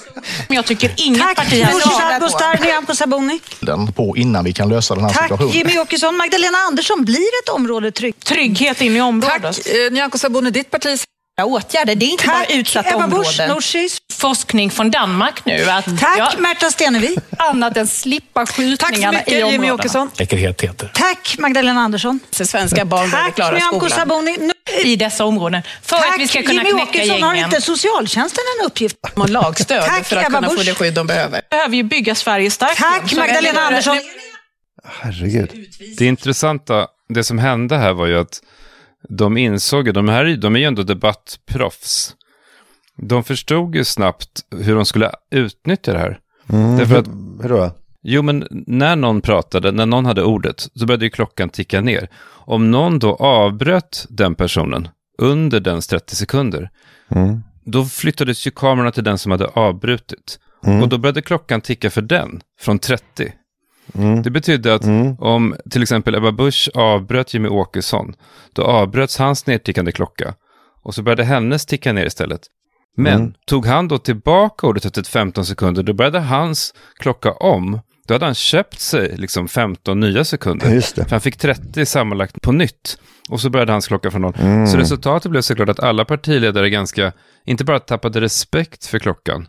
Men 0.47 0.55
jag 0.55 0.65
tycker 0.65 0.91
inget 0.95 1.21
Tack, 1.21 1.35
parti 1.35 1.63
har 1.63 1.71
Nooshi 1.71 1.89
svarat 1.89 1.99
på. 1.99 2.11
Dadgostar, 2.11 2.59
Nyamko 2.65 2.95
Sabuni. 2.95 3.39
den 3.59 3.93
på 3.93 4.17
innan 4.17 4.45
vi 4.45 4.53
kan 4.53 4.69
lösa 4.69 4.95
den 4.95 5.03
här 5.03 5.13
Tack, 5.13 5.23
situationen. 5.23 5.53
Jimmy 5.53 5.79
Åkesson. 5.79 6.17
Magdalena 6.17 6.57
Andersson, 6.57 7.05
blir 7.05 7.29
ett 7.43 7.49
område 7.49 7.91
tryggt? 7.91 8.25
Trygghet 8.25 8.81
in 8.81 8.95
i 8.95 9.01
området. 9.01 9.41
Tack, 9.41 9.67
eh, 9.67 9.91
Nyamko 9.91 10.17
Sabuni. 10.17 10.46
Ditt 10.49 10.71
parti 10.71 10.97
åtgärder. 11.43 11.95
Det 11.95 12.05
är 12.05 12.09
inte 12.09 12.23
Tack, 12.25 12.47
bara 12.49 12.57
utsatta 12.59 12.91
Busch, 12.93 13.03
områden. 13.03 13.49
Nooshi. 13.49 13.89
Forskning 14.13 14.71
från 14.71 14.91
Danmark 14.91 15.45
nu. 15.45 15.69
Att 15.69 15.99
Tack, 15.99 16.17
ja, 16.17 16.31
Märta 16.37 16.71
Stenevi. 16.71 17.15
Annat 17.37 17.77
än 17.77 17.87
slippa 17.87 18.39
Tack 18.45 18.49
så 18.55 18.61
skjutningarna 18.61 19.17
mycket, 19.17 19.33
i 19.33 19.35
Jimmy 19.35 19.47
områdena. 19.55 19.73
Åkesson. 19.73 20.11
Säkerhet 20.17 20.61
heter. 20.61 20.91
Tack, 20.93 21.35
Magdalena 21.39 21.81
Andersson. 21.81 22.19
Svenska 22.31 22.85
barn 22.85 23.11
Tack, 23.11 23.35
klara 23.35 23.55
Nyamko 23.55 23.79
skolan. 23.79 23.89
Sabuni. 23.99 24.37
Nu- 24.39 24.51
i 24.83 24.95
dessa 24.95 25.25
områden. 25.25 25.61
För 25.81 25.95
att 25.97 26.03
vi 26.19 26.27
ska 26.27 26.41
kunna 26.43 26.53
Jimmy 26.63 26.71
knäcka 26.71 26.89
Åkesson, 26.99 27.23
har 27.23 27.33
gängen. 27.33 27.49
inte 27.49 27.61
socialtjänsten 27.61 28.43
en 28.59 28.65
uppgift? 28.65 28.95
Och 29.15 29.29
lagstöd 29.29 29.83
Tack, 29.85 30.05
för 30.05 30.15
att 30.17 30.27
Ebba 30.27 30.35
kunna 30.37 30.49
få 30.49 30.55
Busch. 30.55 30.65
det 30.65 30.75
skydd 30.75 30.93
de 30.93 31.07
behöver. 31.07 31.41
Vi 31.41 31.47
behöver 31.57 31.75
ju 31.75 31.83
bygga 31.83 32.15
Sverige 32.15 32.51
starkt. 32.51 32.77
Tack, 32.79 32.97
igen. 32.97 33.09
Så 33.09 33.15
Magdalena 33.15 33.61
Andersson. 33.61 33.99
Herregud. 35.01 35.51
Det 35.97 36.05
intressanta, 36.05 36.87
det 37.09 37.23
som 37.23 37.37
hände 37.39 37.77
här 37.77 37.93
var 37.93 38.05
ju 38.07 38.19
att 38.19 38.41
de 39.09 39.37
insåg, 39.37 39.93
de 39.93 40.09
här 40.09 40.25
de 40.37 40.55
är 40.55 40.59
ju 40.59 40.65
ändå 40.65 40.83
debattproffs. 40.83 42.15
De 42.97 43.23
förstod 43.23 43.75
ju 43.75 43.83
snabbt 43.83 44.41
hur 44.51 44.75
de 44.75 44.85
skulle 44.85 45.11
utnyttja 45.31 45.93
det 45.93 45.99
här. 45.99 46.19
Mm, 46.49 46.77
Därför 46.77 46.95
att, 46.99 47.07
hur 47.41 47.49
då? 47.49 47.71
jo 48.03 48.21
men 48.21 48.47
när 48.67 48.95
någon 48.95 49.21
pratade, 49.21 49.71
när 49.71 49.85
någon 49.85 50.05
hade 50.05 50.23
ordet, 50.23 50.59
så 50.75 50.85
började 50.85 51.05
ju 51.05 51.09
klockan 51.11 51.49
ticka 51.49 51.81
ner. 51.81 52.09
Om 52.29 52.71
någon 52.71 52.99
då 52.99 53.15
avbröt 53.15 54.05
den 54.09 54.35
personen 54.35 54.87
under 55.17 55.59
dens 55.59 55.87
30 55.87 56.15
sekunder, 56.15 56.69
Mm. 57.11 57.43
då 57.65 57.85
flyttades 57.85 58.47
ju 58.47 58.51
kamerorna 58.51 58.91
till 58.91 59.03
den 59.03 59.17
som 59.17 59.31
hade 59.31 59.45
avbrutit. 59.45 60.39
Mm. 60.65 60.81
Och 60.83 60.89
då 60.89 60.97
började 60.97 61.21
klockan 61.21 61.61
ticka 61.61 61.89
för 61.89 62.01
den, 62.01 62.41
från 62.59 62.79
30. 62.79 63.33
Mm. 63.95 64.21
Det 64.21 64.29
betydde 64.29 64.73
att 64.73 64.83
om 65.19 65.55
till 65.69 65.81
exempel 65.81 66.15
Ebba 66.15 66.31
Busch 66.31 66.69
avbröt 66.73 67.33
Jimmy 67.33 67.49
Åkesson, 67.49 68.13
då 68.53 68.63
avbröts 68.63 69.17
hans 69.17 69.45
nedtickande 69.47 69.91
klocka. 69.91 70.33
Och 70.83 70.95
så 70.95 71.01
började 71.01 71.23
hennes 71.23 71.65
ticka 71.65 71.93
ner 71.93 72.05
istället. 72.05 72.41
Men 72.97 73.13
Mm. 73.21 73.33
tog 73.47 73.65
han 73.65 73.87
då 73.87 73.97
tillbaka 73.97 74.67
ordet 74.67 74.85
efter 74.85 75.03
15 75.03 75.45
sekunder, 75.45 75.83
då 75.83 75.93
började 75.93 76.19
hans 76.19 76.73
klocka 76.99 77.31
om. 77.31 77.79
Då 78.07 78.13
hade 78.13 78.25
han 78.25 78.35
köpt 78.35 78.79
sig 78.79 79.17
liksom 79.17 79.47
15 79.47 79.99
nya 79.99 80.23
sekunder. 80.23 80.73
Just 80.73 80.95
det. 80.95 81.03
För 81.03 81.11
han 81.11 81.21
fick 81.21 81.37
30 81.37 81.85
sammanlagt 81.85 82.41
på 82.41 82.51
nytt. 82.51 82.99
Och 83.29 83.41
så 83.41 83.49
började 83.49 83.71
hans 83.71 83.87
klocka 83.87 84.11
från 84.11 84.21
noll. 84.21 84.33
Mm. 84.39 84.67
Så 84.67 84.77
resultatet 84.77 85.31
blev 85.31 85.41
såklart 85.41 85.69
att 85.69 85.79
alla 85.79 86.05
partiledare 86.05 86.69
ganska, 86.69 87.11
inte 87.45 87.63
bara 87.63 87.79
tappade 87.79 88.21
respekt 88.21 88.85
för 88.85 88.99
klockan, 88.99 89.47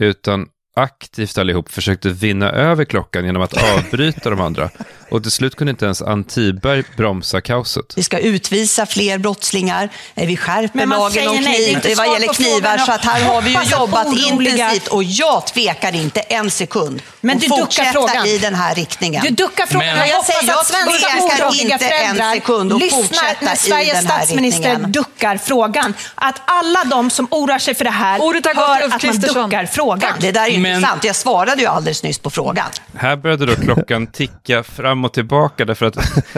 utan 0.00 0.46
aktivt 0.82 1.38
allihop 1.38 1.72
försökte 1.72 2.08
vinna 2.08 2.50
över 2.50 2.84
klockan 2.84 3.24
genom 3.24 3.42
att 3.42 3.54
avbryta 3.76 4.30
de 4.30 4.40
andra. 4.40 4.70
Och 5.10 5.22
till 5.22 5.32
slut 5.32 5.54
kunde 5.56 5.70
inte 5.70 5.84
ens 5.84 6.02
Ann 6.02 6.24
Tiberg 6.24 6.82
bromsa 6.96 7.40
kaoset. 7.40 7.84
Vi 7.96 8.02
ska 8.02 8.18
utvisa 8.18 8.86
fler 8.86 9.18
brottslingar. 9.18 9.88
Eh, 10.14 10.26
Vi 10.26 10.36
skärper 10.36 10.86
lagen 10.86 11.28
om 11.28 11.36
kniv, 11.36 11.94
vad 11.96 12.06
gäller 12.12 12.34
knivar. 12.34 12.78
Så 12.78 12.92
att 12.92 13.04
här 13.04 13.24
har 13.24 13.42
vi 13.42 13.50
ju 13.50 13.58
jobbat 13.62 14.06
oroliga- 14.06 14.52
intensivt 14.52 14.88
och 14.88 15.04
jag 15.04 15.46
tvekar 15.46 15.94
inte 15.94 16.20
en 16.20 16.50
sekund. 16.50 17.02
Men 17.20 17.36
och 17.36 17.40
du 17.42 17.48
duckar 17.48 17.60
fortsätta 17.64 17.92
frågan. 17.92 18.26
i 18.26 18.38
den 18.38 18.54
här 18.54 18.74
riktningen. 18.74 19.22
Du 19.24 19.30
duckar 19.30 19.66
frågan. 19.66 19.86
Men- 19.96 20.08
Jag 20.08 20.24
säger, 20.24 20.48
jag 20.48 20.58
att 20.60 20.66
svenska 20.66 21.08
tvekar 21.08 21.62
inte 21.62 21.88
en 21.88 22.16
sekund 22.34 22.72
och 22.72 22.80
lyssnar 22.80 23.02
fortsätta 23.02 23.44
när 23.44 23.54
i 23.54 23.56
Sveriges 23.56 23.92
den 24.00 24.06
här 24.06 24.16
statsminister 24.18 24.62
riktningen. 24.70 24.92
duckar 24.92 25.36
frågan. 25.36 25.94
Att 26.14 26.40
alla 26.44 26.84
de 26.84 27.10
som 27.10 27.28
oroar 27.30 27.58
sig 27.58 27.74
för 27.74 27.84
det 27.84 27.90
här 27.90 28.20
Ordet 28.20 28.46
har 28.46 28.54
gått 28.54 28.64
hör 28.68 28.82
att 28.82 29.02
man 29.02 29.18
duckar 29.48 29.66
frågan. 29.66 30.12
Det 30.20 30.32
där 30.32 30.48
är 30.48 30.58
ju 30.68 30.74
Men- 30.74 30.78
inte 30.78 30.88
sant. 30.90 31.04
Jag 31.04 31.16
svarade 31.16 31.60
ju 31.62 31.66
alldeles 31.68 32.02
nyss 32.02 32.18
på 32.18 32.30
frågan. 32.30 32.66
Här 32.96 33.16
började 33.16 33.46
då 33.46 33.54
klockan 33.54 34.06
ticka 34.06 34.62
fram 34.62 35.04
och 35.04 35.12
tillbaka 35.12 35.64
därför 35.64 35.86
att 35.86 35.96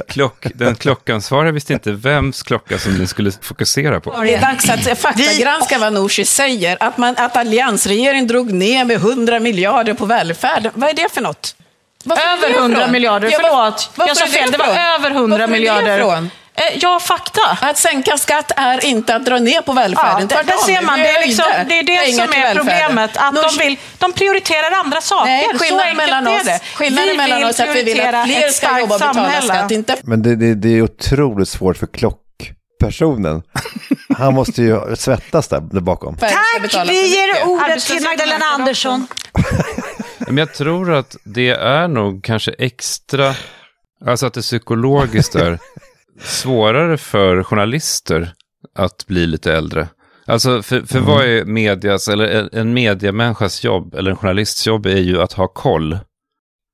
klock, 0.09 0.47
den 0.55 0.75
klockansvariga 0.75 1.53
visste 1.53 1.73
inte 1.73 1.93
vems 1.93 2.43
klocka 2.43 2.79
som 2.79 2.99
den 2.99 3.09
skulle 3.09 3.33
fokusera 3.43 4.01
på. 4.01 4.21
Det 4.23 4.35
är 4.35 4.41
dags 4.41 4.71
att 4.71 4.99
faktagranska 4.99 5.79
vad 5.79 5.93
Nooshi 5.93 6.25
säger. 6.25 6.77
Att, 6.81 6.99
man, 6.99 7.15
att 7.19 7.37
alliansregeringen 7.37 8.27
drog 8.27 8.53
ner 8.53 8.85
med 8.85 8.97
100 8.97 9.41
miljarder 9.41 9.95
på 9.95 10.07
välfärden. 10.07 10.73
Vad 10.75 10.91
är 10.91 10.95
det 10.95 11.13
för 11.15 11.21
något? 11.21 11.57
Varför 12.05 12.23
Över 12.29 12.49
det 12.49 12.55
100 12.59 12.81
från? 12.81 12.93
miljarder, 12.93 13.29
Ja, 13.33 13.39
förlåt. 13.43 13.91
Jag 14.09 14.17
sa 14.17 14.27
fel, 14.27 14.51
det 14.51 14.59
var 14.59 14.67
över 14.67 15.11
100 15.11 15.29
Varför 15.29 15.35
är 15.35 15.39
det 15.39 15.47
miljarder. 15.53 16.29
Eh, 16.61 16.79
Ja, 16.81 17.01
fakta. 17.01 17.59
Att 17.61 17.79
sänka 17.79 18.19
skatt 18.19 18.53
är 18.57 18.85
inte 18.85 19.15
att 19.17 19.25
dra 19.25 19.39
ner 19.39 19.63
på 19.63 19.73
välfärden. 19.73 20.29
Ja, 20.31 20.43
Tvärtom, 20.43 20.65
ser 20.67 20.83
man. 20.83 20.99
Det 20.99 21.09
är, 21.09 21.27
liksom, 21.27 21.45
det, 21.69 21.79
är 21.79 21.83
det 21.83 21.97
pengar 21.97 22.27
som 22.27 22.35
är 22.43 22.55
problemet. 22.55 23.17
Att 23.17 23.35
de, 23.35 23.65
vill, 23.65 23.79
de 23.99 24.13
prioriterar 24.13 24.71
andra 24.85 25.01
saker. 25.01 25.25
Nej, 25.25 25.49
skillnaden 25.59 25.97
mellan 25.97 26.27
är 26.27 26.37
oss, 26.37 26.45
det. 26.45 26.61
skillnaden 26.75 27.17
mellan 27.17 27.45
oss 27.45 27.61
är 27.61 27.69
att 27.69 27.77
vi 27.77 27.83
vill 27.83 28.01
att 28.01 28.25
fler 28.25 28.49
ska 28.49 28.79
jobba 28.81 28.95
och 28.95 29.01
betala 29.01 29.15
samhälle. 29.15 29.55
skatt. 29.55 29.71
Inte 29.71 29.97
Men 30.03 30.23
det, 30.23 30.37
det, 30.37 30.55
det 30.55 30.69
är 30.69 30.83
otroligt 30.83 31.49
svårt 31.49 31.77
för 31.77 31.87
klockpersonen. 31.87 33.43
Han 34.19 34.35
måste 34.35 34.63
ju 34.63 34.97
svettas 34.97 35.49
där, 35.49 35.61
där 35.61 35.81
bakom. 35.81 36.17
Tack, 36.17 36.35
vi 36.89 37.07
ger 37.07 37.47
ordet 37.47 37.87
till 37.87 38.03
Magdalena 38.03 38.45
Andersson. 38.45 39.07
Men 40.19 40.37
jag 40.37 40.55
tror 40.55 40.95
att 40.95 41.17
det 41.25 41.51
är 41.51 41.89
nog 41.89 42.25
kanske 42.25 42.53
extra, 42.59 43.35
alltså 44.07 44.27
att 44.27 44.35
det 44.35 44.41
psykologiskt 44.41 45.35
är 45.35 45.59
svårare 46.23 46.97
för 46.97 47.43
journalister 47.43 48.33
att 48.75 49.07
bli 49.07 49.27
lite 49.27 49.53
äldre. 49.53 49.89
Alltså 50.27 50.63
för, 50.63 50.81
för 50.81 51.01
vad 51.01 51.25
är 51.25 51.45
medias, 51.45 52.09
eller 52.09 52.55
en- 52.57 52.75
mediamänniskas 52.75 53.65
jobb, 53.65 53.95
eller 53.95 54.11
en 54.11 54.17
journalists 54.17 54.67
jobb 54.67 54.87
är 54.87 54.97
ju 55.01 55.21
att 55.21 55.33
ha 55.33 55.49
koll. 55.49 55.99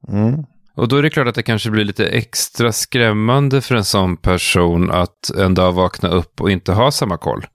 Mm. 0.08 0.44
Och 0.76 0.88
då 0.88 0.96
är 0.96 1.02
det 1.02 1.10
klart 1.10 1.28
att 1.28 1.34
det 1.34 1.42
kanske 1.42 1.70
blir 1.70 1.84
lite 1.84 2.06
extra 2.06 2.72
skrämmande 2.72 3.60
för 3.60 3.74
en 3.74 3.84
sån 3.84 4.16
person 4.16 4.90
att 4.90 5.30
en 5.36 5.54
dag 5.54 5.72
vakna 5.72 6.08
upp 6.08 6.40
och 6.40 6.50
inte 6.50 6.72
ha 6.72 6.90
samma 6.90 7.18
koll. 7.18 7.46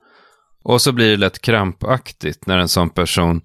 Och 0.63 0.81
så 0.81 0.91
blir 0.91 1.11
det 1.11 1.17
lätt 1.17 1.41
krampaktigt 1.41 2.47
när 2.47 2.57
en 2.57 2.67
sån 2.67 2.89
person 2.89 3.41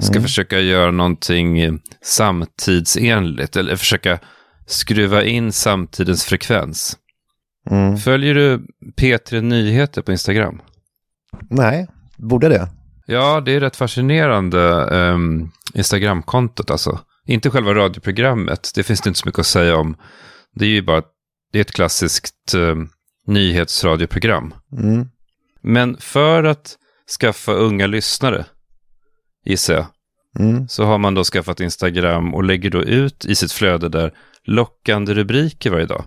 ska 0.00 0.20
försöka 0.20 0.60
göra 0.60 0.90
någonting 0.90 1.80
samtidsenligt 2.02 3.56
eller 3.56 3.76
försöka 3.76 4.18
skruva 4.66 5.24
in 5.24 5.52
samtidens 5.52 6.24
frekvens. 6.24 6.96
Mm. 7.70 7.96
Följer 7.96 8.34
du 8.34 8.66
P3 8.96 9.40
Nyheter 9.40 10.02
på 10.02 10.12
Instagram? 10.12 10.62
Nej, 11.50 11.86
borde 12.16 12.48
det? 12.48 12.68
Ja, 13.06 13.40
det 13.40 13.52
är 13.52 13.60
rätt 13.60 13.76
fascinerande 13.76 14.58
um, 15.12 15.50
Instagramkontot 15.74 16.70
alltså. 16.70 17.00
Inte 17.26 17.50
själva 17.50 17.74
radioprogrammet, 17.74 18.70
det 18.74 18.82
finns 18.82 19.00
det 19.00 19.08
inte 19.08 19.20
så 19.20 19.28
mycket 19.28 19.38
att 19.38 19.46
säga 19.46 19.76
om. 19.76 19.96
Det 20.54 20.64
är 20.64 20.68
ju 20.68 20.82
bara 20.82 21.02
det 21.52 21.58
är 21.58 21.60
ett 21.60 21.72
klassiskt 21.72 22.54
um, 22.54 22.88
nyhetsradioprogram. 23.26 24.54
Mm. 24.72 25.08
Men 25.62 25.96
för 26.00 26.44
att 26.44 26.76
skaffa 27.20 27.52
unga 27.52 27.86
lyssnare, 27.86 28.44
gissar 29.44 29.74
jag, 29.74 29.86
Mm. 30.38 30.68
så 30.68 30.84
har 30.84 30.98
man 30.98 31.14
då 31.14 31.24
skaffat 31.24 31.60
Instagram 31.60 32.34
och 32.34 32.44
lägger 32.44 32.70
då 32.70 32.82
ut 32.82 33.24
i 33.24 33.34
sitt 33.34 33.52
flöde 33.52 33.88
där 33.88 34.12
lockande 34.44 35.14
rubriker 35.14 35.70
varje 35.70 35.86
dag. 35.86 36.04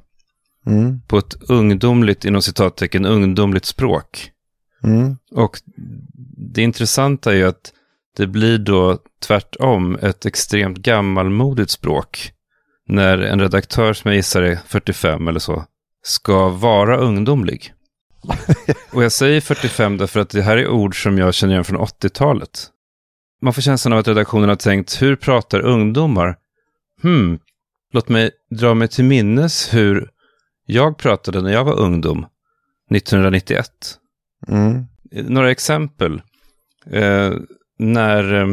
Mm. 0.69 1.01
På 1.07 1.17
ett 1.17 1.35
ungdomligt, 1.49 2.25
inom 2.25 2.41
citattecken, 2.41 3.05
ungdomligt 3.05 3.65
språk. 3.65 4.31
Mm. 4.83 5.17
Och 5.31 5.59
det 6.53 6.61
intressanta 6.61 7.31
är 7.31 7.35
ju 7.35 7.47
att 7.47 7.73
det 8.17 8.27
blir 8.27 8.57
då 8.57 8.97
tvärtom 9.21 9.97
ett 10.01 10.25
extremt 10.25 10.77
gammalmodigt 10.77 11.71
språk. 11.71 12.31
När 12.87 13.17
en 13.17 13.39
redaktör 13.39 13.93
som 13.93 14.11
jag 14.11 14.15
gissar 14.15 14.41
är 14.41 14.59
45 14.67 15.27
eller 15.27 15.39
så, 15.39 15.65
ska 16.03 16.49
vara 16.49 16.97
ungdomlig. 16.97 17.73
Och 18.91 19.03
jag 19.03 19.11
säger 19.11 19.41
45 19.41 19.97
därför 19.97 20.19
att 20.19 20.29
det 20.29 20.41
här 20.41 20.57
är 20.57 20.67
ord 20.67 21.03
som 21.03 21.17
jag 21.17 21.33
känner 21.33 21.53
igen 21.53 21.63
från 21.63 21.77
80-talet. 21.77 22.67
Man 23.41 23.53
får 23.53 23.61
känslan 23.61 23.93
av 23.93 23.99
att 23.99 24.07
redaktionen 24.07 24.49
har 24.49 24.55
tänkt, 24.55 25.01
hur 25.01 25.15
pratar 25.15 25.59
ungdomar? 25.59 26.35
Hmm, 27.01 27.39
låt 27.93 28.09
mig 28.09 28.31
dra 28.51 28.73
mig 28.73 28.87
till 28.87 29.05
minnes 29.05 29.73
hur 29.73 30.09
jag 30.71 30.97
pratade 30.97 31.41
när 31.41 31.51
jag 31.51 31.63
var 31.63 31.79
ungdom, 31.79 32.25
1991. 32.91 33.71
Mm. 34.47 34.85
Några 35.11 35.51
exempel. 35.51 36.21
Eh, 36.91 37.33
när 37.79 38.33
eh, 38.33 38.47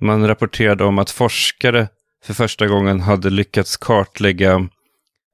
man 0.00 0.26
rapporterade 0.26 0.84
om 0.84 0.98
att 0.98 1.10
forskare 1.10 1.88
för 2.24 2.34
första 2.34 2.66
gången 2.66 3.00
hade 3.00 3.30
lyckats 3.30 3.76
kartlägga 3.76 4.68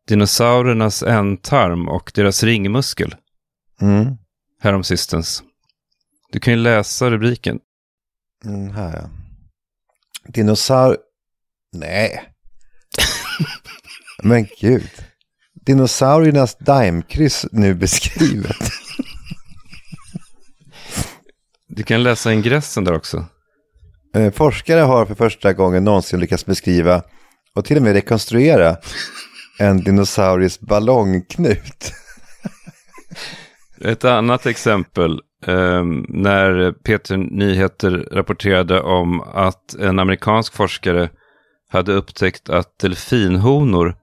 dinosauriernas 0.09 1.03
ändtarm 1.03 1.89
och 1.89 2.13
deras 2.15 2.43
ringmuskel 2.43 3.15
Mm. 3.81 4.17
häromsistens. 4.61 5.43
Du 6.33 6.41
kan 6.41 6.55
ju 6.55 6.61
läsa 6.61 7.11
rubriken. 7.11 7.59
Mm, 8.45 8.71
här 8.71 8.97
ja. 8.97 9.11
Dinosaur... 10.33 10.97
Nej. 11.73 12.33
Men 14.23 14.47
gud. 14.61 14.91
Dinosauriernas 15.69 16.59
daimkryss 16.59 17.47
nu 17.53 17.75
beskrivet. 17.75 18.57
Du 21.69 21.83
kan 21.83 22.03
läsa 22.03 22.33
ingressen 22.33 22.85
där 22.85 22.93
också. 22.93 23.25
Eh, 24.15 24.33
forskare 24.33 24.81
har 24.81 25.07
för 25.07 25.15
första 25.15 25.53
gången 25.53 25.85
någonsin 25.85 26.21
lyckats 26.21 26.47
beskriva 26.47 27.03
och 27.55 27.65
till 27.65 27.77
och 27.77 27.83
med 27.83 27.93
rekonstruera 27.93 28.77
en 29.59 29.81
dinosaurisk 29.81 30.61
ballongknut. 30.61 31.93
Ett 33.81 34.05
annat 34.05 34.47
exempel. 34.47 35.21
Eh, 35.47 35.85
när 36.09 36.73
Peter 36.73 37.17
Nyheter 37.17 38.09
rapporterade 38.13 38.81
om 38.81 39.21
att 39.21 39.75
en 39.75 39.99
amerikansk 39.99 40.55
forskare 40.55 41.11
hade 41.71 41.93
upptäckt 41.93 42.51
att 42.51 42.79
delfinhonor 42.79 43.97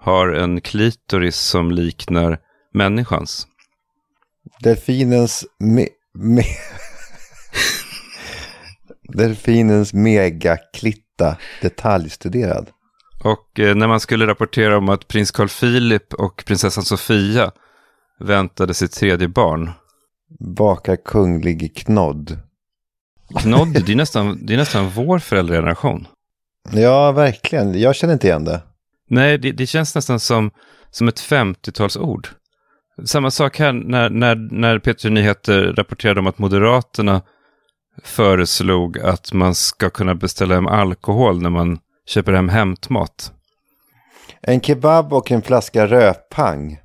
har 0.00 0.28
en 0.28 0.60
klitoris 0.60 1.36
som 1.36 1.70
liknar 1.70 2.38
människans. 2.74 3.46
Delfinens 4.62 5.44
me, 5.58 5.86
me, 6.14 6.42
Delfinens 9.14 9.92
megaklitta 9.92 11.36
detaljstuderad. 11.62 12.70
Och 13.24 13.60
eh, 13.60 13.74
när 13.74 13.88
man 13.88 14.00
skulle 14.00 14.26
rapportera 14.26 14.78
om 14.78 14.88
att 14.88 15.08
prins 15.08 15.30
Carl 15.30 15.48
Philip 15.48 16.14
och 16.14 16.42
prinsessan 16.46 16.84
Sofia 16.84 17.52
väntade 18.20 18.74
sitt 18.74 18.92
tredje 18.92 19.28
barn. 19.28 19.70
Bakar 20.56 20.96
kunglig 20.96 21.76
knodd. 21.76 22.38
Knodd, 23.42 23.72
det 23.86 23.92
är 23.92 23.96
nästan, 23.96 24.46
det 24.46 24.54
är 24.54 24.58
nästan 24.58 24.88
vår 24.88 25.18
föräldrageneration. 25.18 26.06
Ja, 26.72 27.12
verkligen. 27.12 27.80
Jag 27.80 27.94
känner 27.94 28.14
inte 28.14 28.26
igen 28.26 28.44
det. 28.44 28.62
Nej, 29.10 29.38
det, 29.38 29.52
det 29.52 29.66
känns 29.66 29.94
nästan 29.94 30.20
som, 30.20 30.50
som 30.90 31.08
ett 31.08 31.20
50-talsord. 31.20 32.28
Samma 33.04 33.30
sak 33.30 33.58
här 33.58 33.72
när, 33.72 34.10
när, 34.10 34.34
när 34.34 34.78
Peter 34.78 35.10
Nyheter 35.10 35.74
rapporterade 35.76 36.20
om 36.20 36.26
att 36.26 36.38
Moderaterna 36.38 37.22
föreslog 38.02 38.98
att 38.98 39.32
man 39.32 39.54
ska 39.54 39.90
kunna 39.90 40.14
beställa 40.14 40.54
hem 40.54 40.66
alkohol 40.66 41.42
när 41.42 41.50
man 41.50 41.78
köper 42.06 42.32
hem 42.32 42.48
hämtmat. 42.48 43.32
En 44.42 44.60
kebab 44.60 45.12
och 45.12 45.30
en 45.30 45.42
flaska 45.42 45.86
rödpang 45.86 46.78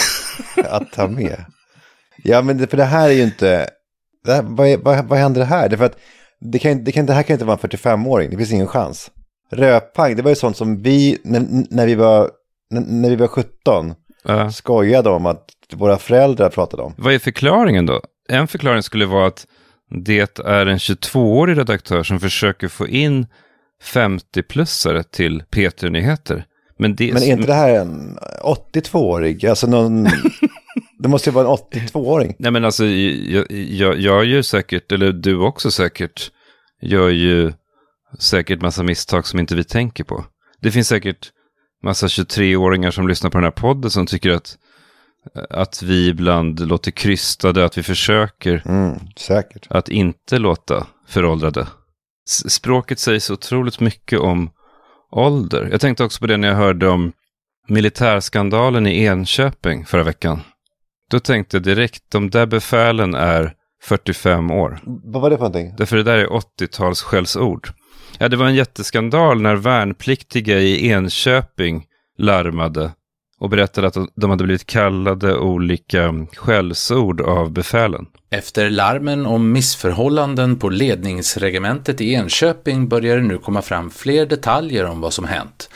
att 0.64 0.92
ta 0.92 1.08
med. 1.08 1.44
Ja, 2.24 2.42
men 2.42 2.58
det, 2.58 2.66
för 2.66 2.76
det 2.76 2.84
här 2.84 3.08
är 3.08 3.14
ju 3.14 3.22
inte... 3.22 3.70
Det 4.24 4.32
här, 4.32 4.42
vad, 4.42 4.80
vad, 4.80 5.04
vad 5.04 5.18
händer 5.18 5.44
här? 5.44 5.68
Det, 5.68 5.76
för 5.76 5.84
att 5.84 5.98
det, 6.40 6.58
kan, 6.58 6.84
det, 6.84 6.92
kan, 6.92 7.06
det 7.06 7.12
här 7.12 7.22
kan 7.22 7.34
inte 7.34 7.44
vara 7.44 7.58
en 7.62 7.70
45-åring, 7.70 8.30
det 8.30 8.36
finns 8.36 8.52
ingen 8.52 8.66
chans. 8.66 9.10
Rödpang, 9.50 10.16
det 10.16 10.22
var 10.22 10.30
ju 10.30 10.34
sånt 10.36 10.56
som 10.56 10.82
vi, 10.82 11.18
när, 11.24 11.46
när, 11.70 11.86
vi, 11.86 11.94
var, 11.94 12.30
när, 12.70 12.80
när 12.80 13.10
vi 13.10 13.16
var 13.16 13.28
17, 13.28 13.94
Ja. 14.24 14.50
skojade 14.50 15.10
om 15.10 15.26
att 15.26 15.44
våra 15.72 15.98
föräldrar 15.98 16.50
pratade 16.50 16.82
om. 16.82 16.94
Vad 16.98 17.14
är 17.14 17.18
förklaringen 17.18 17.86
då? 17.86 18.00
En 18.28 18.48
förklaring 18.48 18.82
skulle 18.82 19.06
vara 19.06 19.26
att 19.26 19.46
det 19.90 20.38
är 20.44 20.66
en 20.66 20.78
22-årig 20.78 21.58
redaktör 21.58 22.02
som 22.02 22.20
försöker 22.20 22.68
få 22.68 22.88
in 22.88 23.26
50-plussare 23.82 25.02
till 25.02 25.42
Peter-nyheter. 25.50 26.44
Men, 26.78 26.96
det, 26.96 27.12
Men 27.12 27.22
är 27.22 27.26
inte 27.26 27.46
det 27.46 27.54
här 27.54 27.74
en 27.74 28.18
82-årig? 28.44 29.46
Alltså 29.46 29.66
någon... 29.66 30.04
det 30.98 31.08
måste 31.08 31.30
ju 31.30 31.34
vara 31.34 31.48
en 31.48 31.56
82-åring. 31.80 32.34
Nej 32.38 32.50
men 32.50 32.64
alltså, 32.64 32.84
jag, 32.84 33.46
jag, 33.50 33.98
jag 33.98 34.24
gör 34.24 34.42
säkert, 34.42 34.92
eller 34.92 35.12
du 35.12 35.38
också 35.38 35.70
säkert, 35.70 36.30
gör 36.82 37.08
ju 37.08 37.52
säkert 38.18 38.62
massa 38.62 38.82
misstag 38.82 39.26
som 39.26 39.38
inte 39.40 39.54
vi 39.54 39.64
tänker 39.64 40.04
på. 40.04 40.24
Det 40.60 40.70
finns 40.70 40.88
säkert 40.88 41.30
massa 41.82 42.06
23-åringar 42.06 42.90
som 42.90 43.08
lyssnar 43.08 43.30
på 43.30 43.38
den 43.38 43.44
här 43.44 43.50
podden 43.50 43.90
som 43.90 44.06
tycker 44.06 44.30
att, 44.30 44.56
att 45.50 45.82
vi 45.82 46.08
ibland 46.08 46.60
låter 46.68 46.90
krystade, 46.90 47.64
att 47.64 47.78
vi 47.78 47.82
försöker 47.82 48.62
Mm, 48.66 48.98
säkert. 49.16 49.66
att 49.70 49.88
inte 49.88 50.38
låta 50.38 50.86
föråldrade. 51.08 51.66
S- 52.28 52.50
Språket 52.54 52.98
säger 52.98 53.20
så 53.20 53.32
otroligt 53.32 53.80
mycket 53.80 54.18
om 54.20 54.50
ålder. 55.10 55.68
Jag 55.72 55.80
tänkte 55.80 56.04
också 56.04 56.20
på 56.20 56.26
det 56.26 56.36
när 56.36 56.48
jag 56.48 56.54
hörde 56.56 56.88
om 56.88 57.12
militärskandalen 57.68 58.86
i 58.86 59.04
Enköping 59.04 59.84
förra 59.86 60.02
veckan. 60.02 60.40
Då 61.10 61.20
tänkte 61.20 61.56
jag 61.56 61.64
direkt, 61.64 62.02
de 62.08 62.30
där 62.30 62.46
befälen 62.46 63.14
är 63.14 63.52
45 63.82 64.50
år. 64.50 64.80
Vad 64.84 65.22
var 65.22 65.30
det 65.30 65.36
för 65.36 65.44
någonting? 65.44 65.74
Därför 65.78 65.96
det 65.96 66.02
där 66.02 66.18
är 66.18 66.26
80-tals 66.26 67.02
skällsord. 67.02 67.68
Ja, 68.20 68.28
det 68.28 68.36
var 68.36 68.46
en 68.46 68.54
jätteskandal 68.54 69.40
när 69.40 69.56
värnpliktiga 69.56 70.58
i 70.58 70.88
Enköping 70.88 71.84
larmade 72.18 72.90
och 73.40 73.50
berättade 73.50 73.86
att 73.86 73.96
de 74.16 74.30
hade 74.30 74.44
blivit 74.44 74.66
kallade 74.66 75.36
olika 75.36 76.26
skällsord 76.36 77.20
av 77.20 77.50
befälen. 77.50 78.06
Efter 78.30 78.70
larmen 78.70 79.26
om 79.26 79.52
missförhållanden 79.52 80.58
på 80.58 80.68
ledningsregementet 80.68 82.00
i 82.00 82.12
Enköping 82.12 82.88
börjar 82.88 83.16
det 83.16 83.22
nu 83.22 83.38
komma 83.38 83.62
fram 83.62 83.90
fler 83.90 84.26
detaljer 84.26 84.84
om 84.84 85.00
vad 85.00 85.12
som 85.12 85.24
hänt. 85.24 85.70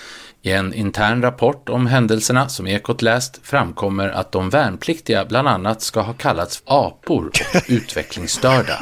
I 0.45 0.53
en 0.53 0.75
intern 0.75 1.23
rapport 1.23 1.69
om 1.69 1.87
händelserna 1.87 2.49
som 2.49 2.67
Ekot 2.67 3.03
läst 3.03 3.41
framkommer 3.43 4.09
att 4.09 4.33
de 4.33 4.51
värnpliktiga 4.51 5.25
bland 5.25 5.49
annat 5.49 5.83
ska 5.83 6.01
ha 6.01 6.13
kallats 6.13 6.63
apor 6.67 7.27
och 7.27 7.63
utvecklingsstörda. 7.69 8.79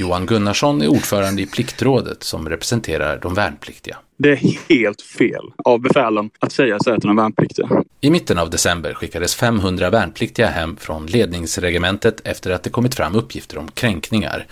Johan 0.00 0.26
Gunnarsson 0.26 0.82
är 0.82 0.88
ordförande 0.88 1.42
i 1.42 1.46
Pliktrådet 1.46 2.22
som 2.22 2.48
representerar 2.48 3.18
de 3.22 3.34
värnpliktiga. 3.34 3.96
Det 4.18 4.30
är 4.30 4.58
helt 4.68 5.02
fel 5.02 5.44
av 5.64 5.80
befälen 5.80 6.30
att 6.38 6.52
säga 6.52 6.78
så 6.80 6.90
här 6.90 6.98
till 6.98 7.06
de 7.06 7.16
värnpliktiga. 7.16 7.68
I 8.00 8.10
mitten 8.10 8.38
av 8.38 8.50
december 8.50 8.94
skickades 8.94 9.34
500 9.34 9.90
värnpliktiga 9.90 10.46
hem 10.46 10.76
från 10.76 11.06
ledningsregementet 11.06 12.20
efter 12.24 12.50
att 12.50 12.62
det 12.62 12.70
kommit 12.70 12.94
fram 12.94 13.14
uppgifter 13.14 13.58
om 13.58 13.68
kränkningar. 13.68 14.46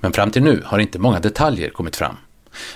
Men 0.00 0.12
fram 0.12 0.30
till 0.30 0.42
nu 0.42 0.62
har 0.64 0.78
inte 0.78 0.98
många 0.98 1.20
detaljer 1.20 1.70
kommit 1.70 1.96
fram. 1.96 2.16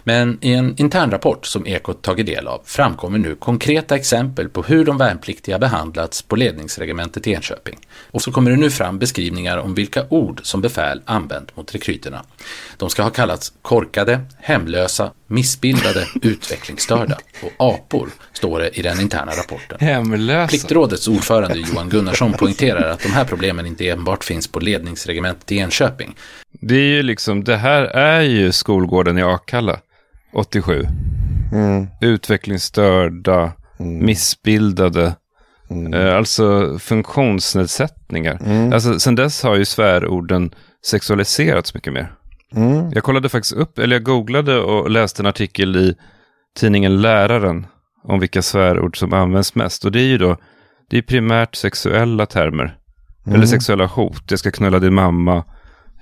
Men 0.05 0.39
i 0.41 0.53
en 0.53 0.75
internrapport 0.79 1.47
som 1.47 1.67
Ekot 1.67 2.03
tagit 2.03 2.27
del 2.27 2.49
av 2.49 2.61
framkommer 2.65 3.19
nu 3.19 3.35
konkreta 3.35 3.97
exempel 3.97 4.49
på 4.49 4.63
hur 4.63 4.85
de 4.85 4.99
värnpliktiga 4.99 5.59
behandlats 5.59 6.23
på 6.23 6.37
ledningsregementet 6.37 7.27
i 7.27 7.33
Enköping. 7.33 7.79
Och 8.11 8.23
så 8.23 8.33
kommer 8.33 8.51
det 8.51 8.57
nu 8.57 8.71
fram 8.71 8.99
beskrivningar 8.99 9.59
om 9.59 9.75
vilka 9.75 10.05
ord 10.09 10.41
som 10.45 10.61
befäl 10.61 11.01
använt 11.05 11.57
mot 11.57 11.75
rekryterna. 11.75 12.25
De 12.77 12.91
ska 12.91 13.03
ha 13.03 13.11
kallats 13.11 13.53
korkade, 13.63 14.21
hemlösa, 14.39 15.13
missbildade, 15.33 16.07
utvecklingsstörda 16.23 17.19
och 17.43 17.53
apor, 17.75 18.09
står 18.33 18.59
det 18.59 18.79
i 18.79 18.83
den 18.83 19.01
interna 19.01 19.33
rapporten. 19.33 19.79
Hemlösa? 19.81 20.49
Pliktrådets 20.49 21.09
ordförande 21.09 21.59
Johan 21.59 21.89
Gunnarsson 21.89 22.33
poängterar 22.33 22.91
att 22.91 23.01
de 23.01 23.09
här 23.09 23.25
problemen 23.25 23.67
inte 23.67 23.89
enbart 23.89 24.25
finns 24.25 24.49
på 24.49 24.61
ledningsregementet 24.61 25.53
i 25.53 25.59
Enköping. 25.59 26.15
Det 26.61 26.75
är 26.75 26.97
ju 26.97 27.03
liksom, 27.03 27.45
det 27.45 27.57
här 27.57 27.83
är 27.85 28.21
ju 28.21 28.53
skolgården 28.53 29.19
i 29.19 29.23
Akalla, 29.23 29.79
87. 30.33 30.87
Mm. 31.53 31.87
Utvecklingsstörda, 32.01 33.53
missbildade, 33.79 35.15
eh, 35.95 36.17
alltså 36.17 36.79
funktionsnedsättningar. 36.79 38.39
Mm. 38.45 38.73
Alltså 38.73 39.01
sen 39.01 39.15
dess 39.15 39.43
har 39.43 39.57
ju 39.57 39.65
svärorden 39.65 40.55
sexualiserats 40.87 41.75
mycket 41.75 41.93
mer. 41.93 42.13
Mm. 42.57 42.91
Jag 42.93 43.03
kollade 43.03 43.29
faktiskt 43.29 43.55
upp, 43.55 43.79
eller 43.79 43.97
jag 43.97 44.03
googlade 44.03 44.59
och 44.59 44.91
läste 44.91 45.23
en 45.23 45.27
artikel 45.27 45.77
i 45.77 45.95
tidningen 46.57 47.01
Läraren 47.01 47.67
om 48.05 48.21
vilka 48.21 48.43
svärord 48.43 48.99
som 48.99 49.13
används 49.13 49.55
mest. 49.55 49.85
Och 49.85 49.93
det 49.93 50.01
är 50.01 50.07
ju 50.07 50.19
då, 50.19 50.37
det 50.91 50.99
är 50.99 51.03
primärt 51.03 51.55
sexuella 51.55 52.27
termer. 52.27 52.77
Mm. 53.27 53.37
Eller 53.37 53.47
sexuella 53.47 53.87
hot. 53.87 54.23
Jag 54.31 54.39
ska 54.39 54.51
knulla 54.51 54.79
din 54.79 54.95
mamma, 54.95 55.45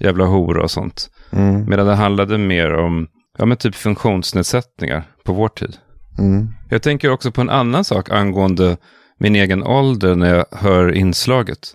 jävla 0.01 0.25
hora 0.25 0.63
och 0.63 0.71
sånt. 0.71 1.11
Mm. 1.33 1.65
Medan 1.69 1.87
det 1.87 1.95
handlade 1.95 2.39
mer 2.39 2.75
om, 2.75 3.07
ja 3.39 3.47
men 3.47 3.57
typ 3.57 3.75
funktionsnedsättningar 3.75 5.03
på 5.25 5.33
vår 5.33 5.49
tid. 5.49 5.77
Mm. 6.19 6.49
Jag 6.71 6.83
tänker 6.83 7.11
också 7.11 7.33
på 7.33 7.41
en 7.41 7.51
annan 7.51 7.85
sak 7.85 8.11
angående 8.11 8.77
min 9.19 9.37
egen 9.37 9.63
ålder 9.63 10.15
när 10.15 10.35
jag 10.35 10.47
hör 10.53 10.93
inslaget. 10.93 11.75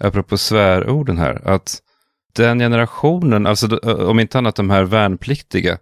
Apropå 0.00 0.36
svärorden 0.36 1.18
här, 1.18 1.48
att 1.48 1.78
den 2.32 2.58
generationen, 2.58 3.46
alltså 3.46 3.76
om 3.82 4.20
inte 4.20 4.38
annat 4.38 4.56
de 4.56 4.70
här 4.70 4.82
värnpliktiga, 4.82 5.78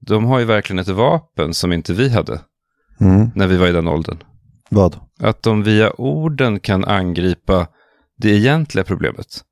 de 0.00 0.24
har 0.24 0.38
ju 0.38 0.44
verkligen 0.44 0.78
ett 0.78 0.88
vapen 0.88 1.54
som 1.54 1.72
inte 1.72 1.92
vi 1.92 2.08
hade 2.08 2.40
Mm. 3.00 3.30
när 3.34 3.46
vi 3.46 3.56
var 3.56 3.66
i 3.66 3.72
den 3.72 3.88
åldern. 3.88 4.18
Vad? 4.70 5.00
Att 5.20 5.42
de 5.42 5.62
via 5.62 5.92
orden 5.92 6.60
kan 6.60 6.84
angripa 6.84 7.66
det 8.18 8.30
egentliga 8.30 8.84
problemet. 8.84 9.44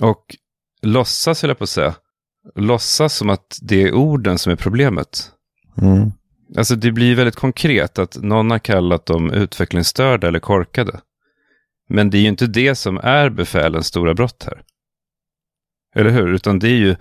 Och 0.00 0.36
låtsas, 0.82 1.42
höll 1.42 1.48
jag 1.48 1.58
på 1.58 1.64
att 1.64 1.70
säga, 1.70 1.94
låtsas 2.54 3.16
som 3.16 3.30
att 3.30 3.58
det 3.62 3.82
är 3.82 3.94
orden 3.94 4.38
som 4.38 4.52
är 4.52 4.56
problemet. 4.56 5.30
Mm. 5.82 6.12
Alltså 6.56 6.76
det 6.76 6.92
blir 6.92 7.14
väldigt 7.14 7.36
konkret 7.36 7.98
att 7.98 8.16
någon 8.22 8.50
har 8.50 8.58
kallat 8.58 9.06
dem 9.06 9.30
utvecklingsstörda 9.30 10.28
eller 10.28 10.40
korkade. 10.40 11.00
Men 11.88 12.10
det 12.10 12.18
är 12.18 12.22
ju 12.22 12.28
inte 12.28 12.46
det 12.46 12.74
som 12.74 12.98
är 13.02 13.30
befälens 13.30 13.86
stora 13.86 14.14
brott 14.14 14.44
här. 14.46 14.62
Eller 15.94 16.10
hur? 16.10 16.34
Utan 16.34 16.58
det 16.58 16.68
är 16.68 16.76
ju, 16.76 16.96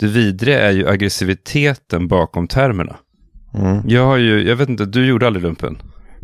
det 0.00 0.06
vidriga 0.06 0.60
är 0.60 0.72
ju 0.72 0.88
aggressiviteten 0.88 2.08
bakom 2.08 2.48
termerna. 2.48 2.96
Mm. 3.54 3.82
Jag 3.86 4.06
har 4.06 4.16
ju, 4.16 4.48
jag 4.48 4.56
vet 4.56 4.68
inte, 4.68 4.84
du 4.84 5.06
gjorde 5.06 5.26
aldrig 5.26 5.42
lumpen. 5.42 5.78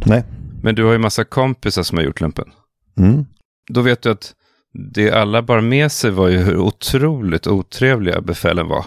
Nej. 0.06 0.24
Men 0.62 0.74
du 0.74 0.84
har 0.84 0.92
ju 0.92 0.98
massa 0.98 1.24
kompisar 1.24 1.82
som 1.82 1.98
har 1.98 2.04
gjort 2.04 2.20
lumpen. 2.20 2.44
Mm. 2.98 3.24
Då 3.70 3.80
vet 3.80 4.02
du 4.02 4.10
att 4.10 4.32
det 4.94 5.10
alla 5.10 5.42
bar 5.42 5.60
med 5.60 5.92
sig 5.92 6.10
var 6.10 6.28
ju 6.28 6.38
hur 6.38 6.56
otroligt 6.56 7.46
otrevliga 7.46 8.20
befälen 8.20 8.68
var. 8.68 8.84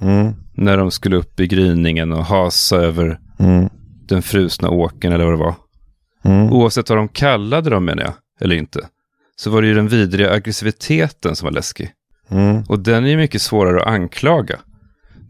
Mm. 0.00 0.32
När 0.54 0.76
de 0.76 0.90
skulle 0.90 1.16
upp 1.16 1.40
i 1.40 1.46
gryningen 1.46 2.12
och 2.12 2.24
hasa 2.24 2.76
över 2.76 3.20
Mm. 3.38 3.68
den 4.08 4.22
frusna 4.22 4.70
åken 4.70 5.12
eller 5.12 5.24
vad 5.24 5.32
det 5.34 5.38
var. 5.38 5.54
Mm. 6.24 6.52
Oavsett 6.52 6.88
vad 6.88 6.98
de 6.98 7.08
kallade 7.08 7.70
dem 7.70 7.84
menar 7.84 8.02
jag, 8.02 8.12
eller 8.40 8.56
inte. 8.56 8.80
Så 9.36 9.50
var 9.50 9.62
det 9.62 9.68
ju 9.68 9.74
den 9.74 9.88
vidriga 9.88 10.32
aggressiviteten 10.32 11.36
som 11.36 11.46
var 11.46 11.52
läskig. 11.52 11.90
Mm. 12.30 12.62
Och 12.68 12.78
den 12.78 13.04
är 13.04 13.08
ju 13.08 13.16
mycket 13.16 13.42
svårare 13.42 13.80
att 13.80 13.86
anklaga. 13.86 14.58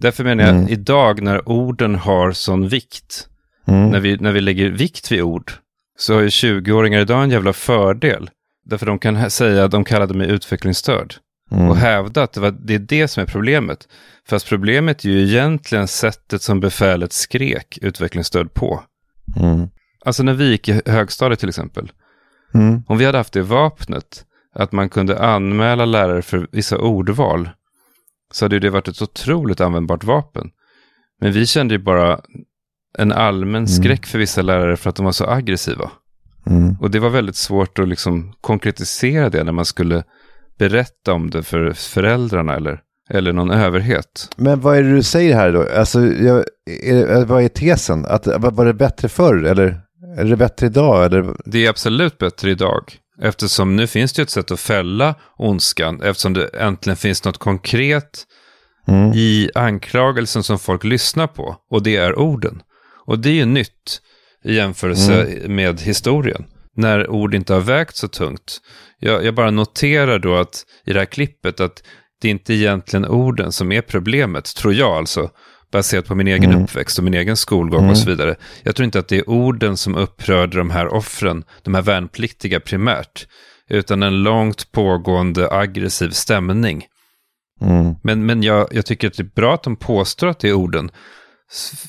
Därför 0.00 0.24
menar 0.24 0.44
jag, 0.44 0.54
Mm. 0.54 0.68
idag 0.68 1.22
när 1.22 1.48
orden 1.48 1.94
har 1.94 2.32
sån 2.32 2.68
vikt, 2.68 3.28
Mm. 3.68 3.88
när, 3.90 4.00
vi, 4.00 4.16
när 4.16 4.32
vi 4.32 4.40
lägger 4.40 4.70
vikt 4.70 5.12
vid 5.12 5.22
ord, 5.22 5.52
så 5.98 6.14
har 6.14 6.20
ju 6.20 6.28
20-åringar 6.28 7.00
idag 7.00 7.22
en 7.22 7.30
jävla 7.30 7.52
fördel. 7.52 8.30
Därför 8.64 8.86
de 8.86 8.98
kan 8.98 9.30
säga 9.30 9.64
att 9.64 9.70
de 9.70 9.84
kallade 9.84 10.14
mig 10.14 10.30
utvecklingsstörd. 10.30 11.14
Mm. 11.50 11.70
Och 11.70 11.76
hävda 11.76 12.22
att 12.22 12.32
det, 12.32 12.40
var, 12.40 12.50
det 12.50 12.74
är 12.74 12.78
det 12.78 13.08
som 13.08 13.22
är 13.22 13.26
problemet. 13.26 13.88
Fast 14.28 14.48
problemet 14.48 15.04
är 15.04 15.08
ju 15.08 15.22
egentligen 15.22 15.88
sättet 15.88 16.42
som 16.42 16.60
befälet 16.60 17.12
skrek 17.12 17.78
utvecklingsstörd 17.82 18.54
på. 18.54 18.82
Mm. 19.36 19.68
Alltså 20.04 20.22
när 20.22 20.34
vi 20.34 20.50
gick 20.50 20.68
i 20.68 20.82
högstadiet 20.86 21.40
till 21.40 21.48
exempel. 21.48 21.92
Mm. 22.54 22.82
Om 22.86 22.98
vi 22.98 23.04
hade 23.04 23.18
haft 23.18 23.32
det 23.32 23.42
vapnet, 23.42 24.24
att 24.58 24.72
man 24.72 24.88
kunde 24.88 25.18
anmäla 25.18 25.84
lärare 25.84 26.22
för 26.22 26.48
vissa 26.52 26.78
ordval, 26.78 27.50
så 28.32 28.44
hade 28.44 28.58
det 28.58 28.70
varit 28.70 28.88
ett 28.88 29.02
otroligt 29.02 29.60
användbart 29.60 30.04
vapen. 30.04 30.50
Men 31.20 31.32
vi 31.32 31.46
kände 31.46 31.74
ju 31.74 31.78
bara 31.78 32.20
en 32.98 33.12
allmän 33.12 33.68
skräck 33.68 34.06
för 34.06 34.18
vissa 34.18 34.42
lärare 34.42 34.76
för 34.76 34.90
att 34.90 34.96
de 34.96 35.04
var 35.04 35.12
så 35.12 35.26
aggressiva. 35.26 35.90
Mm. 36.46 36.76
Och 36.80 36.90
det 36.90 36.98
var 36.98 37.10
väldigt 37.10 37.36
svårt 37.36 37.78
att 37.78 37.88
liksom 37.88 38.32
konkretisera 38.40 39.30
det 39.30 39.44
när 39.44 39.52
man 39.52 39.64
skulle 39.64 40.04
berätta 40.58 41.12
om 41.12 41.30
det 41.30 41.42
för 41.42 41.72
föräldrarna 41.72 42.54
eller, 42.54 42.80
eller 43.10 43.32
någon 43.32 43.50
överhet. 43.50 44.28
Men 44.36 44.60
vad 44.60 44.76
är 44.76 44.82
det 44.82 44.94
du 44.94 45.02
säger 45.02 45.34
här 45.34 45.52
då? 45.52 45.68
Alltså, 45.76 46.06
jag, 46.06 46.44
är, 46.84 47.24
vad 47.24 47.44
är 47.44 47.48
tesen? 47.48 48.06
Att, 48.06 48.26
var 48.26 48.50
var 48.50 48.64
det 48.64 48.74
bättre 48.74 49.08
förr 49.08 49.44
eller 49.44 49.80
är 50.16 50.24
det 50.24 50.36
bättre 50.36 50.66
idag? 50.66 51.04
Eller? 51.04 51.36
Det 51.44 51.66
är 51.66 51.70
absolut 51.70 52.18
bättre 52.18 52.50
idag. 52.50 52.98
Eftersom 53.22 53.76
nu 53.76 53.86
finns 53.86 54.12
det 54.12 54.22
ett 54.22 54.30
sätt 54.30 54.50
att 54.50 54.60
fälla 54.60 55.14
ondskan. 55.38 56.02
Eftersom 56.02 56.32
det 56.32 56.46
äntligen 56.48 56.96
finns 56.96 57.24
något 57.24 57.38
konkret 57.38 58.24
Mm. 58.88 59.12
i 59.14 59.50
anklagelsen 59.54 60.42
som 60.42 60.58
folk 60.58 60.84
lyssnar 60.84 61.26
på. 61.26 61.56
Och 61.70 61.82
det 61.82 61.96
är 61.96 62.18
orden. 62.18 62.62
Och 63.06 63.18
det 63.18 63.28
är 63.28 63.34
ju 63.34 63.44
nytt 63.44 64.00
i 64.44 64.54
jämförelse 64.54 65.38
med 65.48 65.80
historien. 65.80 66.44
När 66.76 67.10
ord 67.10 67.34
inte 67.34 67.54
har 67.54 67.60
vägt 67.60 67.96
så 67.96 68.08
tungt. 68.08 68.60
Jag, 68.98 69.24
jag 69.24 69.34
bara 69.34 69.50
noterar 69.50 70.18
då 70.18 70.36
att 70.36 70.64
i 70.84 70.92
det 70.92 70.98
här 70.98 71.06
klippet 71.06 71.60
att 71.60 71.82
det 72.22 72.28
inte 72.28 72.52
är 72.52 72.56
egentligen 72.56 73.06
orden 73.06 73.52
som 73.52 73.72
är 73.72 73.80
problemet, 73.82 74.44
tror 74.56 74.74
jag 74.74 74.96
alltså. 74.96 75.30
Baserat 75.72 76.06
på 76.06 76.14
min 76.14 76.26
egen 76.28 76.50
Mm. 76.50 76.62
uppväxt 76.64 76.98
och 76.98 77.04
min 77.04 77.14
egen 77.14 77.36
skolgång 77.36 77.78
Mm. 77.80 77.90
och 77.90 77.98
så 77.98 78.08
vidare. 78.10 78.36
Jag 78.62 78.76
tror 78.76 78.84
inte 78.84 78.98
att 78.98 79.08
det 79.08 79.16
är 79.18 79.30
orden 79.30 79.76
som 79.76 79.94
upprörde 79.94 80.56
de 80.58 80.70
här 80.70 80.88
offren, 80.94 81.44
de 81.62 81.74
här 81.74 81.82
värnpliktiga 81.82 82.60
primärt. 82.60 83.26
Utan 83.68 84.02
en 84.02 84.22
långt 84.22 84.72
pågående 84.72 85.50
aggressiv 85.52 86.10
stämning. 86.10 86.86
Mm. 87.60 87.94
Men, 88.02 88.26
men 88.26 88.42
jag, 88.42 88.68
jag 88.70 88.86
tycker 88.86 89.08
att 89.08 89.14
det 89.16 89.22
är 89.22 89.30
bra 89.34 89.54
att 89.54 89.62
de 89.62 89.76
påstår 89.76 90.26
att 90.26 90.38
det 90.38 90.48
är 90.48 90.52
orden. 90.52 90.90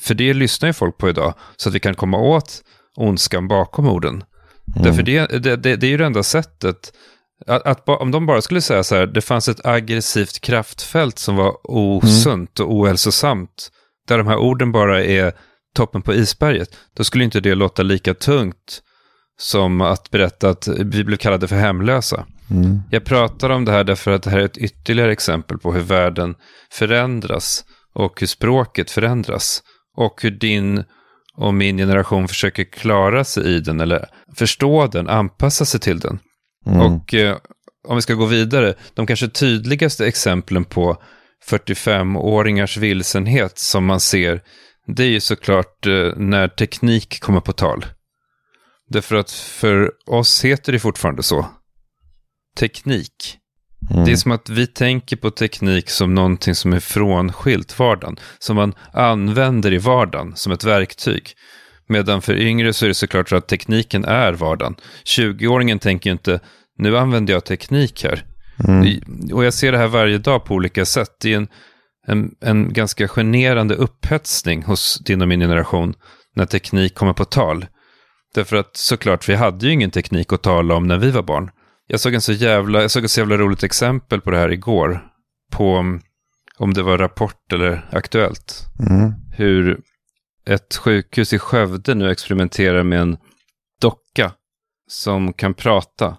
För 0.00 0.14
det 0.14 0.34
lyssnar 0.34 0.68
ju 0.68 0.72
folk 0.72 0.98
på 0.98 1.08
idag. 1.08 1.34
Så 1.56 1.68
att 1.68 1.74
vi 1.74 1.80
kan 1.80 1.94
komma 1.94 2.18
åt 2.18 2.62
ondskan 2.96 3.48
bakom 3.48 3.88
orden. 3.88 4.24
Därför 4.82 5.02
det, 5.02 5.26
det, 5.26 5.56
det, 5.56 5.76
det 5.76 5.86
är 5.86 5.90
ju 5.90 5.96
det 5.96 6.06
enda 6.06 6.22
sättet. 6.22 6.92
Att, 7.46 7.66
att, 7.66 7.88
om 7.88 8.10
de 8.10 8.26
bara 8.26 8.42
skulle 8.42 8.60
säga 8.60 8.82
så 8.82 8.94
här, 8.94 9.06
det 9.06 9.20
fanns 9.20 9.48
ett 9.48 9.66
aggressivt 9.66 10.40
kraftfält 10.40 11.18
som 11.18 11.36
var 11.36 11.70
osunt 11.70 12.60
och 12.60 12.72
ohälsosamt. 12.72 13.70
Där 14.08 14.18
de 14.18 14.26
här 14.26 14.36
orden 14.36 14.72
bara 14.72 15.04
är 15.04 15.32
toppen 15.74 16.02
på 16.02 16.14
isberget. 16.14 16.68
Då 16.96 17.04
skulle 17.04 17.24
inte 17.24 17.40
det 17.40 17.54
låta 17.54 17.82
lika 17.82 18.14
tungt 18.14 18.82
som 19.40 19.80
att 19.80 20.10
berätta 20.10 20.48
att 20.48 20.68
vi 20.68 21.04
blev 21.04 21.16
kallade 21.16 21.48
för 21.48 21.56
hemlösa. 21.56 22.26
Mm. 22.50 22.80
Jag 22.90 23.04
pratar 23.04 23.50
om 23.50 23.64
det 23.64 23.72
här 23.72 23.84
därför 23.84 24.10
att 24.10 24.22
det 24.22 24.30
här 24.30 24.38
är 24.38 24.44
ett 24.44 24.58
ytterligare 24.58 25.12
exempel 25.12 25.58
på 25.58 25.72
hur 25.72 25.80
världen 25.80 26.34
förändras 26.72 27.64
och 27.94 28.20
hur 28.20 28.26
språket 28.26 28.90
förändras. 28.90 29.62
Och 29.96 30.22
hur 30.22 30.30
din 30.30 30.84
och 31.36 31.54
min 31.54 31.76
generation 31.76 32.28
försöker 32.28 32.64
klara 32.64 33.24
sig 33.24 33.44
i 33.44 33.60
den 33.60 33.80
eller 33.80 34.08
förstå 34.36 34.86
den, 34.86 35.08
anpassa 35.08 35.64
sig 35.64 35.80
till 35.80 35.98
den. 35.98 36.18
Mm. 36.66 36.80
Och 36.80 37.14
eh, 37.14 37.36
om 37.88 37.96
vi 37.96 38.02
ska 38.02 38.14
gå 38.14 38.26
vidare, 38.26 38.74
de 38.94 39.06
kanske 39.06 39.28
tydligaste 39.28 40.06
exemplen 40.06 40.64
på 40.64 41.02
45-åringars 41.50 42.78
vilsenhet 42.78 43.58
som 43.58 43.84
man 43.84 44.00
ser, 44.00 44.42
det 44.86 45.02
är 45.02 45.08
ju 45.08 45.20
såklart 45.20 45.86
eh, 45.86 46.16
när 46.16 46.48
teknik 46.48 47.20
kommer 47.20 47.40
på 47.40 47.52
tal. 47.52 47.86
Därför 48.88 49.16
att 49.16 49.30
för 49.30 49.92
oss 50.06 50.44
heter 50.44 50.72
det 50.72 50.78
fortfarande 50.78 51.22
så. 51.22 51.46
Teknik. 52.58 53.38
Mm. 53.90 54.04
Det 54.04 54.12
är 54.12 54.16
som 54.16 54.32
att 54.32 54.48
vi 54.48 54.66
tänker 54.66 55.16
på 55.16 55.30
teknik 55.30 55.90
som 55.90 56.14
någonting 56.14 56.54
som 56.54 56.72
är 56.72 56.80
frånskilt 56.80 57.78
vardagen. 57.78 58.16
Som 58.38 58.56
man 58.56 58.74
använder 58.92 59.72
i 59.72 59.78
vardagen 59.78 60.36
som 60.36 60.52
ett 60.52 60.64
verktyg. 60.64 61.34
Medan 61.88 62.22
för 62.22 62.36
yngre 62.36 62.72
så 62.72 62.84
är 62.84 62.88
det 62.88 62.94
såklart 62.94 63.28
så 63.28 63.36
att 63.36 63.48
tekniken 63.48 64.04
är 64.04 64.32
vardagen. 64.32 64.74
20-åringen 65.04 65.78
tänker 65.78 66.10
ju 66.10 66.12
inte, 66.12 66.40
nu 66.78 66.98
använder 66.98 67.32
jag 67.32 67.44
teknik 67.44 68.04
här. 68.04 68.24
Mm. 68.68 69.00
Och 69.32 69.44
jag 69.44 69.54
ser 69.54 69.72
det 69.72 69.78
här 69.78 69.88
varje 69.88 70.18
dag 70.18 70.44
på 70.44 70.54
olika 70.54 70.84
sätt. 70.84 71.10
Det 71.20 71.32
är 71.32 71.36
en, 71.36 71.48
en, 72.06 72.34
en 72.40 72.72
ganska 72.72 73.08
generande 73.08 73.74
upphetsning 73.74 74.62
hos 74.62 74.98
din 74.98 75.22
och 75.22 75.28
min 75.28 75.40
generation 75.40 75.94
när 76.36 76.46
teknik 76.46 76.94
kommer 76.94 77.12
på 77.12 77.24
tal. 77.24 77.66
Därför 78.34 78.56
att 78.56 78.76
såklart, 78.76 79.28
vi 79.28 79.34
hade 79.34 79.66
ju 79.66 79.72
ingen 79.72 79.90
teknik 79.90 80.32
att 80.32 80.42
tala 80.42 80.74
om 80.74 80.86
när 80.86 80.98
vi 80.98 81.10
var 81.10 81.22
barn. 81.22 81.50
Jag 81.86 82.00
såg 82.00 82.14
en 82.14 82.20
så 82.20 82.32
jävla, 82.32 82.82
jag 82.82 82.90
såg 82.90 83.04
ett 83.04 83.10
så 83.10 83.20
jävla 83.20 83.36
roligt 83.36 83.62
exempel 83.62 84.20
på 84.20 84.30
det 84.30 84.38
här 84.38 84.52
igår. 84.52 85.04
På 85.52 85.84
om 86.58 86.74
det 86.74 86.82
var 86.82 86.98
Rapport 86.98 87.52
eller 87.52 87.88
Aktuellt. 87.92 88.66
Mm. 88.90 89.12
Hur 89.36 89.80
ett 90.48 90.76
sjukhus 90.76 91.32
i 91.32 91.38
Skövde 91.38 91.94
nu 91.94 92.10
experimenterar 92.10 92.82
med 92.82 93.00
en 93.00 93.16
docka 93.80 94.32
som 94.88 95.32
kan 95.32 95.54
prata. 95.54 96.16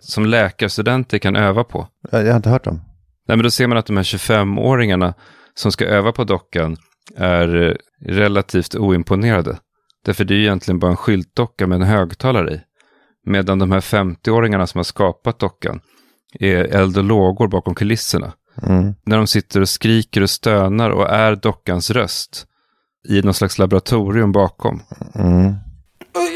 Som 0.00 0.26
läkarstudenter 0.26 1.18
kan 1.18 1.36
öva 1.36 1.64
på. 1.64 1.88
Jag, 2.10 2.26
har 2.26 2.36
inte 2.36 2.50
hört 2.50 2.64
dem. 2.64 2.80
Nej, 3.28 3.36
men 3.36 3.42
då 3.42 3.50
ser 3.50 3.66
man 3.66 3.78
att 3.78 3.86
de 3.86 3.96
här 3.96 4.04
25-åringarna 4.04 5.14
som 5.54 5.72
ska 5.72 5.84
öva 5.84 6.12
på 6.12 6.24
dockan 6.24 6.76
är 7.16 7.62
eh, 7.62 7.74
relativt 8.00 8.74
oimponerade. 8.74 9.58
Därför 10.04 10.24
det 10.24 10.34
är 10.34 10.36
ju 10.36 10.42
egentligen 10.42 10.78
bara 10.78 10.90
en 10.90 10.96
skyltdocka 10.96 11.66
med 11.66 11.76
en 11.76 11.88
högtalare 11.88 12.54
i. 12.54 12.60
Medan 13.26 13.58
de 13.58 13.72
här 13.72 13.80
50-åringarna 13.80 14.66
som 14.66 14.78
har 14.78 14.84
skapat 14.84 15.38
dockan 15.38 15.80
är 16.32 16.64
eld 16.64 16.98
och 16.98 17.04
lågor 17.04 17.48
bakom 17.48 17.74
kulisserna. 17.74 18.32
Mm. 18.62 18.94
När 19.06 19.16
de 19.16 19.26
sitter 19.26 19.60
och 19.60 19.68
skriker 19.68 20.22
och 20.22 20.30
stönar 20.30 20.90
och 20.90 21.10
är 21.10 21.36
dockans 21.36 21.90
röst 21.90 22.46
i 23.08 23.22
någon 23.22 23.34
slags 23.34 23.58
laboratorium 23.58 24.32
bakom. 24.32 24.82
Mm. 25.14 25.54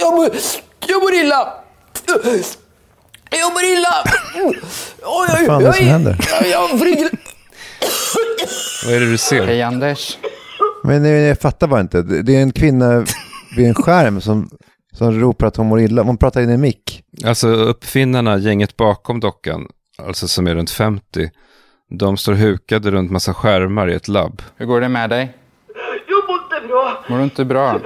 Jag 0.01 0.15
mår, 0.15 0.29
jag 0.87 1.03
mår 1.03 1.15
illa! 1.15 1.49
Jag 3.31 3.53
mår 3.53 3.65
illa! 3.65 4.05
Oj, 4.45 4.59
Vad 5.03 5.47
fan 5.47 5.63
är 5.63 5.67
det 5.67 5.73
som 5.73 5.87
händer? 5.87 6.17
Jag, 6.41 6.51
jag 6.51 6.89
ingen... 6.89 7.09
Vad 8.85 8.95
är 8.95 9.01
det 9.01 9.11
du 9.11 9.19
ser? 9.19 9.47
Hej 9.47 9.63
Anders. 9.63 10.19
Men 10.85 11.05
jag, 11.05 11.21
jag 11.21 11.39
fattar 11.39 11.67
bara 11.67 11.81
inte. 11.81 12.03
Det 12.03 12.23
det 12.23 12.37
är 12.37 12.43
en 12.43 12.53
kvinna 12.53 13.07
vid 13.57 13.67
en 13.67 13.75
skärm 13.75 14.21
som, 14.21 14.51
som 14.93 15.21
ropar 15.21 15.47
att 15.47 15.57
hon 15.57 15.67
mår 15.67 15.81
illa. 15.81 16.03
Hon 16.03 16.17
pratar 16.17 16.41
in 16.41 16.51
i 16.51 16.53
en 16.53 16.61
mick. 16.61 17.03
Alltså 17.25 17.49
uppfinnarna, 17.49 18.39
gänget 18.39 18.77
bakom 18.77 19.21
dockan, 19.21 19.67
alltså 20.03 20.29
som 20.29 20.47
är 20.47 20.55
runt 20.55 20.71
50, 20.71 21.31
de 21.99 22.17
står 22.17 22.33
hukade 22.33 22.91
runt 22.91 23.11
massa 23.11 23.35
skärmar 23.35 23.91
i 23.91 23.95
ett 23.95 24.09
labb. 24.09 24.43
Hur 24.57 24.67
går 24.67 24.81
det 24.81 24.89
med 24.89 25.11
dig? 25.11 25.37
Bra. 26.71 27.05
Mår 27.09 27.19
du 27.19 27.25
inte 27.25 27.45
bra? 27.45 27.81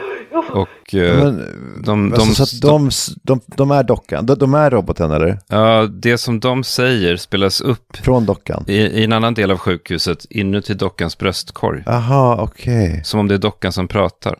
Och 0.52 0.94
eh, 0.94 1.24
Men, 1.24 1.36
de, 1.84 2.10
de, 2.10 2.12
alltså, 2.12 2.46
så 2.46 2.66
de, 2.66 2.90
de, 3.22 3.40
de 3.46 3.70
är 3.70 3.82
dockan. 3.82 4.26
De, 4.26 4.34
de 4.38 4.54
är 4.54 4.70
roboten 4.70 5.10
eller? 5.10 5.38
Ja, 5.48 5.86
det 5.90 6.18
som 6.18 6.40
de 6.40 6.64
säger 6.64 7.16
spelas 7.16 7.60
upp 7.60 7.96
Från 7.96 8.26
dockan. 8.26 8.64
i, 8.66 8.76
i 8.76 9.04
en 9.04 9.12
annan 9.12 9.34
del 9.34 9.50
av 9.50 9.58
sjukhuset 9.58 10.24
inuti 10.30 10.74
dockans 10.74 11.18
bröstkorg. 11.18 11.82
Aha, 11.86 12.36
okej. 12.40 13.00
Som 13.04 13.20
om 13.20 13.28
det 13.28 13.34
är 13.34 13.38
dockan 13.38 13.72
som 13.72 13.88
pratar. 13.88 14.34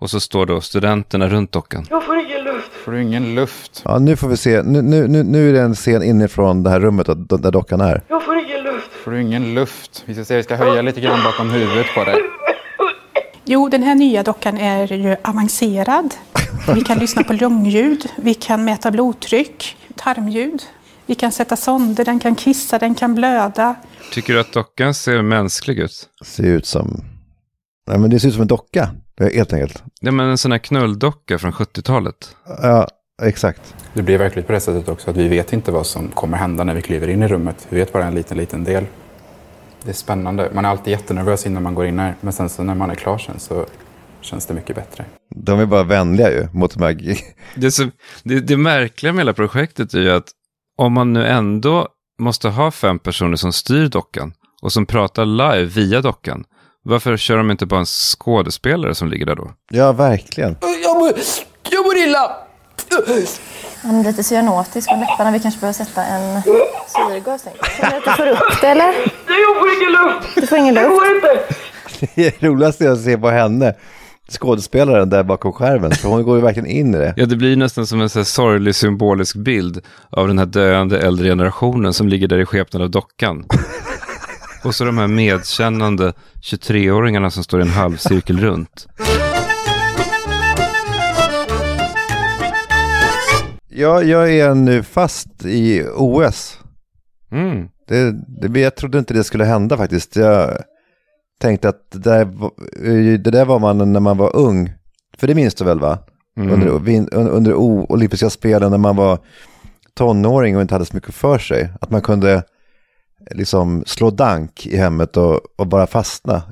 Och 0.00 0.10
så 0.10 0.20
står 0.20 0.46
då 0.46 0.60
studenterna 0.60 1.28
runt 1.28 1.52
dockan. 1.52 1.86
Jag 1.90 2.04
får 2.04 2.16
ingen 2.18 2.44
luft. 2.44 2.70
Får 2.84 2.92
du 2.92 3.02
ingen 3.02 3.34
luft? 3.34 3.82
Ja, 3.84 3.98
nu 3.98 4.16
får 4.16 4.28
vi 4.28 4.36
se. 4.36 4.62
Nu, 4.62 4.82
nu, 4.82 5.08
nu, 5.08 5.22
nu 5.22 5.48
är 5.48 5.52
det 5.52 5.60
en 5.60 5.74
scen 5.74 6.02
inifrån 6.02 6.62
det 6.62 6.70
här 6.70 6.80
rummet 6.80 7.06
där, 7.06 7.38
där 7.38 7.50
dockan 7.50 7.80
är. 7.80 8.02
Jag 8.08 8.24
får 8.24 8.34
ingen 8.38 8.62
luft. 8.62 8.90
Får 9.04 9.10
du 9.10 9.22
ingen 9.22 9.54
luft? 9.54 10.02
Vi 10.06 10.14
ska 10.14 10.24
se, 10.24 10.36
vi 10.36 10.42
ska 10.42 10.56
höja 10.56 10.82
lite 10.82 11.00
grann 11.00 11.18
bakom 11.24 11.50
huvudet 11.50 11.86
på 11.94 12.04
dig. 12.04 12.14
Jo, 13.50 13.68
den 13.68 13.82
här 13.82 13.94
nya 13.94 14.22
dockan 14.22 14.58
är 14.58 14.92
ju 14.92 15.16
avancerad. 15.24 16.14
Vi 16.74 16.80
kan 16.80 16.98
lyssna 16.98 17.24
på 17.24 17.32
lungljud, 17.32 18.06
vi 18.16 18.34
kan 18.34 18.64
mäta 18.64 18.90
blodtryck, 18.90 19.76
tarmljud. 19.96 20.62
Vi 21.06 21.14
kan 21.14 21.32
sätta 21.32 21.56
sonder, 21.56 22.04
den 22.04 22.18
kan 22.18 22.34
kissa, 22.34 22.78
den 22.78 22.94
kan 22.94 23.14
blöda. 23.14 23.74
Tycker 24.12 24.32
du 24.32 24.40
att 24.40 24.52
dockan 24.52 24.94
ser 24.94 25.22
mänsklig 25.22 25.78
ut? 25.78 26.08
Ser 26.24 26.44
ut 26.44 26.66
som... 26.66 27.04
Nej, 27.86 27.98
men 27.98 28.10
det 28.10 28.20
ser 28.20 28.28
ut 28.28 28.34
som 28.34 28.42
en 28.42 28.48
docka, 28.48 28.90
helt 29.20 29.52
enkelt. 29.52 29.82
Ja, 30.00 30.12
men 30.12 30.30
en 30.30 30.38
sån 30.38 30.52
här 30.52 30.58
knulldocka 30.58 31.38
från 31.38 31.52
70-talet. 31.52 32.36
Ja, 32.62 32.88
exakt. 33.22 33.74
Det 33.94 34.02
blir 34.02 34.18
verkligt 34.18 34.46
på 34.46 34.52
det 34.52 34.60
sättet 34.60 34.88
också 34.88 35.10
att 35.10 35.16
vi 35.16 35.28
vet 35.28 35.52
inte 35.52 35.70
vad 35.70 35.86
som 35.86 36.08
kommer 36.08 36.36
hända 36.38 36.64
när 36.64 36.74
vi 36.74 36.82
kliver 36.82 37.08
in 37.08 37.22
i 37.22 37.28
rummet. 37.28 37.66
Vi 37.68 37.76
vet 37.76 37.92
bara 37.92 38.04
en 38.04 38.14
liten, 38.14 38.36
liten 38.36 38.64
del. 38.64 38.86
Det 39.88 39.92
är 39.92 39.94
spännande. 39.94 40.50
Man 40.52 40.64
är 40.64 40.68
alltid 40.68 40.90
jättenervös 40.90 41.46
innan 41.46 41.62
man 41.62 41.74
går 41.74 41.86
in 41.86 41.98
här. 41.98 42.14
Men 42.20 42.32
sen 42.32 42.48
så 42.48 42.62
när 42.62 42.74
man 42.74 42.90
är 42.90 42.94
klar 42.94 43.18
sen 43.18 43.38
så 43.38 43.66
känns 44.20 44.46
det 44.46 44.54
mycket 44.54 44.76
bättre. 44.76 45.04
De 45.34 45.60
är 45.60 45.66
bara 45.66 45.82
vänliga 45.82 46.30
ju 46.30 46.48
mot 46.52 46.74
de 46.74 46.82
här... 46.82 47.18
Det, 47.54 47.70
så, 47.70 47.90
det, 48.22 48.40
det 48.40 48.56
märkliga 48.56 49.12
med 49.12 49.20
hela 49.20 49.32
projektet 49.32 49.94
är 49.94 49.98
ju 49.98 50.10
att 50.10 50.28
om 50.78 50.92
man 50.92 51.12
nu 51.12 51.26
ändå 51.26 51.88
måste 52.18 52.48
ha 52.48 52.70
fem 52.70 52.98
personer 52.98 53.36
som 53.36 53.52
styr 53.52 53.88
dockan 53.88 54.32
och 54.62 54.72
som 54.72 54.86
pratar 54.86 55.24
live 55.24 55.64
via 55.64 56.00
dockan, 56.00 56.44
varför 56.82 57.16
kör 57.16 57.36
de 57.36 57.50
inte 57.50 57.66
bara 57.66 57.80
en 57.80 57.86
skådespelare 57.86 58.94
som 58.94 59.08
ligger 59.08 59.26
där 59.26 59.36
då? 59.36 59.50
Ja, 59.70 59.92
verkligen. 59.92 60.56
Jag 60.84 60.98
mår, 60.98 61.12
jag 61.70 61.86
mår 61.86 61.96
illa! 61.96 62.47
Han 63.82 64.00
är 64.00 64.04
lite 64.04 64.22
cyanotisk 64.22 64.88
på 64.88 64.96
läpparna. 64.96 65.30
Vi 65.30 65.40
kanske 65.40 65.60
behöver 65.60 65.84
sätta 65.84 66.04
en 66.04 66.42
syrgas. 66.42 67.44
Känner 67.80 67.90
du 67.90 67.96
att 67.96 68.04
du 68.04 68.24
får 68.24 68.30
upp 68.30 68.60
det 68.60 68.66
eller? 68.66 68.86
Jag 69.26 69.56
får 69.58 69.68
ingen 69.76 69.92
luft! 69.92 70.34
Du 70.34 70.46
får 70.46 70.58
ingen 70.58 70.74
luft? 70.74 70.86
Jag 70.86 70.98
får 70.98 71.16
inte! 71.16 71.54
Det 72.14 72.42
roligaste 72.48 72.84
är 72.84 72.90
att 72.90 73.00
se 73.00 73.18
på 73.18 73.30
henne, 73.30 73.74
skådespelaren 74.30 75.10
där 75.10 75.22
bakom 75.22 75.52
skärmen, 75.52 75.90
för 75.90 76.08
hon 76.08 76.22
går 76.22 76.36
ju 76.36 76.42
verkligen 76.42 76.66
in 76.66 76.94
i 76.94 76.98
det. 76.98 77.14
Ja, 77.16 77.26
det 77.26 77.36
blir 77.36 77.56
nästan 77.56 77.86
som 77.86 78.00
en 78.00 78.08
så 78.08 78.18
här 78.18 78.24
sorglig 78.24 78.74
symbolisk 78.74 79.36
bild 79.36 79.84
av 80.10 80.28
den 80.28 80.38
här 80.38 80.46
döende 80.46 81.00
äldre 81.00 81.28
generationen 81.28 81.92
som 81.92 82.08
ligger 82.08 82.28
där 82.28 82.38
i 82.38 82.46
skepnad 82.46 82.82
av 82.82 82.90
dockan. 82.90 83.44
Och 84.64 84.74
så 84.74 84.84
de 84.84 84.98
här 84.98 85.06
medkännande 85.06 86.12
23-åringarna 86.42 87.30
som 87.30 87.44
står 87.44 87.60
i 87.60 87.62
en 87.62 87.68
halvcirkel 87.68 88.40
runt. 88.40 88.86
Ja, 93.78 94.02
jag 94.02 94.32
är 94.34 94.54
nu 94.54 94.82
fast 94.82 95.44
i 95.44 95.84
OS. 95.96 96.60
Mm. 97.32 97.68
Det, 97.88 98.12
det, 98.48 98.60
jag 98.60 98.76
trodde 98.76 98.98
inte 98.98 99.14
det 99.14 99.24
skulle 99.24 99.44
hända 99.44 99.76
faktiskt. 99.76 100.16
Jag 100.16 100.58
tänkte 101.40 101.68
att 101.68 101.90
det 101.90 101.98
där, 101.98 102.24
var- 102.24 103.18
det 103.18 103.30
där 103.30 103.44
var 103.44 103.58
man 103.58 103.92
när 103.92 104.00
man 104.00 104.16
var 104.16 104.36
ung. 104.36 104.72
För 105.18 105.26
det 105.26 105.34
minns 105.34 105.54
du 105.54 105.64
väl 105.64 105.80
va? 105.80 105.98
Mm. 106.36 106.50
Under, 106.68 107.14
under 107.14 107.54
olympiska 107.54 108.30
spelen 108.30 108.70
när 108.70 108.78
man 108.78 108.96
var 108.96 109.18
tonåring 109.94 110.56
och 110.56 110.62
inte 110.62 110.74
hade 110.74 110.84
så 110.86 110.96
mycket 110.96 111.14
för 111.14 111.38
sig. 111.38 111.70
Att 111.80 111.90
man 111.90 112.02
kunde 112.02 112.42
liksom 113.30 113.82
slå 113.86 114.10
dank 114.10 114.66
i 114.66 114.76
hemmet 114.76 115.16
och, 115.16 115.40
och 115.58 115.66
bara 115.66 115.86
fastna. 115.86 116.42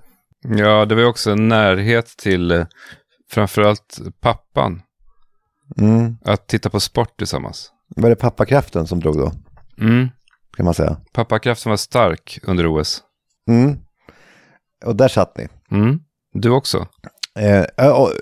Ja, 0.49 0.85
det 0.85 0.95
var 0.95 1.05
också 1.05 1.31
en 1.31 1.49
närhet 1.49 2.07
till 2.07 2.51
eh, 2.51 2.67
framförallt 3.31 3.99
pappan. 4.21 4.83
Mm. 5.79 6.17
Att 6.25 6.47
titta 6.47 6.71
på 6.71 6.81
sport 6.81 7.19
tillsammans. 7.19 7.71
Var 7.97 8.11
det 8.11 8.17
pappakraften 8.17 8.87
som 8.87 9.01
drog 9.01 9.17
då? 9.19 9.33
Mm. 9.81 10.09
Kan 10.57 10.65
man 10.65 10.75
säga. 10.75 10.97
Pappakraften 11.13 11.71
var 11.71 11.77
stark 11.77 12.39
under 12.43 12.81
OS. 12.81 13.03
Mm. 13.49 13.79
Och 14.85 14.97
där 14.97 15.09
satt 15.09 15.39
ni. 15.39 15.49
Mm. 15.71 16.01
Du 16.33 16.51
också? 16.51 16.87
Eh, 17.39 17.65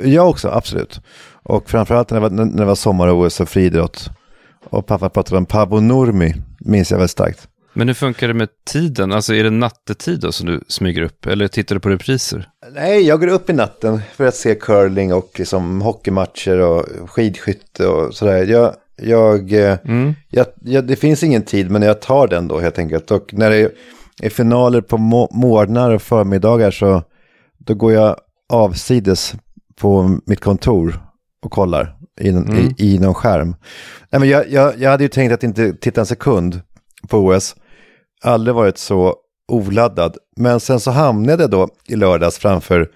jag 0.04 0.28
också, 0.28 0.48
absolut. 0.48 1.00
Och 1.42 1.70
framförallt 1.70 2.10
när 2.10 2.20
det 2.20 2.28
var, 2.28 2.44
när 2.44 2.58
det 2.58 2.64
var 2.64 2.74
sommar-OS 2.74 3.40
och 3.40 3.48
friidrott. 3.48 4.10
Och 4.64 4.86
pappa 4.86 5.08
pratade 5.08 5.38
om 5.38 5.46
Paavo 5.46 5.80
Nurmi, 5.80 6.34
minns 6.60 6.90
jag 6.90 6.98
väldigt 6.98 7.10
starkt. 7.10 7.48
Men 7.74 7.88
hur 7.88 7.94
funkar 7.94 8.28
det 8.28 8.34
med 8.34 8.48
tiden? 8.66 9.12
Alltså 9.12 9.34
är 9.34 9.44
det 9.44 9.50
nattetid 9.50 10.20
då 10.20 10.32
som 10.32 10.46
du 10.46 10.60
smyger 10.68 11.02
upp? 11.02 11.26
Eller 11.26 11.48
tittar 11.48 11.74
du 11.74 11.80
på 11.80 11.88
repriser? 11.88 12.48
Nej, 12.74 13.02
jag 13.02 13.20
går 13.20 13.26
upp 13.28 13.50
i 13.50 13.52
natten 13.52 14.00
för 14.16 14.26
att 14.26 14.34
se 14.34 14.54
curling 14.54 15.14
och 15.14 15.30
liksom 15.38 15.82
hockeymatcher 15.82 16.58
och 16.60 17.10
skidskytte 17.10 17.86
och 17.86 18.14
sådär. 18.14 18.44
Jag, 18.46 18.74
jag, 18.96 19.52
eh, 19.52 19.76
jag, 20.30 20.46
jag, 20.62 20.86
det 20.86 20.96
finns 20.96 21.22
ingen 21.22 21.42
tid, 21.42 21.70
men 21.70 21.82
jag 21.82 22.00
tar 22.00 22.28
den 22.28 22.48
då 22.48 22.60
helt 22.60 22.78
enkelt. 22.78 23.10
Och 23.10 23.34
när 23.34 23.50
det 23.50 23.70
är 24.22 24.30
finaler 24.30 24.80
på 24.80 24.96
mo- 24.96 25.28
morgnar 25.32 25.90
och 25.90 26.02
förmiddagar 26.02 26.70
så 26.70 27.02
då 27.58 27.74
går 27.74 27.92
jag 27.92 28.16
avsides 28.52 29.34
på 29.80 30.18
mitt 30.26 30.40
kontor 30.40 31.00
och 31.44 31.50
kollar 31.50 31.96
i, 32.20 32.28
Mm. 32.28 32.56
i, 32.78 32.94
i 32.94 32.98
någon 32.98 33.14
skärm. 33.14 33.56
Nej, 34.10 34.20
men 34.20 34.28
jag, 34.28 34.50
jag, 34.50 34.72
jag 34.78 34.90
hade 34.90 35.04
ju 35.04 35.08
tänkt 35.08 35.32
att 35.32 35.42
inte 35.44 35.72
titta 35.72 36.00
en 36.00 36.06
sekund 36.06 36.60
på 37.08 37.18
OS. 37.18 37.56
Aldrig 38.24 38.54
varit 38.54 38.78
så 38.78 39.16
oladdad. 39.48 40.16
Men 40.36 40.60
sen 40.60 40.80
så 40.80 40.90
hamnade 40.90 41.42
jag 41.42 41.50
då 41.50 41.68
i 41.86 41.96
lördags 41.96 42.38
framför 42.38 42.90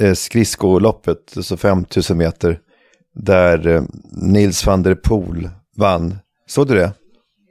eh, 0.00 0.14
skridskoloppet, 0.14 1.18
så 1.40 1.56
5000 1.56 2.18
meter, 2.18 2.58
där 3.14 3.66
eh, 3.66 3.82
Nils 4.12 4.66
van 4.66 4.82
der 4.82 4.94
Poel 4.94 5.50
vann. 5.76 6.18
Såg 6.46 6.68
du 6.68 6.74
det? 6.74 6.92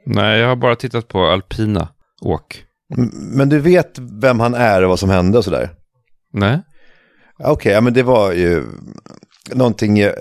Nej, 0.06 0.40
jag 0.40 0.48
har 0.48 0.56
bara 0.56 0.76
tittat 0.76 1.08
på 1.08 1.24
alpina 1.26 1.88
åk. 2.20 2.64
Men 3.12 3.48
du 3.48 3.58
vet 3.58 3.98
vem 3.98 4.40
han 4.40 4.54
är 4.54 4.82
och 4.82 4.88
vad 4.88 4.98
som 4.98 5.10
hände 5.10 5.38
och 5.38 5.44
sådär? 5.44 5.70
Nej. 6.32 6.62
Okej, 7.38 7.72
ja, 7.72 7.80
men 7.80 7.94
det 7.94 8.02
var 8.02 8.32
ju 8.32 8.64
någonting, 9.52 9.98
eh, 9.98 10.12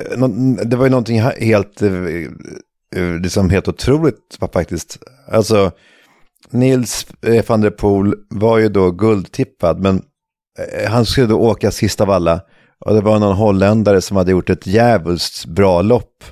det 0.66 0.76
var 0.76 0.86
ju 0.86 0.90
någonting 0.90 1.22
helt, 1.22 1.82
liksom 3.22 3.50
helt 3.50 3.68
otroligt 3.68 4.38
faktiskt. 4.54 4.98
Alltså, 5.28 5.72
Nils 6.54 7.08
eh, 7.22 7.46
van 7.48 7.62
der 7.62 7.70
Poel 7.70 8.16
var 8.30 8.58
ju 8.58 8.70
då 8.70 8.92
guldtippad, 8.92 9.80
men 9.80 10.02
eh, 10.60 10.92
han 10.92 11.06
skulle 11.06 11.28
då 11.28 11.40
åka 11.40 11.72
sist 11.72 12.02
av 12.02 12.10
alla. 12.10 12.42
Och 12.86 12.94
det 12.94 13.02
var 13.02 13.20
någon 13.20 13.36
holländare 13.36 14.02
som 14.02 14.18
hade 14.18 14.32
gjort 14.32 14.50
ett 14.50 14.68
djävulskt 14.68 15.46
bra 15.46 15.82
lopp 15.82 16.24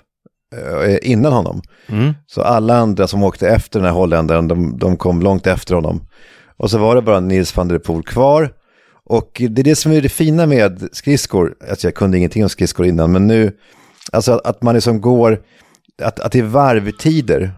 eh, 0.56 1.12
innan 1.12 1.34
honom. 1.34 1.62
Mm. 1.88 2.14
Så 2.28 2.42
alla 2.42 2.78
andra 2.78 3.08
som 3.08 3.24
åkte 3.24 3.50
efter 3.50 3.80
den 3.80 3.86
här 3.86 3.94
holländaren, 3.94 4.48
de, 4.48 4.78
de 4.78 4.98
kom 4.98 5.22
långt 5.22 5.48
efter 5.48 5.76
honom. 5.76 6.08
Och 6.58 6.72
så 6.72 6.78
var 6.78 6.96
det 6.96 7.02
bara 7.02 7.20
Nils 7.20 7.58
van 7.58 7.68
der 7.68 7.80
Poel 7.80 8.04
kvar. 8.04 8.54
Och 9.06 9.42
det 9.50 9.62
är 9.62 9.64
det 9.64 9.76
som 9.76 9.92
är 9.92 10.02
det 10.02 10.10
fina 10.10 10.46
med 10.46 10.90
skridskor. 10.92 11.56
Alltså 11.70 11.88
jag 11.88 11.96
kunde 11.96 12.18
ingenting 12.18 12.44
om 12.44 12.50
skridskor 12.50 12.86
innan, 12.86 13.12
men 13.12 13.28
nu, 13.28 13.52
alltså 14.12 14.32
att, 14.32 14.46
att 14.46 14.62
man 14.62 14.76
liksom 14.76 15.02
går, 15.02 15.42
att, 16.02 16.20
att 16.20 16.32
det 16.32 16.40
är 16.40 16.44
varvtider. 16.44 17.52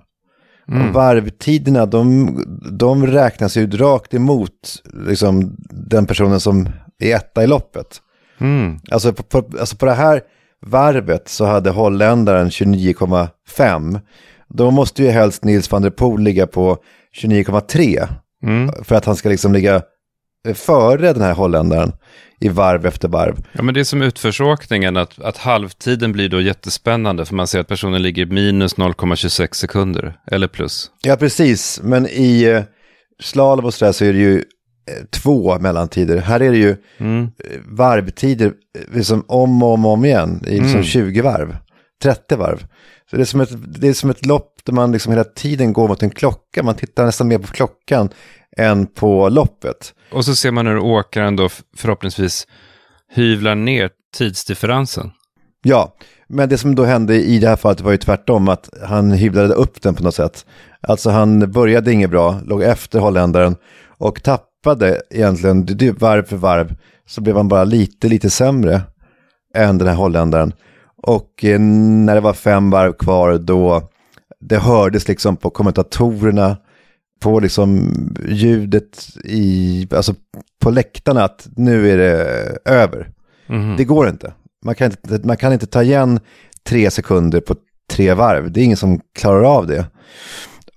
Mm. 0.71 0.87
Och 0.87 0.93
varvtiderna, 0.93 1.85
de, 1.85 2.37
de 2.71 3.07
räknas 3.07 3.57
ju 3.57 3.69
rakt 3.69 4.13
emot 4.13 4.81
liksom, 5.07 5.55
den 5.69 6.05
personen 6.05 6.39
som 6.39 6.69
är 6.99 7.15
etta 7.15 7.43
i 7.43 7.47
loppet. 7.47 8.01
Mm. 8.39 8.79
Alltså 8.91 9.13
på, 9.13 9.23
på, 9.23 9.59
alltså 9.59 9.77
på 9.77 9.85
det 9.85 9.93
här 9.93 10.21
varvet 10.65 11.27
så 11.27 11.45
hade 11.45 11.69
holländaren 11.69 12.49
29,5. 12.49 13.99
Då 14.49 14.71
måste 14.71 15.03
ju 15.03 15.09
helst 15.09 15.43
Nils 15.43 15.71
van 15.71 15.81
der 15.81 15.89
Poel 15.89 16.21
ligga 16.21 16.47
på 16.47 16.77
29,3. 17.21 18.07
Mm. 18.43 18.71
För 18.83 18.95
att 18.95 19.05
han 19.05 19.15
ska 19.15 19.29
liksom 19.29 19.53
ligga 19.53 19.81
före 20.55 21.13
den 21.13 21.21
här 21.21 21.33
holländaren 21.33 21.91
i 22.39 22.49
varv 22.49 22.85
efter 22.85 23.07
varv. 23.07 23.35
Ja, 23.51 23.61
men 23.63 23.73
det 23.73 23.79
är 23.79 23.83
som 23.83 24.01
utförsåkningen, 24.01 24.97
att, 24.97 25.19
att 25.21 25.37
halvtiden 25.37 26.11
blir 26.11 26.29
då 26.29 26.41
jättespännande, 26.41 27.25
för 27.25 27.35
man 27.35 27.47
ser 27.47 27.59
att 27.59 27.67
personen 27.67 28.01
ligger 28.01 28.25
minus 28.25 28.75
0,26 28.75 29.53
sekunder, 29.53 30.13
eller 30.31 30.47
plus. 30.47 30.91
Ja, 31.03 31.15
precis. 31.15 31.79
Men 31.83 32.07
i 32.07 32.43
eh, 32.43 32.63
slalom 33.23 33.65
och 33.65 33.73
sådär 33.73 33.91
så 33.91 34.05
är 34.05 34.13
det 34.13 34.19
ju 34.19 34.35
eh, 34.37 35.05
två 35.09 35.59
mellantider. 35.59 36.17
Här 36.17 36.39
är 36.41 36.51
det 36.51 36.57
ju 36.57 36.75
Mm. 36.97 37.23
eh, 37.23 37.29
varvtider 37.65 38.45
eh, 38.45 38.95
liksom 38.95 39.25
om 39.27 39.63
och 39.63 39.73
om, 39.73 39.85
om 39.85 40.05
igen. 40.05 40.43
I 40.47 40.51
liksom 40.51 40.69
Mm. 40.71 40.83
20 40.83 41.21
varv, 41.21 41.57
30 42.03 42.35
varv. 42.35 42.65
Så 43.09 43.15
det 43.17 43.23
är, 43.23 43.25
som 43.25 43.41
ett, 43.41 43.79
det 43.81 43.87
är 43.87 43.93
som 43.93 44.09
ett 44.09 44.25
lopp 44.25 44.59
där 44.65 44.73
man 44.73 44.91
liksom 44.91 45.11
hela 45.11 45.23
tiden 45.23 45.73
går 45.73 45.87
mot 45.87 46.03
en 46.03 46.09
klocka. 46.09 46.63
Man 46.63 46.75
tittar 46.75 47.05
nästan 47.05 47.27
mer 47.27 47.37
på 47.37 47.47
klockan 47.47 48.09
än 48.57 48.87
på 48.87 49.29
loppet. 49.29 49.93
Och 50.11 50.25
så 50.25 50.35
ser 50.35 50.51
man 50.51 50.67
hur 50.67 50.79
åkaren 50.79 51.35
då 51.35 51.49
förhoppningsvis 51.77 52.47
hyvlar 53.13 53.55
ner 53.55 53.89
tidsdifferensen. 54.17 55.11
Ja, 55.63 55.95
men 56.27 56.49
det 56.49 56.57
som 56.57 56.75
då 56.75 56.83
hände 56.83 57.15
i 57.15 57.39
det 57.39 57.47
här 57.47 57.55
fallet 57.55 57.81
var 57.81 57.91
ju 57.91 57.97
tvärtom, 57.97 58.49
att 58.49 58.69
han 58.87 59.11
hyvlade 59.11 59.53
upp 59.53 59.81
den 59.81 59.95
på 59.95 60.03
något 60.03 60.15
sätt. 60.15 60.45
Alltså 60.81 61.09
han 61.09 61.51
började 61.51 61.91
inget 61.91 62.09
bra, 62.09 62.39
låg 62.45 62.63
efter 62.63 62.99
holländaren 62.99 63.55
och 63.97 64.23
tappade 64.23 65.01
egentligen 65.09 65.65
varv 65.99 66.23
för 66.23 66.37
varv. 66.37 66.75
Så 67.07 67.21
blev 67.21 67.35
han 67.35 67.47
bara 67.47 67.63
lite, 67.63 68.07
lite 68.07 68.29
sämre 68.29 68.81
än 69.55 69.77
den 69.77 69.87
här 69.87 69.95
holländaren. 69.95 70.53
Och 71.03 71.45
eh, 71.45 71.59
när 71.59 72.15
det 72.15 72.21
var 72.21 72.33
fem 72.33 72.69
varv 72.69 72.93
kvar 72.93 73.37
då, 73.37 73.89
det 74.39 74.57
hördes 74.57 75.07
liksom 75.07 75.37
på 75.37 75.49
kommentatorerna, 75.49 76.57
på 77.21 77.39
liksom 77.39 77.93
ljudet 78.27 79.07
i, 79.23 79.87
alltså 79.91 80.15
på 80.61 80.69
läktarna 80.69 81.23
att 81.23 81.47
nu 81.55 81.91
är 81.91 81.97
det 81.97 82.57
över. 82.65 83.09
Mhm. 83.47 83.75
Det 83.77 83.83
går 83.83 84.09
inte. 84.09 84.33
Man 84.65 84.75
kan 84.75 84.91
inte, 84.91 85.27
man 85.27 85.37
kan 85.37 85.53
inte 85.53 85.67
ta 85.67 85.83
igen 85.83 86.19
tre 86.69 86.91
sekunder 86.91 87.39
på 87.41 87.55
tre 87.91 88.13
varv. 88.13 88.51
Det 88.51 88.59
är 88.59 88.63
ingen 88.63 88.77
som 88.77 88.99
klarar 89.19 89.43
av 89.43 89.67
det. 89.67 89.85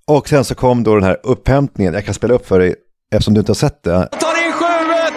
Och 0.06 0.28
sen 0.28 0.44
så 0.44 0.54
kom 0.54 0.82
då 0.82 0.94
den 0.94 1.04
här 1.04 1.16
upphämtningen. 1.22 1.94
Jag 1.94 2.04
kan 2.04 2.14
spela 2.14 2.34
upp 2.34 2.46
för 2.46 2.58
dig 2.58 2.74
eftersom 3.14 3.34
du 3.34 3.40
inte 3.40 3.50
har 3.50 3.54
sett 3.54 3.82
det. 3.82 3.90
Tar 3.92 4.46
in 4.46 4.52
sju 4.52 4.64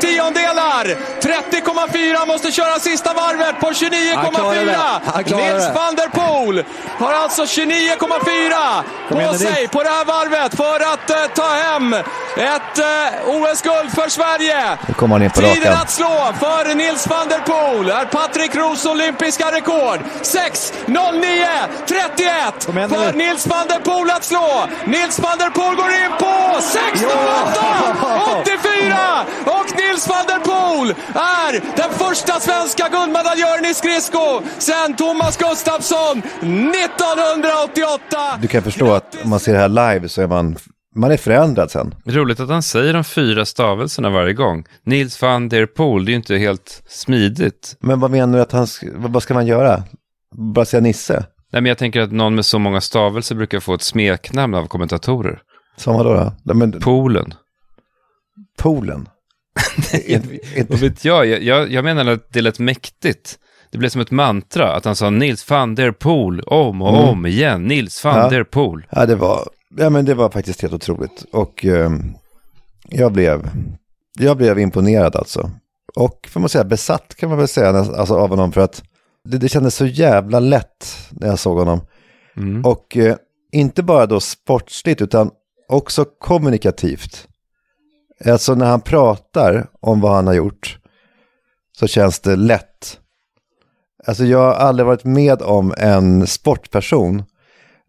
tiondelar. 0.02 0.98
30,4 1.22 2.28
måste 2.28 2.51
köra 2.51 2.80
sista 2.80 3.13
varvet 3.13 3.59
på 3.59 3.65
Han 3.68 3.76
klarar 4.32 4.65
det. 4.65 4.72
29,4. 4.72 4.99
Han 5.05 5.24
klarar 5.24 5.53
Nils 5.53 5.70
van 5.76 5.95
der 5.95 6.07
Poel 6.07 6.63
har 6.99 7.13
alltså 7.13 7.43
29,4 7.43 8.84
Kom 9.09 9.20
igen 9.20 9.28
på 9.32 9.32
nu, 9.32 9.38
sig 9.38 9.68
på 9.68 9.84
det 9.84 9.89
här 9.89 10.05
varvet 10.05 10.55
för 10.55 10.80
att 10.93 11.09
eh, 11.09 11.18
ta 11.36 11.47
hem 11.47 11.93
ett 12.38 12.80
eh, 12.80 12.86
OS-guld 13.26 13.91
för 13.95 14.09
Sverige. 14.09 14.78
Nu 14.88 14.93
Tiden 15.53 15.74
att 15.74 15.91
slå 15.91 16.34
för 16.39 16.76
Nils 16.76 17.07
van 17.07 17.28
der 17.30 17.39
Poel 17.39 17.89
är 17.89 18.05
Patrik 18.05 18.55
Roos 18.55 18.86
olympiska 18.86 19.51
rekord. 19.51 19.99
6.09.31 20.22 22.88
för 22.89 23.13
Nils 23.13 23.47
van 23.47 23.68
der 23.68 23.80
Poel 23.80 24.09
att 24.09 24.24
slå. 24.24 24.68
Nils 24.86 25.20
van 25.20 25.38
der 25.38 25.49
Poel 25.49 25.76
går 25.76 25.89
in 25.89 26.11
på 26.20 26.26
6.08.84 26.59 29.26
och 29.45 29.65
Nils 29.78 30.07
van 30.07 30.26
der 30.28 30.39
Poel 30.39 30.95
är 31.14 31.78
den 31.78 31.91
första 31.91 32.39
svenska 32.39 32.89
guldmedaljören 32.89 33.66
i 33.66 33.74
skridsko 33.74 34.41
sen 34.58 34.95
Thomas 34.95 35.38
Gustafsson 35.38 36.18
1988. 36.18 38.18
Du 38.41 38.47
kan 38.47 38.64
förstå 38.64 38.93
att 38.93 39.24
om 39.24 39.30
man 39.30 39.39
ser 39.39 39.53
det 39.53 39.60
här 39.60 39.93
live 39.93 40.10
så 40.10 40.22
är 40.22 40.28
man, 40.28 40.58
man 40.95 41.12
är 41.12 41.18
förändrad 41.18 41.72
sen. 41.72 41.95
Roligt 42.05 42.39
att 42.39 42.49
han 42.49 42.64
säger 42.64 42.93
de 42.93 43.03
fyra 43.03 43.45
stavelserna 43.45 44.10
varje 44.10 44.34
gång. 44.34 44.66
Nils 44.84 45.22
van 45.22 45.49
der 45.49 45.66
Poel, 45.66 46.05
det 46.05 46.10
är 46.10 46.14
ju 46.14 46.18
inte 46.18 46.38
helt 46.38 46.84
smidigt. 46.88 47.76
Men 47.80 47.99
vad 47.99 48.12
menar 48.12 48.38
du 48.38 48.41
att 48.41 48.51
han, 48.51 48.68
vad 48.95 49.24
ska 49.24 49.34
man 49.34 49.47
göra? 49.47 49.84
Bara 50.53 50.66
säga 50.66 50.82
Nisse? 50.82 51.26
Nej, 51.51 51.62
men 51.62 51.66
jag 51.70 51.78
tänker 51.78 52.01
att 52.01 52.12
någon 52.12 52.36
med 52.36 52.45
så 52.45 52.60
många 52.60 52.82
stavelser 52.82 53.36
brukar 53.36 53.60
få 53.60 53.74
ett 53.74 53.82
smeknamn 53.82 54.53
av 54.55 54.68
kommentatorer. 54.68 55.39
Som 55.78 55.95
vadå 55.97 56.14
då? 56.14 56.34
Nej, 56.43 56.55
Men, 56.55 56.72
Polen. 56.80 57.34
Polen? 58.58 59.10
Vad 60.70 60.80
vet 60.80 61.05
jag? 61.05 61.26
Jag, 61.28 61.72
jag? 61.72 61.84
menar 61.84 62.05
att 62.05 62.34
det 62.34 62.41
lät 62.41 62.60
mäktigt. 62.60 63.39
Det 63.72 63.78
blev 63.78 63.89
som 63.89 64.01
ett 64.01 64.12
mantra, 64.12 64.74
att 64.74 64.86
han 64.86 64.95
sa 64.95 65.10
Nils 65.10 65.49
van 65.49 65.76
der 65.76 65.91
Poel 65.91 66.41
om 66.41 66.82
och 66.82 66.89
Mm. 66.89 67.01
om 67.10 67.26
igen. 67.26 67.64
Nils 67.64 68.03
van 68.03 68.16
Ja. 68.18 68.30
der 68.30 68.43
Poel. 68.43 68.86
Ja, 68.89 69.05
det 69.05 69.16
var, 69.16 69.49
ja, 69.78 69.89
men 69.89 70.05
det 70.05 70.14
var 70.14 70.30
faktiskt 70.30 70.62
helt 70.62 70.74
otroligt. 70.74 71.26
Och 71.32 71.66
ehm, 71.66 72.14
jag, 72.89 73.12
blev, 73.12 73.49
jag 74.20 74.38
blev 74.38 74.60
imponerad 74.60 75.16
alltså. 75.16 75.51
Och 75.95 76.28
får 76.32 76.39
man 76.39 76.49
säga 76.49 76.64
besatt 76.64 77.16
kan 77.16 77.30
man 77.30 77.38
väl 77.38 77.47
säga 77.47 77.70
alltså, 77.70 78.16
av 78.16 78.30
honom 78.30 78.51
för 78.51 78.62
att 78.62 78.84
det, 79.30 79.38
det 79.38 79.49
kändes 79.49 79.76
så 79.76 79.86
jävla 79.86 80.39
lätt 80.39 80.97
när 81.12 81.28
jag 81.28 81.39
såg 81.39 81.58
honom. 81.58 81.82
Och 82.64 82.97
eh, 82.97 83.16
inte 83.51 83.84
bara 83.84 84.05
då 84.05 84.20
sportsligt 84.20 85.01
utan 85.01 85.30
också 85.70 86.05
kommunikativt. 86.20 87.28
Alltså 88.26 88.55
när 88.55 88.65
han 88.65 88.82
pratar 88.82 89.68
om 89.82 90.01
vad 90.01 90.11
han 90.15 90.28
har 90.28 90.34
gjort 90.34 90.78
så 91.80 91.88
känns 91.88 92.20
det 92.20 92.36
lätt. 92.36 92.99
Alltså 94.07 94.26
jag 94.26 94.39
har 94.39 94.53
aldrig 94.53 94.86
varit 94.88 95.03
med 95.03 95.41
om 95.41 95.74
en 95.78 96.28
sportperson 96.28 97.24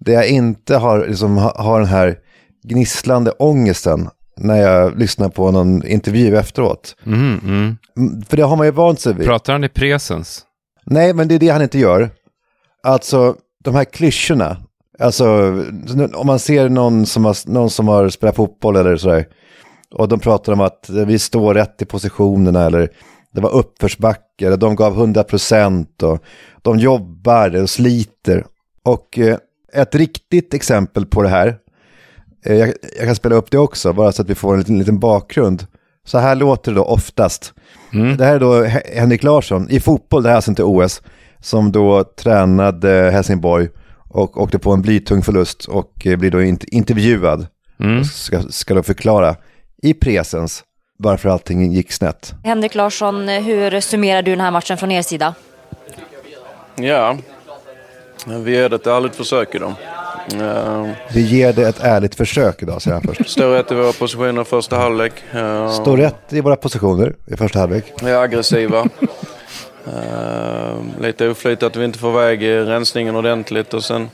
där 0.00 0.12
jag 0.12 0.28
inte 0.28 0.76
har, 0.76 1.06
liksom, 1.06 1.36
ha- 1.36 1.62
har 1.62 1.78
den 1.80 1.88
här 1.88 2.18
gnisslande 2.64 3.30
ångesten 3.30 4.08
när 4.36 4.56
jag 4.56 4.98
lyssnar 4.98 5.28
på 5.28 5.50
någon 5.50 5.86
intervju 5.86 6.36
efteråt. 6.36 6.96
Mm, 7.06 7.40
mm. 7.44 7.76
Mm, 7.96 8.22
För 8.22 8.36
det 8.36 8.42
har 8.42 8.56
man 8.56 8.66
ju 8.66 8.70
vant 8.70 9.00
sig 9.00 9.14
vid. 9.14 9.26
Pratar 9.26 9.52
han 9.52 9.64
i 9.64 9.68
presens? 9.68 10.44
Nej, 10.84 11.14
men 11.14 11.28
det 11.28 11.34
är 11.34 11.38
det 11.38 11.48
han 11.48 11.62
inte 11.62 11.78
gör. 11.78 12.10
Alltså, 12.82 13.36
de 13.64 13.74
här 13.74 13.84
klyschorna. 13.84 14.56
Alltså, 14.98 15.26
om 16.14 16.26
man 16.26 16.38
ser 16.38 16.68
någon 16.68 17.06
som 17.06 17.24
har, 17.24 17.50
någon 17.50 17.70
som 17.70 17.88
har 17.88 18.08
spelat 18.08 18.36
fotboll 18.36 18.76
eller 18.76 18.96
sådär. 18.96 19.26
Och 19.94 20.08
de 20.08 20.20
pratar 20.20 20.52
om 20.52 20.60
att 20.60 20.90
vi 20.90 21.18
står 21.18 21.54
rätt 21.54 21.82
i 21.82 21.84
positionerna 21.84 22.64
eller 22.66 22.88
det 23.32 23.40
var 23.40 23.50
uppförsbacke 23.50 24.46
eller 24.46 24.56
de 24.56 24.76
gav 24.76 24.96
100% 24.98 26.02
och 26.02 26.22
de 26.62 26.78
jobbar 26.78 27.62
och 27.62 27.70
sliter. 27.70 28.44
Och 28.84 29.18
eh, 29.18 29.36
ett 29.72 29.94
riktigt 29.94 30.54
exempel 30.54 31.06
på 31.06 31.22
det 31.22 31.28
här, 31.28 31.56
eh, 32.44 32.54
jag, 32.56 32.68
jag 32.98 33.06
kan 33.06 33.14
spela 33.16 33.34
upp 33.34 33.50
det 33.50 33.58
också 33.58 33.92
bara 33.92 34.12
så 34.12 34.22
att 34.22 34.30
vi 34.30 34.34
får 34.34 34.52
en 34.52 34.58
liten, 34.58 34.78
liten 34.78 34.98
bakgrund. 34.98 35.66
Så 36.06 36.18
här 36.18 36.34
låter 36.34 36.72
det 36.72 36.76
då 36.78 36.84
oftast. 36.84 37.52
Det 38.18 38.24
här 38.24 38.34
är 38.34 38.40
då 38.40 38.64
He- 38.64 38.96
Henrik 38.98 39.22
Larsson 39.22 39.70
i 39.70 39.80
fotboll, 39.80 40.22
det 40.22 40.28
här 40.28 40.34
är 40.34 40.36
alltså 40.36 40.50
inte 40.50 40.62
OS, 40.64 41.02
som 41.40 41.72
då 41.72 42.04
tränade 42.04 43.10
Helsingborg 43.12 43.68
och 44.10 44.42
åkte 44.42 44.58
på 44.58 44.72
en 44.72 44.82
blytung 44.82 45.22
förlust 45.22 45.64
och 45.64 46.06
eh, 46.06 46.16
blir 46.16 46.30
då 46.30 46.38
int- 46.38 46.64
intervjuad. 46.68 47.46
Och 48.00 48.06
ska, 48.06 48.40
ska 48.42 48.74
då 48.74 48.82
förklara 48.82 49.36
i 49.82 49.94
presens 49.94 50.64
varför 50.98 51.28
allting 51.28 51.72
gick 51.72 51.92
snett. 51.92 52.34
Henrik 52.44 52.74
Larsson, 52.74 53.28
hur 53.28 53.80
summerar 53.80 54.22
du 54.22 54.30
den 54.30 54.40
här 54.40 54.50
matchen 54.50 54.78
från 54.78 54.90
er 54.92 55.02
sida? 55.02 55.34
Ja, 56.74 57.16
vi 58.26 58.50
ger 58.52 58.68
det 58.68 58.76
ett 58.76 58.86
ärligt 58.86 59.14
försök 59.16 59.54
idag. 59.54 59.74
Uh, 60.34 60.88
Vi 61.14 61.20
ger 61.20 61.52
det 61.52 61.68
ett 61.68 61.80
ärligt 61.80 62.14
försök 62.14 62.62
idag, 62.62 62.82
säger 62.82 62.94
han 62.94 63.14
först. 63.14 63.30
står 63.36 63.48
rätt 63.52 63.72
i 63.72 63.74
våra 63.74 63.92
positioner 63.92 64.44
första 64.44 64.76
halvlek. 64.76 65.12
Uh, 65.34 65.70
Står 65.70 65.96
rätt 65.96 66.32
i 66.32 66.40
våra 66.40 66.56
positioner 66.56 67.14
i 67.26 67.36
första 67.36 67.58
halvlek. 67.58 67.92
Vi 68.02 68.10
är 68.10 68.18
aggressiva. 68.22 68.80
Uh, 69.86 71.00
lite 71.00 71.28
oflyt 71.28 71.62
att 71.62 71.76
vi 71.76 71.84
inte 71.84 71.98
får 71.98 72.10
iväg 72.10 72.42
eh, 72.42 72.64
rensningen 72.64 73.16
ordentligt 73.16 73.74
och 73.74 73.84
sen 73.84 74.10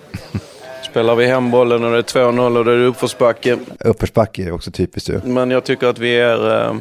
spelar 0.85 1.15
vi 1.15 1.27
hem 1.27 1.51
bollen 1.51 1.85
och 1.85 1.93
det 1.93 1.99
är 1.99 2.03
2-0 2.03 2.59
och 2.59 2.65
då 2.65 2.71
är 2.71 2.77
det 2.77 2.85
uppförsbacke. 2.85 3.59
Uppförsbacke 3.81 4.43
är 4.43 4.53
också 4.53 4.71
typiskt 4.71 5.09
ju. 5.09 5.21
Men 5.25 5.51
jag 5.51 5.65
tycker 5.65 5.87
att 5.87 5.99
vi 5.99 6.17
är, 6.17 6.69
uh, 6.69 6.77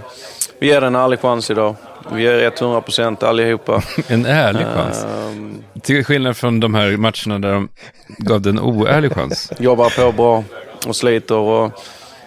vi 0.59 0.67
ger 0.67 0.81
den 0.81 0.95
en 0.95 1.01
ärlig 1.01 1.19
chans 1.19 1.51
idag. 1.51 1.75
Vi 2.11 2.27
är 2.27 2.49
100% 2.49 3.23
allihopa. 3.23 3.81
En 4.07 4.25
ärlig 4.25 4.65
chans. 4.75 5.03
Ehm, 5.03 5.63
Till 5.81 6.05
skillnad 6.05 6.37
från 6.37 6.59
de 6.59 6.73
här 6.73 6.97
matcherna 6.97 7.39
där 7.39 7.53
de 7.53 7.69
gav 8.17 8.41
den 8.41 8.59
oärlig 8.59 9.13
chans. 9.13 9.51
jobbar 9.59 10.05
på 10.05 10.11
bra 10.11 10.43
och 10.87 10.95
sliter 10.95 11.35
och 11.35 11.71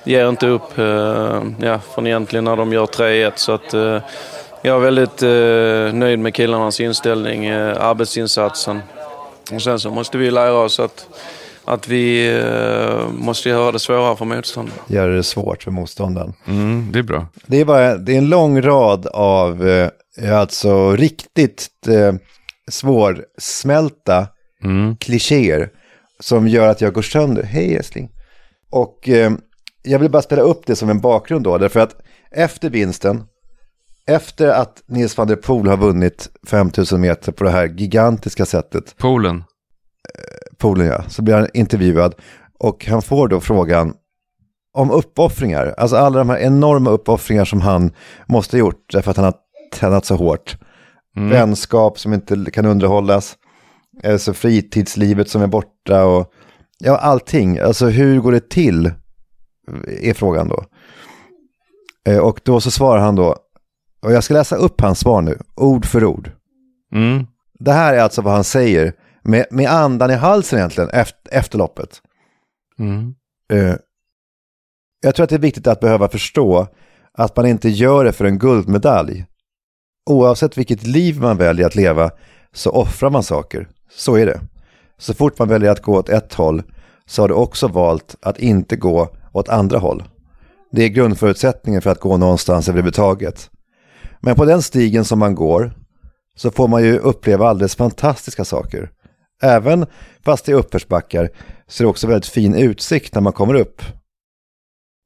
ger 0.04 0.28
inte 0.28 0.46
upp 0.46 0.78
eh, 0.78 1.42
ja, 1.60 1.80
från 1.94 2.06
egentligen 2.06 2.44
när 2.44 2.56
de 2.56 2.72
gör 2.72 2.86
3-1. 2.86 3.32
Så 3.36 3.52
att, 3.52 3.74
eh, 3.74 3.98
jag 4.62 4.76
är 4.76 4.78
väldigt 4.78 5.22
eh, 5.22 5.98
nöjd 5.98 6.18
med 6.18 6.34
killarnas 6.34 6.80
inställning, 6.80 7.46
eh, 7.46 7.84
arbetsinsatsen. 7.86 8.82
Och 9.52 9.62
sen 9.62 9.80
så 9.80 9.90
måste 9.90 10.18
vi 10.18 10.30
lära 10.30 10.52
oss 10.52 10.80
att, 10.80 11.06
att 11.66 11.88
vi 11.88 12.36
eh, 12.38 13.08
måste 13.10 13.48
göra 13.48 13.72
det 13.72 13.78
svårare 13.78 14.16
för 14.16 14.24
motståndaren. 14.24 14.78
Gör 14.86 15.08
det 15.08 15.22
svårt 15.22 15.62
för 15.62 15.70
motståndaren. 15.70 16.32
Mm, 16.46 16.92
det 16.92 16.98
är 16.98 17.02
bra. 17.02 17.26
Det 17.46 17.60
är, 17.60 17.64
bara, 17.64 17.96
det 17.96 18.14
är 18.14 18.18
en 18.18 18.28
lång 18.28 18.62
rad 18.62 19.06
av 19.06 19.68
eh, 19.68 20.38
alltså 20.38 20.96
riktigt 20.96 21.68
eh, 21.88 22.14
svårsmälta 22.70 24.26
klichéer 25.00 25.70
som 26.20 26.48
gör 26.48 26.68
att 26.68 26.80
jag 26.80 26.92
går 26.92 27.02
sönder. 27.02 27.42
Hej 27.42 27.76
älskling. 27.76 28.10
Och 28.70 29.08
eh, 29.08 29.32
jag 29.82 29.98
vill 29.98 30.10
bara 30.10 30.22
spela 30.22 30.42
upp 30.42 30.66
det 30.66 30.76
som 30.76 30.90
en 30.90 31.00
bakgrund 31.00 31.44
då, 31.44 31.58
därför 31.58 31.80
att 31.80 31.96
efter 32.30 32.70
vinsten, 32.70 33.24
efter 34.06 34.48
att 34.48 34.82
Nils 34.86 35.16
van 35.16 35.26
der 35.26 35.36
Poel 35.36 35.68
har 35.68 35.76
vunnit 35.76 36.28
5000 36.46 37.00
meter 37.00 37.32
på 37.32 37.44
det 37.44 37.50
här 37.50 37.66
gigantiska 37.66 38.46
sättet. 38.46 38.94
Polen. 38.98 39.44
Polen 40.58 40.86
ja, 40.86 41.02
så 41.08 41.22
blir 41.22 41.34
han 41.34 41.48
intervjuad 41.54 42.14
och 42.58 42.86
han 42.86 43.02
får 43.02 43.28
då 43.28 43.40
frågan 43.40 43.94
om 44.72 44.90
uppoffringar, 44.90 45.74
alltså 45.78 45.96
alla 45.96 46.18
de 46.18 46.28
här 46.28 46.38
enorma 46.38 46.90
uppoffringar 46.90 47.44
som 47.44 47.60
han 47.60 47.90
måste 48.26 48.56
ha 48.56 48.58
gjort 48.58 48.92
därför 48.92 49.10
att 49.10 49.16
han 49.16 49.24
har 49.24 49.34
tränat 49.74 50.04
så 50.04 50.16
hårt. 50.16 50.56
Mm. 51.16 51.30
Vänskap 51.30 51.98
som 51.98 52.12
inte 52.12 52.50
kan 52.52 52.66
underhållas, 52.66 53.36
alltså 54.04 54.32
fritidslivet 54.32 55.28
som 55.28 55.42
är 55.42 55.46
borta 55.46 56.04
och 56.04 56.32
ja, 56.78 56.96
allting. 56.96 57.58
Alltså 57.58 57.86
hur 57.86 58.20
går 58.20 58.32
det 58.32 58.50
till 58.50 58.90
är 60.00 60.14
frågan 60.14 60.48
då. 60.48 60.64
Eh, 62.08 62.18
Och 62.18 62.40
då 62.44 62.60
så 62.60 62.70
svarar 62.70 63.00
han 63.00 63.16
då, 63.16 63.36
och 64.02 64.12
jag 64.12 64.24
ska 64.24 64.34
läsa 64.34 64.56
upp 64.56 64.80
hans 64.80 64.98
svar 64.98 65.22
nu, 65.22 65.38
ord 65.54 65.86
för 65.86 66.04
ord. 66.04 66.30
Mm. 66.92 67.26
Det 67.58 67.72
här 67.72 67.94
är 67.94 68.00
alltså 68.00 68.22
vad 68.22 68.34
han 68.34 68.44
säger 68.44 68.92
med, 69.26 69.46
med 69.50 69.70
andan 69.70 70.10
i 70.10 70.14
halsen 70.14 70.58
egentligen 70.58 70.90
efter, 70.90 71.34
efter 71.34 71.58
loppet. 71.58 72.02
Mm. 72.78 73.14
Eh, 73.52 73.74
jag 75.02 75.14
tror 75.14 75.24
att 75.24 75.30
det 75.30 75.36
är 75.36 75.40
viktigt 75.40 75.66
att 75.66 75.80
behöva 75.80 76.08
förstå 76.08 76.66
att 77.12 77.36
man 77.36 77.46
inte 77.46 77.68
gör 77.68 78.04
det 78.04 78.12
för 78.12 78.24
en 78.24 78.38
guldmedalj. 78.38 79.26
Oavsett 80.10 80.58
vilket 80.58 80.82
liv 80.82 81.20
man 81.20 81.36
väljer 81.36 81.66
att 81.66 81.74
leva 81.74 82.10
så 82.52 82.70
offrar 82.70 83.10
man 83.10 83.22
saker. 83.22 83.68
Så 83.90 84.14
är 84.14 84.26
det. 84.26 84.40
Så 84.98 85.14
fort 85.14 85.38
man 85.38 85.48
väljer 85.48 85.70
att 85.70 85.82
gå 85.82 85.96
åt 85.96 86.08
ett 86.08 86.34
håll 86.34 86.62
så 87.06 87.22
har 87.22 87.28
du 87.28 87.34
också 87.34 87.68
valt 87.68 88.16
att 88.22 88.38
inte 88.38 88.76
gå 88.76 89.08
åt 89.32 89.48
andra 89.48 89.78
håll. 89.78 90.04
Det 90.72 90.82
är 90.82 90.88
grundförutsättningen 90.88 91.82
för 91.82 91.90
att 91.90 92.00
gå 92.00 92.16
någonstans 92.16 92.68
överhuvudtaget. 92.68 93.50
Men 94.20 94.36
på 94.36 94.44
den 94.44 94.62
stigen 94.62 95.04
som 95.04 95.18
man 95.18 95.34
går 95.34 95.72
så 96.36 96.50
får 96.50 96.68
man 96.68 96.82
ju 96.84 96.98
uppleva 96.98 97.48
alldeles 97.48 97.76
fantastiska 97.76 98.44
saker. 98.44 98.90
Även 99.42 99.86
fast 100.24 100.44
det 100.44 100.52
är 100.52 100.56
uppförsbackar 100.56 101.30
så 101.68 101.82
är 101.82 101.84
det 101.84 101.90
också 101.90 102.06
väldigt 102.06 102.26
fin 102.26 102.54
utsikt 102.54 103.14
när 103.14 103.22
man 103.22 103.32
kommer 103.32 103.54
upp. 103.54 103.82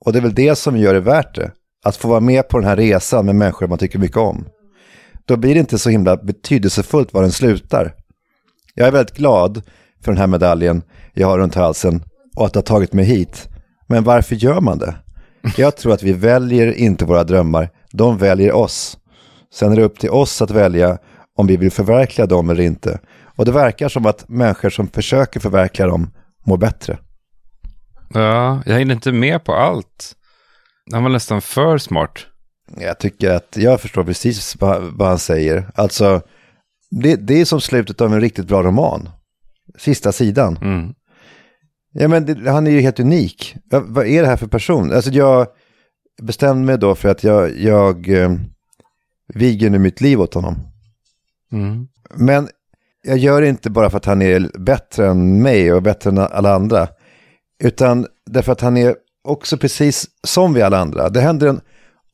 Och 0.05 0.13
det 0.13 0.19
är 0.19 0.23
väl 0.23 0.35
det 0.35 0.57
som 0.57 0.77
gör 0.77 0.95
det 0.95 1.01
värt 1.01 1.35
det. 1.35 1.53
Att 1.85 1.97
få 1.97 2.09
vara 2.09 2.21
med 2.21 2.49
på 2.49 2.59
den 2.59 2.69
här 2.69 2.77
resan 2.77 3.27
med 3.27 3.35
människor 3.35 3.69
man 3.69 3.79
tycker 3.79 3.99
mycket 3.99 4.17
om. 4.17 4.45
Då 5.25 5.37
blir 5.37 5.55
det 5.55 5.61
inte 5.61 5.79
så 5.79 5.91
himla 5.91 6.17
betydelsefullt 6.17 7.15
var 7.15 7.23
den 7.23 7.33
slutar. 7.33 7.95
Jag 8.75 8.89
är 8.89 8.93
väldigt 8.93 9.17
glad 9.17 9.63
för 10.05 10.13
den 10.13 10.21
här 10.21 10.27
medaljen 10.27 10.83
jag 11.13 11.29
har 11.29 11.39
runt 11.39 11.55
halsen 11.55 12.03
och 12.37 12.47
att 12.47 12.53
det 12.53 12.59
har 12.59 12.63
tagit 12.63 12.93
mig 12.93 13.05
hit. 13.05 13.49
Men 13.87 14.05
varför 14.05 14.35
gör 14.35 14.61
man 14.61 14.79
det? 14.79 14.95
Jag 15.57 15.77
tror 15.77 15.93
att 15.93 16.03
vi 16.03 16.13
väljer 16.13 16.73
inte 16.73 17.05
våra 17.05 17.25
drömmar, 17.25 17.71
de 17.93 18.19
väljer 18.19 18.53
oss. 18.53 18.99
Sen 19.55 19.73
är 19.73 19.77
det 19.77 19.83
upp 19.83 19.99
till 19.99 20.11
oss 20.11 20.43
att 20.43 20.51
välja 20.51 20.99
om 21.39 21.47
vi 21.47 21.57
vill 21.57 21.71
förverkliga 21.71 22.27
dem 22.27 22.51
eller 22.51 22.63
inte. 22.63 23.01
Och 23.41 23.47
det 23.47 23.53
verkar 23.53 23.89
som 23.89 24.07
att 24.07 24.29
människor 24.29 24.71
som 24.71 24.89
försöker 24.89 25.41
förverkliga 25.41 25.87
dem 25.87 26.11
mår 26.47 26.57
bättre. 26.57 26.99
Ja, 28.15 28.63
jag 28.67 28.79
hinner 28.79 28.95
inte 28.95 29.13
med 29.13 29.45
på 29.45 29.55
allt. 29.55 30.17
Han 30.93 31.03
var 31.03 31.11
nästan 31.11 31.43
för 31.43 31.79
smart. 31.79 32.27
Jag 32.77 32.99
tycker 32.99 33.31
att 33.31 33.57
jag 33.57 33.81
förstår 33.81 34.05
precis 34.05 34.57
vad, 34.61 34.83
vad 34.83 35.09
han 35.09 35.19
säger. 35.19 35.71
Alltså, 35.75 36.23
det, 36.91 37.17
det 37.17 37.41
är 37.41 37.45
som 37.45 37.61
slutet 37.61 38.01
av 38.01 38.15
en 38.15 38.21
riktigt 38.21 38.47
bra 38.47 38.63
roman. 38.63 39.09
Sista 39.79 40.13
sidan. 40.13 40.57
Mm. 40.63 40.95
Ja, 41.93 42.09
men 42.09 42.27
det, 42.27 42.51
han 42.51 42.67
är 42.67 42.71
ju 42.71 42.81
helt 42.81 43.01
unik. 43.01 43.57
Ja, 43.71 43.83
vad 43.87 44.07
är 44.07 44.23
det 44.23 44.29
här 44.29 44.37
för 44.37 44.47
person? 44.47 44.93
Alltså 44.93 45.11
jag 45.11 45.47
bestämde 46.23 46.67
mig 46.67 46.79
då 46.79 46.95
för 46.95 47.09
att 47.09 47.25
jag, 47.25 47.59
jag 47.59 48.09
eh, 48.09 48.33
viger 49.35 49.71
nu 49.71 49.79
mitt 49.79 50.01
liv 50.01 50.21
åt 50.21 50.35
honom. 50.35 50.57
Mm. 51.53 51.89
Men 52.15 52.49
jag 53.03 53.19
gör 53.19 53.41
det 53.41 53.49
inte 53.49 53.71
bara 53.71 53.91
för 53.91 53.97
att 53.97 54.05
han 54.05 54.23
är 54.23 54.59
bättre 54.59 55.07
än 55.07 55.43
mig 55.43 55.73
och 55.73 55.83
bättre 55.83 56.11
än 56.11 56.19
alla 56.19 56.55
andra. 56.55 56.89
Utan 57.63 58.07
därför 58.31 58.53
att 58.53 58.61
han 58.61 58.77
är 58.77 58.95
också 59.25 59.57
precis 59.57 60.07
som 60.27 60.55
vi 60.55 60.63
alla 60.63 60.79
andra. 60.79 61.09
Det 61.09 61.21
händer 61.21 61.47
en 61.47 61.61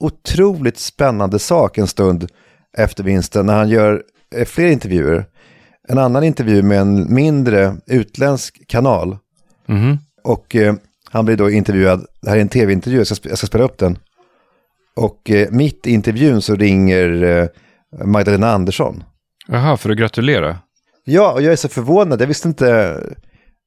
otroligt 0.00 0.78
spännande 0.78 1.38
sak 1.38 1.78
en 1.78 1.86
stund 1.86 2.30
efter 2.78 3.04
vinsten 3.04 3.46
när 3.46 3.56
han 3.56 3.68
gör 3.68 4.02
eh, 4.34 4.44
fler 4.44 4.66
intervjuer. 4.66 5.26
En 5.88 5.98
annan 5.98 6.24
intervju 6.24 6.62
med 6.62 6.80
en 6.80 7.14
mindre 7.14 7.76
utländsk 7.86 8.68
kanal. 8.68 9.18
Mhm. 9.66 9.98
Och 10.24 10.56
eh, 10.56 10.74
han 11.10 11.24
blir 11.24 11.36
då 11.36 11.50
intervjuad, 11.50 12.06
det 12.20 12.30
här 12.30 12.36
är 12.36 12.40
en 12.40 12.48
tv-intervju, 12.48 12.98
jag 12.98 13.06
jag 13.22 13.38
ska 13.38 13.46
spela 13.46 13.64
upp 13.64 13.78
den. 13.78 13.98
Och 14.96 15.30
eh, 15.30 15.50
mitt 15.50 15.86
i 15.86 15.90
intervjun 15.92 16.42
så 16.42 16.54
ringer 16.54 17.22
eh, 17.22 17.48
Magdalena 18.04 18.50
Andersson. 18.50 19.04
Jaha, 19.48 19.76
för 19.76 19.90
att 19.90 19.96
gratulera. 19.98 20.58
Ja, 21.08 21.32
och 21.32 21.42
jag 21.42 21.52
är 21.52 21.56
så 21.56 21.68
förvånad, 21.68 22.20
jag 22.20 22.26
visste 22.26 22.48
inte 22.48 23.00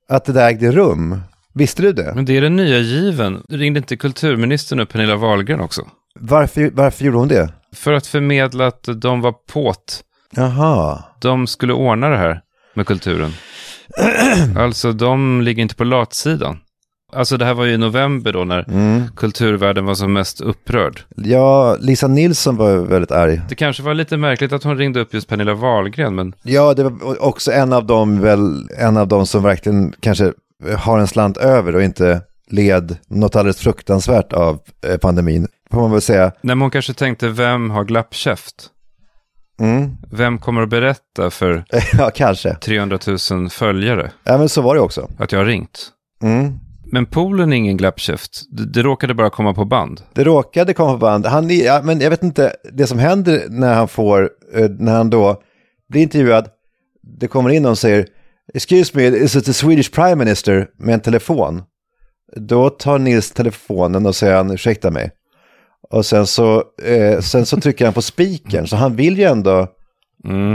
att 0.10 0.26
det 0.26 0.34
där 0.34 0.48
ägde 0.48 0.72
rum. 0.72 1.22
Visste 1.54 1.82
du 1.82 1.94
det? 1.94 2.12
Men 2.16 2.26
det 2.26 2.38
är 2.38 2.42
den 2.42 2.56
nya 2.56 2.78
given. 2.78 3.44
Ringde 3.50 3.78
inte 3.78 3.98
kulturministern 3.98 4.80
upp 4.80 4.92
Pernilla 4.92 5.16
Wahlgren 5.16 5.60
också? 5.60 5.88
Varför, 6.20 6.70
varför 6.74 7.06
gjorde 7.06 7.18
hon 7.18 7.28
det? 7.28 7.54
För 7.76 7.94
att 7.94 8.08
förmedla 8.08 8.68
att 8.68 8.90
de 9.02 9.22
var 9.22 9.32
påt. 9.54 10.02
Jaha. 10.32 11.04
De 11.22 11.48
skulle 11.48 11.74
ordna 11.74 12.10
det 12.10 12.18
här 12.18 12.42
med 12.76 12.88
kulturen. 12.88 13.32
alltså, 14.58 14.92
de 14.92 15.42
ligger 15.42 15.62
inte 15.62 15.76
på 15.76 15.84
latsidan. 15.84 16.58
Alltså 17.14 17.38
det 17.38 17.46
här 17.46 17.54
var 17.54 17.66
ju 17.66 17.74
i 17.74 17.78
november 17.78 18.34
då 18.34 18.44
när 18.44 18.66
Mm. 18.70 19.04
kulturvärlden 19.16 19.86
var 19.86 19.96
som 19.96 20.14
mest 20.14 20.42
upprörd. 20.42 21.02
Ja, 21.16 21.76
Lisa 21.80 22.08
Nilsson 22.08 22.56
var 22.58 22.78
väldigt 22.78 23.12
arg. 23.12 23.42
Det 23.50 23.56
kanske 23.56 23.84
var 23.84 23.94
lite 23.94 24.18
märkligt 24.18 24.54
att 24.54 24.64
hon 24.64 24.78
ringde 24.78 25.00
upp 25.00 25.14
just 25.14 25.28
Pernilla 25.30 25.54
Wahlgren, 25.54 26.16
men 26.16 26.34
Ja, 26.44 26.74
det 26.74 26.84
var 26.84 27.22
också 27.24 27.52
en 27.52 27.74
av 27.74 27.86
dem, 27.86 28.22
väl, 28.22 28.70
en 28.78 28.98
av 28.98 29.08
dem 29.08 29.26
som 29.26 29.44
verkligen 29.44 29.94
kanske 30.00 30.34
har 30.78 31.00
en 31.00 31.08
slant 31.08 31.38
över 31.38 31.76
och 31.76 31.84
inte 31.84 32.22
led 32.52 32.98
något 33.08 33.36
alldeles 33.36 33.58
fruktansvärt 33.60 34.34
av 34.34 34.60
eh, 34.88 34.98
pandemin. 34.98 35.48
Får 35.72 35.82
man 35.82 35.92
väl 35.92 36.02
säga. 36.02 36.24
nej, 36.26 36.56
men 36.56 36.62
hon 36.62 36.72
kanske 36.72 36.94
tänkte, 36.94 37.28
vem 37.30 37.70
har 37.70 37.84
glappkäft? 37.84 38.68
Mm. 39.62 39.98
Vem 40.12 40.38
kommer 40.38 40.62
att 40.62 40.70
berätta 40.70 41.30
för 41.30 41.64
ja, 41.98 42.12
kanske. 42.16 42.56
300 42.56 43.00
000 43.32 43.50
följare 43.50 44.12
Ja, 44.24 44.38
men 44.38 44.50
så 44.50 44.62
var 44.62 44.76
det 44.76 44.82
också. 44.82 45.10
att 45.20 45.32
jag 45.32 45.40
har 45.40 45.46
ringt? 45.46 45.88
Mm. 46.24 46.60
Men 46.92 47.06
Polen 47.06 47.54
är 47.54 47.58
ingen 47.58 47.78
glappkäft. 47.78 48.42
Det, 48.50 48.66
det 48.66 48.84
råkade 48.84 49.14
bara 49.14 49.30
komma 49.30 49.54
på 49.54 49.66
band. 49.66 50.02
Det 50.14 50.24
råkade 50.24 50.74
komma 50.74 50.92
på 50.92 50.98
band. 50.98 51.26
Han, 51.26 51.50
ja, 51.50 51.82
men 51.84 52.00
jag 52.00 52.10
vet 52.10 52.24
inte, 52.24 52.56
det 52.74 52.88
som 52.88 53.00
händer 53.00 53.44
när 53.50 53.74
han 53.74 53.88
får, 53.88 54.30
eh, 54.54 54.70
när 54.70 54.94
han 54.94 55.10
då 55.10 55.42
blir 55.90 56.02
intervjuad, 56.02 56.48
det 57.20 57.28
kommer 57.28 57.50
in 57.50 57.64
någon 57.64 57.72
och 57.72 57.78
säger 57.78 58.08
Excuse 58.54 58.92
me, 58.98 59.04
is 59.04 59.36
it 59.36 59.46
the 59.46 59.54
Swedish 59.54 59.92
Prime 59.92 60.16
Minister? 60.16 60.68
med 60.78 60.94
en 60.94 61.00
telefon. 61.00 61.64
Då 62.36 62.70
tar 62.70 63.00
Nils 63.00 63.32
telefonen 63.32 64.06
och 64.06 64.16
säger 64.16 64.36
han, 64.36 64.52
ursäkta 64.52 64.92
mig. 64.92 65.12
Och 65.90 66.06
sen 66.06 66.28
så, 66.28 66.64
eh, 66.84 67.20
sen 67.20 67.46
så 67.46 67.62
trycker 67.62 67.86
han 67.86 67.94
på 67.94 68.02
spiken, 68.02 68.68
så 68.68 68.76
han 68.76 68.96
vill 68.96 69.18
ju 69.18 69.24
ändå 69.24 69.68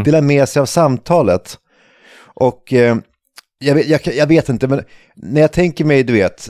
dela 0.04 0.20
med 0.20 0.48
sig 0.48 0.60
av 0.60 0.66
samtalet. 0.66 1.58
Och 2.34 2.72
eh, 2.72 2.96
jag, 3.64 3.74
vet, 3.74 3.88
jag, 3.88 4.14
jag 4.14 4.26
vet 4.26 4.48
inte, 4.48 4.68
men 4.68 4.82
när 5.14 5.40
jag 5.40 5.52
tänker 5.52 5.84
mig, 5.84 6.02
du 6.02 6.12
vet, 6.12 6.48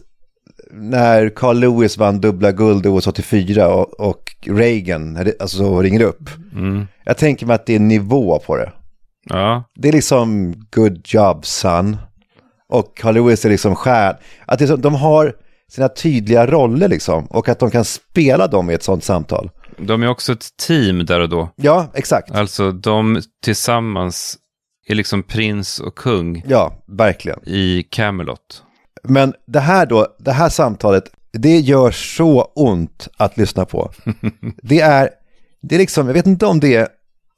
när 0.72 1.28
Carl 1.28 1.58
Lewis 1.58 1.98
vann 1.98 2.20
dubbla 2.20 2.52
guld 2.52 2.86
i 2.86 2.88
OS 2.88 3.06
84 3.06 3.68
och, 3.68 4.00
och 4.00 4.22
Reagan 4.46 5.16
alltså, 5.40 5.56
så 5.56 5.82
ringer 5.82 6.02
upp. 6.02 6.30
Mm. 6.52 6.86
Jag 7.04 7.16
tänker 7.16 7.46
mig 7.46 7.54
att 7.54 7.66
det 7.66 7.74
är 7.74 7.80
nivå 7.80 8.38
på 8.38 8.56
det. 8.56 8.72
Ja. 9.24 9.64
Det 9.74 9.88
är 9.88 9.92
liksom 9.92 10.54
good 10.74 11.00
job 11.04 11.46
son. 11.46 11.96
Och 12.68 12.96
Carl 12.96 13.14
Lewis 13.14 13.44
är 13.44 13.50
liksom 13.50 13.74
stjärn. 13.74 14.16
Att 14.46 14.58
det 14.58 14.64
är 14.64 14.66
så, 14.66 14.76
de 14.76 14.94
har 14.94 15.34
sina 15.68 15.88
tydliga 15.88 16.46
roller 16.46 16.88
liksom. 16.88 17.26
Och 17.26 17.48
att 17.48 17.58
de 17.58 17.70
kan 17.70 17.84
spela 17.84 18.46
dem 18.46 18.70
i 18.70 18.74
ett 18.74 18.82
sånt 18.82 19.04
samtal. 19.04 19.50
De 19.76 20.02
är 20.02 20.08
också 20.08 20.32
ett 20.32 20.46
team 20.66 21.06
där 21.06 21.20
och 21.20 21.28
då. 21.28 21.48
Ja, 21.56 21.86
exakt. 21.94 22.30
Alltså 22.30 22.72
de 22.72 23.22
tillsammans 23.44 24.38
är 24.86 24.94
liksom 24.94 25.22
prins 25.22 25.80
och 25.80 25.94
kung 25.94 26.44
Ja, 26.46 26.82
verkligen. 26.86 27.40
i 27.46 27.82
Camelot. 27.90 28.62
Men 29.02 29.34
det 29.46 29.60
här 29.60 29.86
då, 29.86 30.06
det 30.18 30.32
här 30.32 30.48
samtalet, 30.48 31.04
det 31.32 31.58
gör 31.60 31.90
så 31.90 32.42
ont 32.54 33.08
att 33.16 33.36
lyssna 33.36 33.64
på. 33.64 33.90
Det 34.62 34.80
är, 34.80 35.10
det 35.62 35.74
är 35.74 35.78
liksom, 35.78 36.06
jag 36.06 36.14
vet 36.14 36.26
inte 36.26 36.46
om 36.46 36.60
det 36.60 36.74
är, 36.76 36.88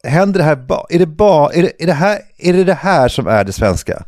händer 0.05 0.38
det 0.38 0.44
här, 0.44 0.57
ba, 0.57 0.86
är 0.90 0.99
det 0.99 1.07
bara, 1.07 1.53
är 1.53 1.62
det, 1.62 1.82
är 1.82 1.86
det 1.86 1.92
här, 1.92 2.18
är 2.38 2.53
det 2.53 2.64
det 2.64 2.74
här 2.74 3.09
som 3.09 3.26
är 3.26 3.44
det 3.44 3.53
svenska? 3.53 4.03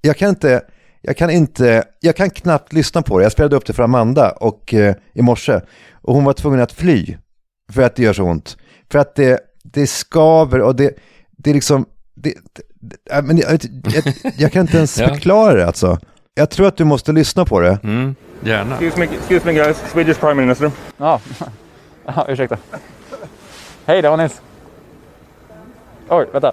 Jag 0.00 0.16
kan 0.16 0.28
inte, 0.28 0.62
jag 1.02 1.16
kan 1.16 1.30
inte, 1.30 1.84
jag 2.00 2.16
kan 2.16 2.30
knappt 2.30 2.72
lyssna 2.72 3.02
på 3.02 3.18
det. 3.18 3.22
Jag 3.24 3.32
spelade 3.32 3.56
upp 3.56 3.66
det 3.66 3.72
för 3.72 3.82
Amanda 3.82 4.30
och, 4.30 4.74
eh, 4.74 4.94
i 5.14 5.22
morse 5.22 5.60
och 5.92 6.14
hon 6.14 6.24
var 6.24 6.32
tvungen 6.32 6.60
att 6.60 6.72
fly 6.72 7.16
för 7.72 7.82
att 7.82 7.96
det 7.96 8.02
gör 8.02 8.12
så 8.12 8.22
ont. 8.22 8.56
För 8.90 8.98
att 8.98 9.14
det, 9.14 9.40
det 9.64 9.86
skaver 9.86 10.60
och 10.60 10.76
det, 10.76 10.94
det 11.38 11.50
är 11.50 11.54
liksom, 11.54 11.86
det, 12.16 12.34
det, 12.80 13.22
men 13.22 13.38
jag, 13.38 13.50
jag, 13.94 14.04
jag 14.36 14.52
kan 14.52 14.60
inte 14.62 14.76
ens 14.76 14.98
Ja. 15.00 15.08
förklara 15.08 15.54
det 15.54 15.66
alltså. 15.66 15.98
Jag 16.34 16.50
tror 16.50 16.66
att 16.66 16.76
du 16.76 16.84
måste 16.84 17.12
lyssna 17.12 17.44
på 17.44 17.60
det. 17.60 17.78
Mm, 17.84 18.14
gärna. 18.40 18.72
Excuse 18.78 18.98
me, 18.98 19.04
excuse 19.04 19.46
me 19.46 19.52
guys, 19.52 19.76
Swedish 19.92 20.20
Prime 20.20 20.34
Minister. 20.34 20.70
Ja, 20.96 21.20
ja 22.06 22.26
ursäkta. 22.28 22.56
Hej, 23.86 24.02
det 24.02 24.10
var 24.10 24.16
Nils. 24.16 24.40
Oj, 26.08 26.26
vänta. 26.32 26.52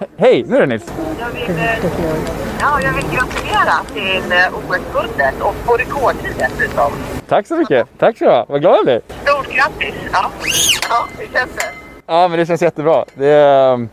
He- 0.00 0.06
Hej, 0.18 0.44
nu 0.48 0.56
är 0.56 0.60
det 0.60 0.66
Nils. 0.66 0.84
Jag 1.20 1.26
vill, 1.28 1.58
eh, 1.58 1.78
ja, 2.60 2.80
jag 2.82 2.92
vill 2.92 3.04
gratulera 3.04 3.74
till 3.94 4.32
eh, 4.32 4.58
OS-guldet 4.58 5.34
och 5.40 5.54
på 5.66 5.72
rekordtid 5.76 6.32
dessutom. 6.38 6.92
Tack 7.28 7.46
så 7.46 7.56
mycket. 7.56 7.88
Tack 7.98 8.18
du 8.18 8.24
ha. 8.26 8.46
Vad 8.48 8.60
glad 8.60 8.76
jag 8.76 8.84
blir. 8.84 9.00
Stort 9.22 9.54
grattis! 9.56 9.94
Ja, 10.12 10.30
ja 10.90 11.06
hur 11.18 11.26
känns 11.26 11.50
det? 11.56 11.62
Ja, 12.06 12.28
men 12.28 12.38
det 12.38 12.46
känns 12.46 12.62
jättebra. 12.62 13.04
Det 13.14 13.26
är... 13.26 13.74
ehm, 13.74 13.88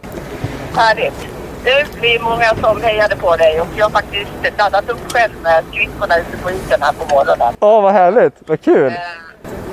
Härligt! 0.76 1.28
Du, 1.64 1.86
vi 2.02 2.16
är 2.16 2.20
många 2.20 2.56
som 2.62 2.82
hejade 2.82 3.16
på 3.16 3.36
dig 3.36 3.62
och 3.62 3.68
jag 3.78 3.86
har 3.86 3.90
faktiskt 3.92 4.32
laddat 4.58 4.90
upp 4.90 5.12
själv 5.14 5.34
med 5.44 5.64
skridskorna 5.72 6.18
ute 6.18 6.38
på 6.44 6.52
isen 6.52 6.82
här 6.82 6.94
på 6.94 7.16
morgonen. 7.16 7.54
Åh, 7.60 7.82
vad 7.82 7.94
härligt. 7.94 8.34
Vad 8.48 8.62
kul. 8.62 8.94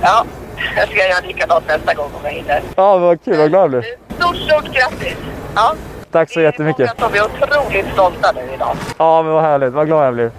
Ja, 0.03 0.25
jag 0.77 0.89
ska 0.89 1.09
göra 1.09 1.21
likadant 1.27 1.65
nästa 1.69 1.95
gång 1.95 2.07
om 2.07 2.21
jag 2.25 2.31
hinner. 2.33 2.63
Ja, 2.77 2.99
vad 2.99 3.25
kul. 3.25 3.39
Vad 3.39 3.51
glad 3.51 3.63
jag 3.63 3.71
blir. 3.71 3.85
Stort, 4.19 4.37
stort 4.37 4.75
grattis! 4.75 5.17
Ja, 5.55 5.75
Tack 6.11 6.33
så 6.33 6.41
jättemycket. 6.41 6.91
jag 6.99 7.11
som 7.11 7.15
är 7.19 7.25
otroligt 7.25 7.87
stolta 7.93 8.33
nu 8.33 8.55
idag. 8.55 8.77
Ja, 8.99 9.23
men 9.23 9.33
vad 9.33 9.43
härligt. 9.43 9.73
Vad 9.73 9.87
glad 9.87 10.07
jag 10.07 10.15
blir. 10.15 10.31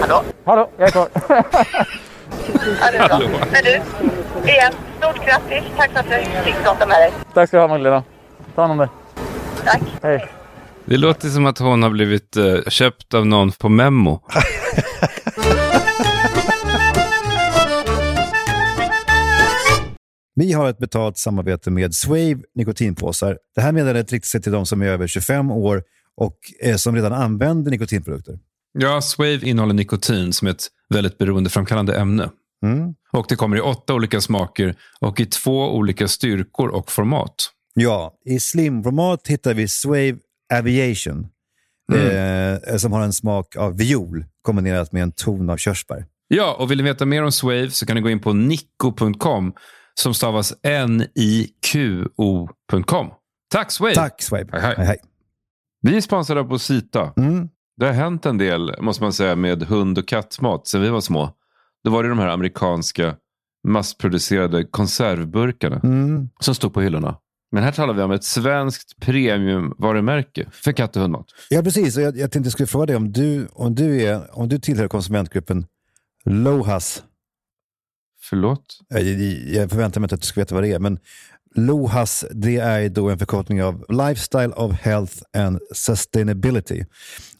Hallå? 0.00 0.22
Hallå, 0.44 0.68
jag 0.76 0.86
är 0.88 0.92
kvar. 0.92 1.08
Ja, 2.98 3.08
bra. 3.08 3.20
Men 3.52 3.64
du, 3.64 3.70
igen, 4.50 4.72
stort 4.98 5.26
grattis. 5.26 5.64
Tack 5.76 5.90
för 5.92 6.00
att 6.00 6.06
jag 6.34 6.44
fick 6.44 6.62
prata 6.62 6.86
med 6.86 6.96
dig. 6.96 7.12
Tack 7.34 7.48
ska 7.48 7.56
du 7.56 7.60
ha 7.60 7.68
Magdalena. 7.68 8.04
Ta 8.54 8.60
hand 8.60 8.72
om 8.72 8.78
dig. 8.78 8.88
Tack. 9.64 9.82
Hej. 10.02 10.28
Det 10.84 10.96
låter 10.96 11.28
som 11.28 11.46
att 11.46 11.58
hon 11.58 11.82
har 11.82 11.90
blivit 11.90 12.36
eh, 12.36 12.62
köpt 12.68 13.14
av 13.14 13.26
någon 13.26 13.52
på 13.52 13.68
Memo. 13.68 14.20
Vi 20.34 20.52
har 20.52 20.70
ett 20.70 20.78
betalt 20.78 21.18
samarbete 21.18 21.70
med 21.70 21.94
Swave 21.94 22.38
nikotinpåsar. 22.54 23.38
Det 23.54 23.60
här 23.60 23.72
meddelandet 23.72 24.12
riktar 24.12 24.26
sig 24.26 24.42
till 24.42 24.52
de 24.52 24.66
som 24.66 24.82
är 24.82 24.86
över 24.86 25.06
25 25.06 25.50
år 25.50 25.82
och 26.16 26.36
eh, 26.62 26.76
som 26.76 26.94
redan 26.94 27.12
använder 27.12 27.70
nikotinprodukter. 27.70 28.38
Ja, 28.78 29.00
Swave 29.00 29.40
innehåller 29.42 29.74
nikotin 29.74 30.32
som 30.32 30.48
är 30.48 30.52
ett 30.52 30.66
väldigt 30.92 31.18
beroendeframkallande 31.18 31.96
ämne. 31.96 32.30
Mm. 32.64 32.94
Och 33.12 33.26
det 33.28 33.36
kommer 33.36 33.56
i 33.56 33.60
åtta 33.60 33.94
olika 33.94 34.20
smaker 34.20 34.74
och 35.00 35.20
i 35.20 35.26
två 35.26 35.74
olika 35.74 36.08
styrkor 36.08 36.68
och 36.68 36.90
format. 36.90 37.34
Ja, 37.74 38.14
i 38.24 38.40
slimformat 38.40 39.28
hittar 39.28 39.54
vi 39.54 39.68
Swave 39.68 40.16
Aviation 40.54 41.26
eh, 41.92 42.58
som 42.76 42.92
har 42.92 43.02
en 43.02 43.12
smak 43.12 43.56
av 43.56 43.76
viol 43.76 44.24
kombinerat 44.42 44.92
med 44.92 45.02
en 45.02 45.12
ton 45.12 45.50
av 45.50 45.56
körsbär. 45.56 46.06
Ja, 46.28 46.56
och 46.58 46.70
vill 46.70 46.78
ni 46.78 46.84
veta 46.84 47.06
mer 47.06 47.22
om 47.22 47.32
Swave 47.32 47.70
så 47.70 47.86
kan 47.86 47.96
ni 47.96 48.00
gå 48.02 48.10
in 48.10 48.20
på 48.20 48.32
nico.com 48.32 49.52
som 49.94 50.14
stavas 50.14 50.54
N-I-Q-O.com. 50.62 52.00
Tack 53.52 53.70
Swave! 53.70 53.94
Tack 53.94 54.22
Swave! 54.22 54.46
Hej, 54.52 54.60
hej. 54.60 54.74
Hej, 54.76 54.86
hej. 54.86 54.98
Vi 55.80 55.96
är 55.96 56.00
sponsrade 56.00 56.40
av 56.40 56.44
Posita. 56.44 57.12
Mm. 57.16 57.48
Det 57.82 57.86
har 57.88 57.94
hänt 57.94 58.26
en 58.26 58.38
del, 58.38 58.74
måste 58.80 59.02
man 59.02 59.12
säga, 59.12 59.36
med 59.36 59.62
hund 59.62 59.98
och 59.98 60.08
kattmat 60.08 60.66
sen 60.66 60.80
vi 60.82 60.88
var 60.88 61.00
små. 61.00 61.30
Då 61.84 61.90
var 61.90 62.02
det 62.02 62.08
de 62.08 62.18
här 62.18 62.28
amerikanska 62.28 63.14
massproducerade 63.68 64.64
konservburkarna 64.64 65.80
Mm. 65.84 66.28
som 66.40 66.54
stod 66.54 66.74
på 66.74 66.80
hyllorna. 66.80 67.16
Men 67.52 67.62
här 67.62 67.72
talar 67.72 67.94
vi 67.94 68.02
om 68.02 68.10
ett 68.10 68.24
svenskt 68.24 69.00
premiumvarumärke 69.00 70.48
för 70.52 70.72
katt 70.72 70.96
och 70.96 71.02
hundmat. 71.02 71.26
Ja, 71.50 71.62
precis. 71.62 71.96
Och 71.96 72.02
jag, 72.02 72.16
jag 72.16 72.32
tänkte 72.32 72.46
jag 72.46 72.52
skulle 72.52 72.66
fråga 72.66 72.86
dig 72.86 72.96
om 72.96 73.12
du, 73.12 73.46
om, 73.52 73.74
du 73.74 74.02
är, 74.02 74.38
om 74.38 74.48
du 74.48 74.58
tillhör 74.58 74.88
konsumentgruppen 74.88 75.66
LOHAS. 76.24 77.02
Förlåt? 78.20 78.78
Jag, 78.88 79.02
jag 79.54 79.70
förväntar 79.70 80.00
mig 80.00 80.04
inte 80.04 80.14
att 80.14 80.20
du 80.20 80.26
ska 80.26 80.40
veta 80.40 80.54
vad 80.54 80.64
det 80.64 80.72
är, 80.72 80.78
men 80.78 80.98
LOHAS 81.54 82.24
det 82.30 82.56
är 82.56 82.88
då 82.88 83.10
en 83.10 83.18
förkortning 83.18 83.62
av 83.62 83.84
Lifestyle 83.88 84.52
of 84.52 84.72
Health 84.72 85.14
and 85.36 85.58
Sustainability. 85.72 86.84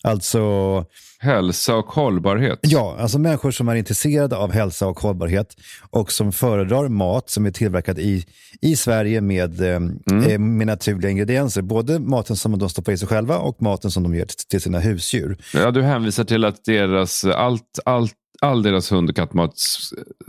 Alltså 0.02 0.84
Hälsa 1.22 1.76
och 1.76 1.86
hållbarhet. 1.86 2.58
Ja, 2.62 2.96
alltså 2.98 3.18
människor 3.18 3.50
som 3.50 3.68
är 3.68 3.74
intresserade 3.74 4.36
av 4.36 4.52
hälsa 4.52 4.86
och 4.86 5.00
hållbarhet 5.00 5.56
och 5.90 6.12
som 6.12 6.32
föredrar 6.32 6.88
mat 6.88 7.30
som 7.30 7.46
är 7.46 7.50
tillverkad 7.50 7.98
i, 7.98 8.24
i 8.60 8.76
Sverige 8.76 9.20
med, 9.20 9.60
eh, 9.60 9.80
eh, 10.28 10.38
med 10.38 10.66
naturliga 10.66 11.10
ingredienser. 11.10 11.62
Både 11.62 11.98
maten 11.98 12.36
som 12.36 12.58
de 12.58 12.68
stoppar 12.68 12.92
i 12.92 12.98
sig 12.98 13.08
själva 13.08 13.38
och 13.38 13.62
maten 13.62 13.90
som 13.90 14.02
de 14.02 14.14
ger 14.14 14.26
till, 14.48 14.60
sina 14.60 14.78
husdjur. 14.78 15.36
Ja, 15.54 15.70
du 15.70 15.82
hänvisar 15.82 16.24
till 16.24 16.44
att 16.44 16.64
deras, 16.64 17.24
allt, 17.24 17.78
allt, 17.84 18.14
all 18.40 18.62
deras 18.62 18.92
hund 18.92 19.10
och 19.10 19.16
kattmat 19.16 19.54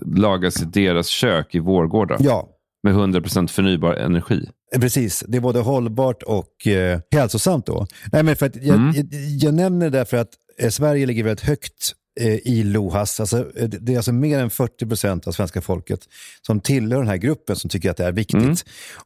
lagas 0.05 0.61
i 0.61 0.65
deras 0.65 1.07
kök 1.07 1.55
i 1.55 1.59
Vårgårda. 1.59 2.17
Ja. 2.19 2.52
Med 2.83 2.93
100% 2.95 3.47
förnybar 3.47 3.93
energi. 3.93 4.49
Eh, 4.75 4.79
Precis, 4.81 5.23
det 5.27 5.37
är 5.37 5.41
både 5.41 5.59
hållbart 5.59 6.23
och 6.23 6.67
eh, 6.67 6.99
hälsosamt 7.11 7.65
då. 7.65 7.87
Nej, 8.11 8.23
men 8.23 8.35
för 8.35 8.45
att 8.45 8.55
jag, 8.55 8.75
Mm. 8.75 8.95
jag, 8.95 9.05
jag 9.39 9.53
nämner 9.53 9.89
det 9.89 9.97
därför 9.97 10.17
att 10.17 10.29
eh, 10.59 10.69
Sverige 10.69 11.05
ligger 11.05 11.23
väldigt 11.23 11.45
högt 11.45 11.93
eh, 12.19 12.33
i 12.35 12.63
LOHAS. 12.63 13.19
Alltså, 13.19 13.37
eh, 13.57 13.69
det 13.69 13.77
det 13.79 13.93
är 13.93 13.97
alltså 13.97 14.13
mer 14.13 14.39
än 14.39 14.49
40 14.49 14.85
procent 14.85 15.27
av 15.27 15.31
svenska 15.31 15.61
folket 15.61 15.99
som 16.41 16.59
tillhör 16.59 16.99
den 16.99 17.07
här 17.07 17.17
gruppen 17.17 17.55
som 17.55 17.69
tycker 17.69 17.91
att 17.91 17.97
det 17.97 18.05
är 18.05 18.11
viktigt. 18.11 18.35
Mm. 18.41 18.55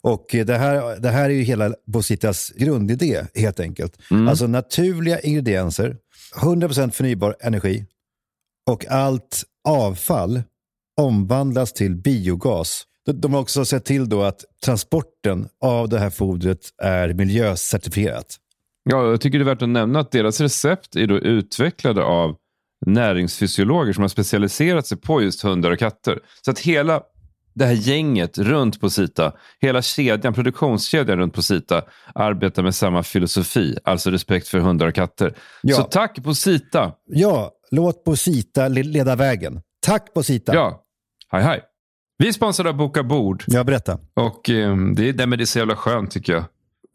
Och 0.01 0.36
eh, 0.36 0.45
det 0.45 0.57
här, 0.57 0.99
det 0.99 1.09
här 1.09 1.25
är 1.25 1.34
ju 1.34 1.41
hela 1.41 1.73
Bositas 1.88 2.49
grundidé 2.55 3.23
helt 3.36 3.59
enkelt. 3.59 3.97
Mm. 4.11 4.28
Alltså 4.28 4.47
naturliga 4.47 5.19
ingredienser, 5.19 5.97
100 6.41 6.67
procent 6.67 6.95
förnybar 6.95 7.36
energi 7.41 7.86
och 8.69 8.88
allt 8.88 9.43
avfall 9.67 10.41
omvandlas 11.01 11.73
till 11.73 11.95
biogas. 11.95 12.84
De- 13.14 13.34
har 13.34 13.41
också 13.41 13.66
sett 13.66 13.86
till 13.86 14.10
då 14.10 14.24
att 14.24 14.45
transporten 14.66 15.47
av 15.62 15.89
det 15.89 15.99
här 15.99 16.10
fodret 16.10 16.60
är 16.84 17.14
miljöcertifierat. 17.14 18.36
Ja, 18.89 19.10
jag 19.10 19.22
tycker 19.22 19.38
det 19.39 19.43
är 19.43 19.45
värt 19.45 19.62
att 19.62 19.70
nämna 19.70 19.99
att 19.99 20.12
deras 20.12 20.41
recept 20.41 20.95
är 20.95 21.08
då 21.08 21.18
utvecklade 21.18 22.03
av 22.03 22.36
näringsfysiologer 22.86 23.93
som 23.93 24.01
har 24.01 24.08
specialiserat 24.10 24.88
sig 24.88 24.97
på 24.97 25.22
just 25.22 25.41
hundar 25.41 25.72
och 25.72 25.80
katter. 25.80 26.20
Så 26.45 26.51
att 26.51 26.60
hela 26.60 27.01
det 27.53 27.66
här 27.66 27.74
gänget 27.74 28.38
runt 28.38 28.82
på 28.82 28.89
Sita, 28.89 29.34
hela 29.62 29.82
kedjan, 29.82 30.34
produktionskedjan 30.34 31.18
runt 31.18 31.34
på 31.34 31.41
Sita 31.41 31.82
arbetar 32.16 32.64
med 32.64 32.76
samma 32.76 33.03
filosofi, 33.03 33.78
alltså 33.84 34.12
respekt 34.12 34.47
för 34.47 34.60
hundar 34.60 34.88
och 34.88 34.95
katter. 34.95 35.34
Ja. 35.62 35.76
Så 35.76 35.84
tack 35.84 36.24
på 36.24 36.34
Sita! 36.36 36.91
Ja, 37.05 37.51
låt 37.72 38.03
Bosita 38.03 38.68
le- 38.68 38.84
leda 38.84 39.16
vägen. 39.16 39.62
Tack 39.80 40.14
Bosita! 40.14 40.53
Ja, 40.53 40.84
hej 41.32 41.43
hej. 41.43 41.62
Vi 42.18 42.28
är 42.28 42.32
sponsrade 42.32 42.70
av 42.70 42.76
Boka 42.78 43.03
Bord. 43.03 43.43
Ja, 43.47 43.63
berätta. 43.63 43.99
Och 44.13 44.49
eh, 44.49 44.78
det, 44.78 45.09
är, 45.09 45.13
nej, 45.13 45.28
men 45.28 45.38
det 45.39 45.43
är 45.43 45.45
så 45.45 45.59
jävla 45.59 45.76
skönt 45.76 46.11
tycker 46.11 46.34
jag. 46.34 46.45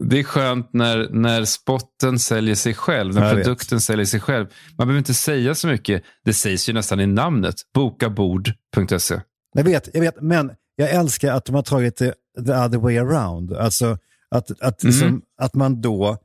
Det 0.04 0.18
är 0.18 0.24
skönt 0.24 0.72
när, 0.72 1.08
när 1.10 1.44
spotten 1.44 2.18
säljer 2.18 2.54
sig 2.54 2.74
själv, 2.74 3.14
när 3.14 3.22
Jag 3.28 3.34
vet. 3.34 3.44
produkten 3.44 3.80
säljer 3.80 4.06
sig 4.06 4.20
själv. 4.20 4.46
Man 4.78 4.86
behöver 4.86 4.98
inte 4.98 5.14
säga 5.14 5.54
så 5.54 5.66
mycket. 5.68 6.02
Det 6.24 6.32
sägs 6.32 6.68
ju 6.68 6.72
nästan 6.72 7.00
i 7.00 7.06
namnet. 7.06 7.54
Bokabord.se. 7.74 9.20
Jag 9.54 9.64
vet, 9.64 9.88
jag 9.94 10.00
vet, 10.00 10.20
men 10.20 10.50
jag 10.76 10.90
älskar 10.90 11.32
att 11.32 11.44
de 11.44 11.54
har 11.54 11.62
tagit 11.62 11.96
det 11.96 12.14
the 12.46 12.52
other 12.52 12.78
way 12.78 12.98
around. 12.98 13.52
Alltså 13.52 13.98
att, 14.30 14.50
att, 14.60 14.82
Mm. 14.82 14.92
liksom, 14.94 15.22
att 15.40 15.54
man 15.54 15.80
då, 15.80 16.18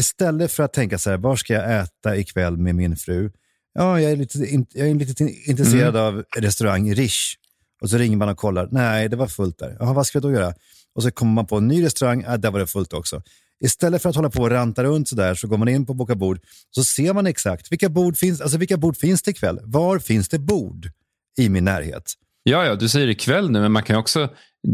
istället 0.00 0.52
för 0.52 0.62
att 0.62 0.72
tänka 0.72 0.98
så 0.98 1.10
här, 1.10 1.16
var 1.16 1.36
ska 1.36 1.54
jag 1.54 1.80
äta 1.80 2.16
ikväll 2.16 2.56
med 2.56 2.74
min 2.74 2.96
fru? 2.96 3.30
Ja, 3.74 4.00
jag 4.00 4.12
är 4.12 4.16
lite, 4.16 4.38
jag 4.74 4.88
är 4.88 4.94
lite 4.94 5.24
intresserad 5.50 5.96
Mm. 5.96 6.02
av 6.06 6.24
restaurang 6.36 6.94
Rish. 6.94 7.36
Och 7.80 7.90
så 7.90 7.98
ringer 7.98 8.16
man 8.16 8.28
och 8.28 8.36
kollar, 8.36 8.68
nej, 8.70 9.08
det 9.08 9.16
var 9.16 9.26
fullt 9.26 9.58
där. 9.58 9.76
Jaha, 9.80 9.92
vad 9.92 10.06
ska 10.06 10.16
jag 10.16 10.22
då 10.22 10.32
göra? 10.32 10.54
Och 10.94 11.02
så 11.02 11.10
kommer 11.10 11.32
man 11.32 11.46
på 11.46 11.56
en 11.56 11.68
ny 11.68 11.84
restaurang, 11.84 12.24
ja, 12.26 12.36
där 12.36 12.50
var 12.50 12.58
det 12.58 12.66
fullt 12.66 12.92
också. 12.92 13.22
Istället 13.64 14.02
för 14.02 14.08
att 14.08 14.16
hålla 14.16 14.30
på 14.30 14.42
och 14.42 14.50
ranta 14.50 14.84
runt 14.84 15.08
sådär 15.08 15.34
så 15.34 15.48
går 15.48 15.56
man 15.56 15.68
in 15.68 15.86
på 15.86 15.94
Boka 15.94 16.14
Bord 16.14 16.40
så 16.70 16.84
ser 16.84 17.14
man 17.14 17.26
exakt 17.26 17.72
vilka 17.72 17.88
bord 17.88 18.16
finns, 18.16 18.40
alltså 18.40 18.58
vilka 18.58 18.76
bord 18.76 18.96
finns 18.96 19.22
det 19.22 19.30
ikväll? 19.30 19.58
Var 19.62 19.98
finns 19.98 20.28
det 20.28 20.38
bord 20.38 20.90
i 21.38 21.48
min 21.48 21.64
närhet? 21.64 22.12
Ja, 22.42 22.66
ja, 22.66 22.74
du 22.74 22.88
säger 22.88 23.08
ikväll 23.08 23.50
nu, 23.50 23.60
men 23.60 23.72
man 23.72 23.82
kan 23.82 23.96
också... 23.96 24.28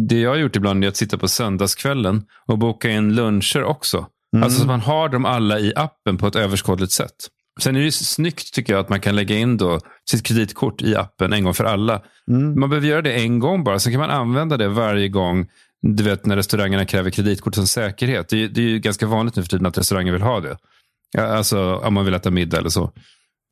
Det 0.08 0.20
jag 0.20 0.30
har 0.30 0.36
gjort 0.36 0.56
ibland 0.56 0.84
är 0.84 0.88
att 0.88 0.96
sitta 0.96 1.18
på 1.18 1.28
söndagskvällen 1.28 2.24
och 2.46 2.58
boka 2.58 2.90
in 2.90 3.14
luncher 3.14 3.62
också. 3.62 4.06
Mm. 4.32 4.42
Alltså 4.44 4.60
så 4.60 4.66
man 4.66 4.80
har 4.80 5.08
dem 5.08 5.24
alla 5.24 5.58
i 5.58 5.72
appen 5.76 6.18
på 6.18 6.26
ett 6.26 6.36
överskådligt 6.36 6.92
sätt. 6.92 7.14
Sen 7.60 7.76
är 7.76 7.80
det 7.80 7.92
snyggt 7.92 8.54
tycker 8.54 8.72
jag 8.72 8.80
att 8.80 8.88
man 8.88 9.00
kan 9.00 9.16
lägga 9.16 9.36
in 9.36 9.56
då 9.56 9.80
sitt 10.10 10.22
kreditkort 10.22 10.82
i 10.82 10.96
appen 10.96 11.32
en 11.32 11.44
gång 11.44 11.54
för 11.54 11.64
alla. 11.64 12.02
Mm. 12.30 12.60
Man 12.60 12.70
behöver 12.70 12.88
göra 12.88 13.02
det 13.02 13.12
en 13.12 13.38
gång 13.38 13.64
bara, 13.64 13.78
sen 13.78 13.92
kan 13.92 14.00
man 14.00 14.10
använda 14.10 14.56
det 14.56 14.68
varje 14.68 15.08
gång 15.08 15.46
du 15.82 16.02
vet 16.02 16.26
när 16.26 16.36
restaurangerna 16.36 16.84
kräver 16.84 17.10
kreditkort 17.10 17.54
som 17.54 17.66
säkerhet. 17.66 18.28
Det 18.28 18.44
är, 18.44 18.48
det 18.48 18.60
är 18.60 18.68
ju 18.68 18.78
ganska 18.78 19.06
vanligt 19.06 19.36
nu 19.36 19.42
för 19.42 19.48
tiden 19.48 19.66
att 19.66 19.78
restauranger 19.78 20.12
vill 20.12 20.22
ha 20.22 20.40
det. 20.40 20.56
Alltså 21.18 21.76
om 21.76 21.94
man 21.94 22.04
vill 22.04 22.14
äta 22.14 22.30
middag 22.30 22.58
eller 22.58 22.68
så. 22.68 22.92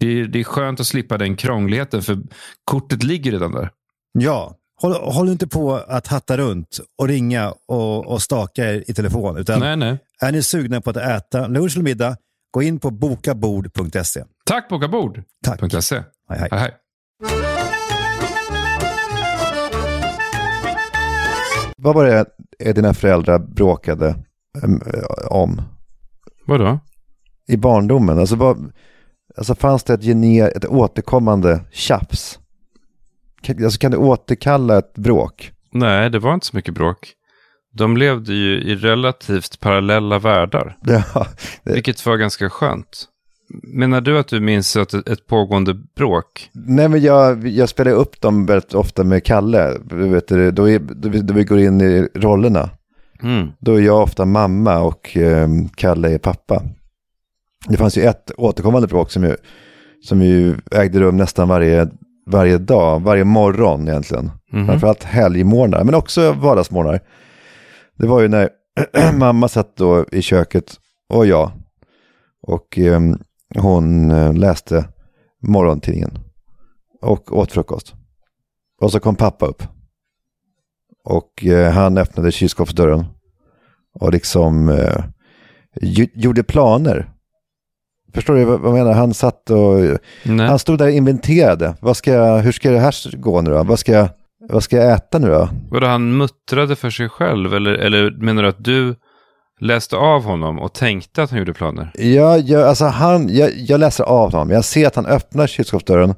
Det 0.00 0.06
är, 0.06 0.24
det 0.24 0.40
är 0.40 0.44
skönt 0.44 0.80
att 0.80 0.86
slippa 0.86 1.18
den 1.18 1.36
krångligheten 1.36 2.02
för 2.02 2.18
kortet 2.64 3.02
ligger 3.02 3.32
redan 3.32 3.52
där. 3.52 3.70
Ja, 4.18 4.54
håll, 4.80 4.92
håll 4.92 5.28
inte 5.28 5.46
på 5.46 5.74
att 5.74 6.06
hatta 6.06 6.36
runt 6.36 6.80
och 6.98 7.08
ringa 7.08 7.54
och, 7.68 8.06
och 8.06 8.22
staka 8.22 8.72
er 8.72 8.84
i 8.86 8.94
telefon. 8.94 9.36
Utan 9.36 9.60
Nej, 9.60 9.76
nej. 9.76 9.98
Är 10.20 10.32
ni 10.32 10.42
sugna 10.42 10.80
på 10.80 10.90
att 10.90 10.96
äta 10.96 11.46
lunch 11.46 11.72
eller 11.76 11.84
middag, 11.84 12.16
gå 12.54 12.62
in 12.62 12.78
på 12.78 12.90
bokabord.se. 12.90 14.24
Tack 14.44 14.68
bokabord.se. 14.68 15.94
Hej, 16.28 16.38
hej. 16.38 16.48
hej, 16.50 16.60
hej. 16.60 16.74
Vad 21.76 21.94
var 21.94 22.04
det 22.04 22.72
dina 22.72 22.94
föräldrar 22.94 23.38
bråkade 23.38 24.16
em, 24.62 24.80
eh, 24.94 25.26
om 25.30 25.62
Vadå? 26.46 26.78
i 27.48 27.56
barndomen? 27.56 28.18
Alltså, 28.18 28.36
vad, 28.36 28.72
alltså 29.36 29.54
fanns 29.54 29.84
det 29.84 29.94
ett, 29.94 30.02
gener, 30.02 30.56
ett 30.56 30.64
återkommande 30.64 31.60
tjafs? 31.72 32.38
Kan, 33.42 33.64
alltså, 33.64 33.78
kan 33.78 33.90
du 33.90 33.96
återkalla 33.96 34.78
ett 34.78 34.94
bråk? 34.94 35.52
Nej, 35.70 36.10
det 36.10 36.18
var 36.18 36.34
inte 36.34 36.46
så 36.46 36.56
mycket 36.56 36.74
bråk. 36.74 37.14
De 37.74 37.96
levde 37.96 38.32
ju 38.34 38.60
i 38.62 38.74
relativt 38.76 39.60
parallella 39.60 40.18
världar. 40.18 40.76
Ja, 40.86 41.26
Vilket 41.62 42.06
var 42.06 42.16
ganska 42.16 42.50
skönt. 42.50 43.04
Menar 43.62 44.00
du 44.00 44.18
att 44.18 44.28
du 44.28 44.40
minns 44.40 44.76
ett, 44.76 44.94
ett 44.94 45.26
pågående 45.26 45.74
bråk? 45.96 46.50
Nej, 46.52 46.88
men 46.88 47.00
jag, 47.02 47.46
jag 47.46 47.68
spelar 47.68 47.92
upp 47.92 48.20
dem 48.20 48.46
väldigt 48.46 48.74
ofta 48.74 49.04
med 49.04 49.24
Kalle. 49.24 49.70
Du 49.84 50.08
Vet, 50.08 50.28
då, 50.28 50.68
är, 50.68 50.78
då, 50.78 51.08
vi- 51.08 51.20
då 51.20 51.34
vi 51.34 51.44
går 51.44 51.58
in 51.58 51.80
i 51.80 52.08
rollerna. 52.14 52.70
Mm. 53.22 53.48
Då 53.60 53.74
är 53.74 53.80
jag 53.80 54.02
ofta 54.02 54.24
mamma 54.24 54.78
och 54.80 55.16
eh, 55.16 55.48
Kalle 55.76 56.14
är 56.14 56.18
pappa. 56.18 56.62
Det 57.68 57.76
fanns 57.76 57.98
ju 57.98 58.02
ett 58.02 58.30
återkommande 58.36 58.88
bråk 58.88 59.10
som 59.10 59.24
ju, 59.24 59.36
som 60.04 60.22
ju 60.22 60.54
ägde 60.70 61.00
rum 61.00 61.16
nästan 61.16 61.48
varje, 61.48 61.88
varje 62.26 62.58
dag, 62.58 63.00
varje 63.02 63.24
morgon 63.24 63.88
egentligen. 63.88 64.30
Mhm. 64.52 64.66
Framförallt 64.66 65.04
helgmorgnar, 65.04 65.84
men 65.84 65.94
också 65.94 66.32
vardagsmorgnar. 66.32 67.00
Det 67.98 68.06
var 68.06 68.20
ju 68.20 68.28
när 68.28 68.50
mamma 69.18 69.48
satt 69.48 69.76
då 69.76 70.04
i 70.12 70.22
köket 70.22 70.76
och 71.08 71.26
jag. 71.26 71.50
Och 72.42 72.78
eh, 72.78 73.00
hon 73.58 74.08
läste 74.38 74.88
morgontidningen. 75.42 76.18
Och 77.02 77.38
åt 77.38 77.52
frukost. 77.52 77.94
Och 78.80 78.92
så 78.92 79.00
kom 79.00 79.16
pappa 79.16 79.46
upp. 79.46 79.62
Och 81.04 81.44
eh, 81.46 81.72
han 81.72 81.98
öppnade 81.98 82.32
kylskåpsdörren. 82.32 83.04
Och 84.00 84.12
liksom 84.12 84.68
eh, 84.68 85.04
gjorde 86.14 86.42
planer. 86.42 87.10
Förstår 88.14 88.34
du 88.34 88.44
vad 88.44 88.60
jag 88.64 88.72
menar? 88.74 88.92
Han 88.92 89.14
satt 89.14 89.50
och... 89.50 89.58
Han 90.48 90.58
stod 90.58 90.78
där 90.78 90.86
och 90.86 90.92
inventerade. 90.92 91.74
Vad 91.80 91.96
ska 91.96 92.12
jag, 92.12 92.38
hur 92.38 92.52
ska 92.52 92.70
det 92.70 92.78
här 92.78 93.16
gå 93.16 93.40
nu 93.40 93.50
då? 93.50 93.62
Vad 93.62 93.78
ska, 93.78 93.92
jag- 93.92 94.08
vad 94.48 94.62
ska 94.62 94.76
jag 94.76 94.92
äta 94.92 95.18
nu 95.18 95.28
då? 95.28 95.48
Vadå, 95.70 95.86
han 95.86 96.16
muttrade 96.16 96.76
för 96.76 96.90
sig 96.90 97.08
själv? 97.08 97.54
Eller, 97.54 97.72
eller 97.72 98.10
menar 98.10 98.42
du 98.42 98.48
att 98.48 98.64
du 98.64 98.94
läste 99.60 99.96
av 99.96 100.24
honom 100.24 100.58
och 100.58 100.72
tänkte 100.72 101.22
att 101.22 101.30
han 101.30 101.38
gjorde 101.38 101.54
planer? 101.54 101.92
Ja, 101.94 102.36
jag, 102.36 102.62
alltså 102.62 102.84
han, 102.84 103.36
jag, 103.36 103.50
jag 103.54 103.80
läser 103.80 104.04
av 104.04 104.32
honom. 104.32 104.50
Jag 104.50 104.64
ser 104.64 104.86
att 104.86 104.96
han 104.96 105.06
öppnar 105.06 105.46
kylskåpsdörren 105.46 106.14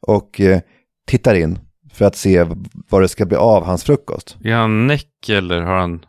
och 0.00 0.40
eh, 0.40 0.60
tittar 1.06 1.34
in 1.34 1.58
för 1.92 2.04
att 2.04 2.16
se 2.16 2.46
vad 2.88 3.02
det 3.02 3.08
ska 3.08 3.26
bli 3.26 3.36
av 3.36 3.64
hans 3.64 3.84
frukost. 3.84 4.36
Är 4.44 4.54
han 4.54 4.86
näck 4.86 5.28
eller 5.28 5.60
har 5.60 5.76
han... 5.76 6.04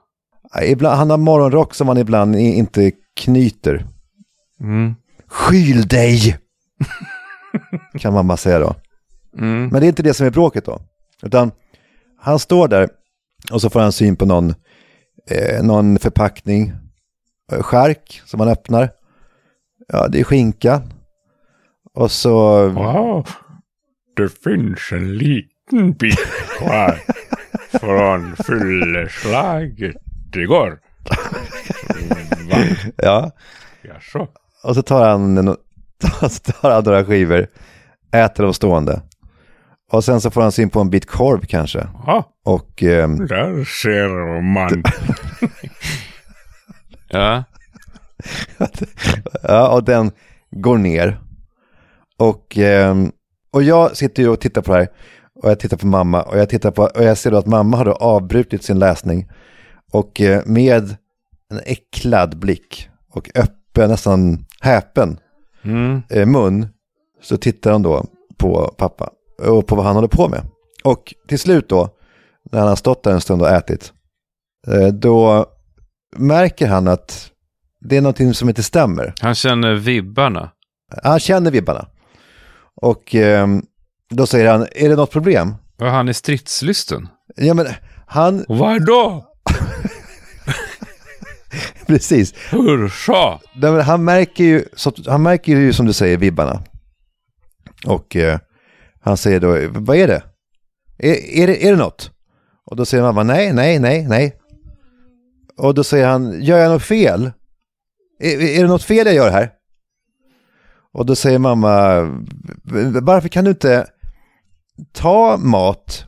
Ibland, 0.64 0.98
han 0.98 1.10
har 1.10 1.18
morgonrock 1.18 1.76
som 1.76 1.88
han 1.88 1.98
ibland 1.98 2.36
inte 2.36 2.92
knyter. 3.20 3.86
Mm. 4.62 4.96
Skyl 5.28 5.88
dig! 5.88 6.38
kan 8.00 8.14
mamma 8.14 8.38
säga 8.38 8.60
då. 8.60 8.76
Mm. 9.38 9.68
Men 9.68 9.82
det 9.82 9.86
är 9.86 9.90
inte 9.90 10.04
det 10.04 10.14
som 10.14 10.26
är 10.26 10.32
bråket 10.32 10.66
då. 10.66 10.80
Utan 11.24 11.52
han 12.20 12.40
står 12.40 12.68
där 12.68 12.90
och 13.52 13.62
så 13.62 13.70
får 13.70 13.80
han 13.80 13.92
syn 13.92 14.16
på 14.16 14.26
någon, 14.26 14.54
eh, 15.30 15.64
någon 15.64 16.00
förpackning, 16.00 16.74
eh, 17.52 17.62
skärk 17.62 18.22
som 18.26 18.40
han 18.40 18.50
öppnar. 18.50 18.90
Ja, 19.88 20.08
det 20.08 20.20
är 20.20 20.24
skinka. 20.24 20.82
Och 21.94 22.12
så... 22.12 22.68
Wow, 22.70 23.28
det 24.16 24.30
finns 24.44 24.92
en 24.92 25.18
liten 25.18 25.94
bit 25.94 26.20
kvar 26.58 27.00
från 27.80 28.36
fylleslaget 28.36 29.96
igår. 30.36 30.80
Va? 32.50 32.58
Ja. 32.98 33.32
Jaså? 33.82 34.28
Och 34.64 34.76
så 34.76 34.82
tar 34.82 35.10
han, 35.10 35.36
så 36.30 36.52
tar 36.52 36.72
han 36.72 36.84
några 36.84 37.06
skivor, 37.06 37.48
äter 38.14 38.44
dem 38.44 38.54
stående. 38.54 39.02
Och 39.92 40.04
sen 40.04 40.22
så 40.22 40.32
får 40.32 40.42
han 40.42 40.52
syn 40.52 40.70
på 40.70 40.80
en 40.80 40.90
bit 40.90 41.06
korv 41.06 41.46
kanske. 41.46 41.88
Ja. 42.06 42.24
Och... 42.46 42.84
ehm, 42.84 43.28
Där 43.28 43.64
ser 43.66 44.42
man. 44.42 44.84
Ja. 47.10 47.44
ja, 49.44 49.70
och 49.70 49.84
den 49.84 50.12
går 50.52 50.78
ner. 50.78 51.20
Och, 52.18 52.58
ehm, 52.58 53.12
och 53.52 53.64
jag 53.64 53.98
sitter 53.98 54.24
ju 54.24 54.30
och 54.30 54.40
tittar 54.40 54.62
på 54.62 54.74
det 54.74 54.80
här. 54.80 54.88
Och 55.44 55.50
jag 55.50 55.60
tittar 55.60 55.78
på 55.78 55.88
mamma. 55.88 56.22
Och 56.24 56.38
jag, 56.38 56.50
tittar 56.50 56.72
på, 56.72 56.84
och 56.84 57.04
jag 57.04 57.18
ser 57.18 57.32
då 57.32 57.38
att 57.38 57.46
mamma 57.46 57.78
har 57.78 57.86
då 57.86 57.94
avbrutit 57.94 58.64
sin 58.64 58.80
läsning. 58.80 59.30
Och 59.92 60.22
eh, 60.22 60.42
med 60.46 60.96
en 61.52 61.60
äcklad 61.66 62.40
blick 62.40 62.90
och 63.12 63.30
öppen, 63.36 63.90
nästan 63.90 64.46
häpen 64.62 65.20
Mm. 65.64 66.02
eh, 66.10 66.26
mun. 66.26 66.68
Så 67.22 67.38
tittar 67.38 67.72
hon 67.72 67.82
då 67.82 68.06
på 68.38 68.74
pappa. 68.78 69.10
Och 69.42 69.68
på 69.68 69.76
vad 69.76 69.86
han 69.86 69.96
håller 69.96 70.08
på 70.08 70.28
med. 70.28 70.42
Och 70.84 71.14
till 71.28 71.40
slut 71.40 71.70
då, 71.70 71.90
när 72.52 72.60
han 72.60 72.68
har 72.68 72.76
stått 72.76 73.04
där 73.04 73.12
en 73.12 73.22
stund 73.22 73.42
och 73.42 73.50
ätit. 73.50 73.94
eh, 74.68 74.88
Då 74.88 75.46
märker 76.18 76.68
han 76.68 76.88
att 76.88 77.32
det 77.90 77.98
är 77.98 78.02
någonting 78.02 78.34
som 78.34 78.50
inte 78.50 78.64
stämmer. 78.64 79.14
Han 79.22 79.36
känner 79.36 79.76
vibbarna. 79.76 80.50
Han 81.04 81.20
känner 81.20 81.52
vibbarna. 81.52 81.88
Och 82.82 83.16
ehm, 83.16 83.64
då 84.10 84.26
säger 84.28 84.52
han, 84.52 84.68
är 84.76 84.90
det 84.90 84.96
något 84.96 85.12
problem? 85.12 85.56
Var 85.78 85.88
han 85.90 86.10
är 86.10 86.14
stridslysten? 86.14 87.08
Ja 87.36 87.54
men 87.54 87.68
han... 88.08 88.46
Vad 88.48 88.86
då? 88.86 89.26
Precis. 91.88 92.34
Hur 92.52 92.90
så? 92.90 93.40
Nej, 93.56 93.72
men 93.72 93.82
han, 93.82 94.04
märker 94.04 94.44
ju, 94.44 94.66
han 95.08 95.24
märker 95.24 95.56
ju 95.58 95.74
som 95.74 95.86
du 95.86 95.94
säger 95.94 96.18
vibbarna. 96.18 96.64
Och 97.86 98.16
eh, 98.16 98.40
han 99.08 99.18
säger 99.18 99.40
då, 99.40 99.80
vad 99.80 99.98
är 99.98 100.08
det? 100.08 100.24
Är, 100.98 101.42
är 101.42 101.48
det? 101.48 101.68
är 101.68 101.72
det 101.72 101.78
något? 101.78 102.12
Och 102.66 102.76
då 102.76 102.86
säger 102.86 103.04
mamma, 103.04 103.24
nej, 103.24 103.54
nej, 103.54 103.80
nej, 103.80 104.08
nej. 104.08 104.36
Och 105.58 105.74
då 105.74 105.84
säger 105.84 106.08
han, 106.08 106.42
gör 106.42 106.58
jag 106.58 106.72
något 106.72 106.84
fel? 106.84 107.32
Är, 108.20 108.42
är 108.42 108.62
det 108.62 108.68
något 108.68 108.84
fel 108.84 109.06
jag 109.06 109.16
gör 109.16 109.32
här? 109.32 109.52
Och 110.94 111.06
då 111.06 111.16
säger 111.16 111.40
mamma, 111.40 112.02
varför 113.02 113.30
kan 113.30 113.44
du 113.44 113.52
inte 113.52 113.88
ta 114.94 115.38
mat 115.38 116.06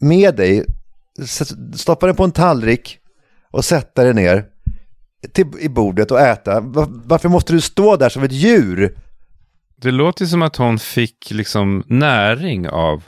med 0.00 0.36
dig, 0.36 0.64
stoppa 1.74 2.06
den 2.06 2.16
på 2.16 2.24
en 2.24 2.32
tallrik 2.32 2.98
och 3.50 3.64
sätta 3.64 4.04
den 4.04 4.16
ner 4.16 4.46
till, 5.32 5.46
i 5.60 5.68
bordet 5.68 6.10
och 6.10 6.20
äta? 6.20 6.60
Varför 7.04 7.28
måste 7.28 7.52
du 7.52 7.60
stå 7.60 7.96
där 7.96 8.08
som 8.08 8.22
ett 8.22 8.32
djur? 8.32 8.98
Det 9.80 9.90
låter 9.90 10.26
som 10.26 10.42
att 10.42 10.56
hon 10.56 10.78
fick 10.78 11.30
liksom 11.30 11.84
näring 11.86 12.68
av 12.68 13.04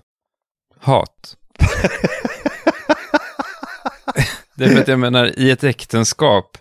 hat. 0.79 1.37
det 4.55 4.65
är 4.65 4.69
för 4.69 4.81
att 4.81 4.89
jag 4.89 4.99
menar, 4.99 5.39
i 5.39 5.51
ett 5.51 5.65
äktenskap, 5.65 6.59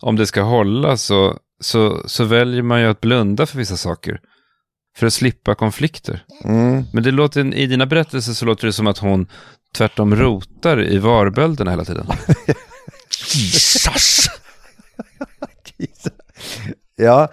om 0.00 0.16
det 0.16 0.26
ska 0.26 0.42
hålla 0.42 0.96
så, 0.96 1.38
så, 1.60 2.08
så 2.08 2.24
väljer 2.24 2.62
man 2.62 2.80
ju 2.80 2.86
att 2.86 3.00
blunda 3.00 3.46
för 3.46 3.58
vissa 3.58 3.76
saker. 3.76 4.20
För 4.96 5.06
att 5.06 5.12
slippa 5.12 5.54
konflikter. 5.54 6.24
Mm. 6.44 6.84
Men 6.92 7.02
det 7.02 7.10
låter, 7.10 7.54
i 7.54 7.66
dina 7.66 7.86
berättelser 7.86 8.32
så 8.32 8.44
låter 8.44 8.66
det 8.66 8.72
som 8.72 8.86
att 8.86 8.98
hon 8.98 9.26
tvärtom 9.74 10.16
rotar 10.16 10.82
i 10.84 10.98
varbölderna 10.98 11.70
hela 11.70 11.84
tiden. 11.84 12.06
Jesus! 13.34 14.28
ja, 16.96 17.28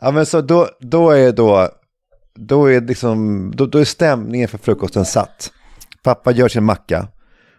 ja 0.00 0.10
men 0.10 0.26
så 0.26 0.40
då, 0.40 0.68
då 0.80 1.10
är 1.10 1.32
då, 1.32 1.68
då 2.34 2.66
är 2.66 2.80
liksom, 2.80 3.50
då, 3.54 3.66
då 3.66 3.78
är 3.78 3.84
stämningen 3.84 4.48
för 4.48 4.58
frukosten 4.58 5.04
satt. 5.04 5.52
Pappa 6.02 6.32
gör 6.32 6.48
sin 6.48 6.64
macka. 6.64 7.08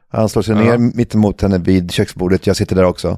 Han 0.10 0.30
slår 0.30 0.42
sig 0.42 0.56
Ja. 0.56 0.62
ner 0.62 0.78
mitt 0.78 1.16
emot 1.16 1.42
henne 1.42 1.58
vid 1.58 1.92
köksbordet, 1.92 2.48
jag 2.48 2.56
sitter 2.56 2.76
där 2.76 2.84
också. 2.84 3.18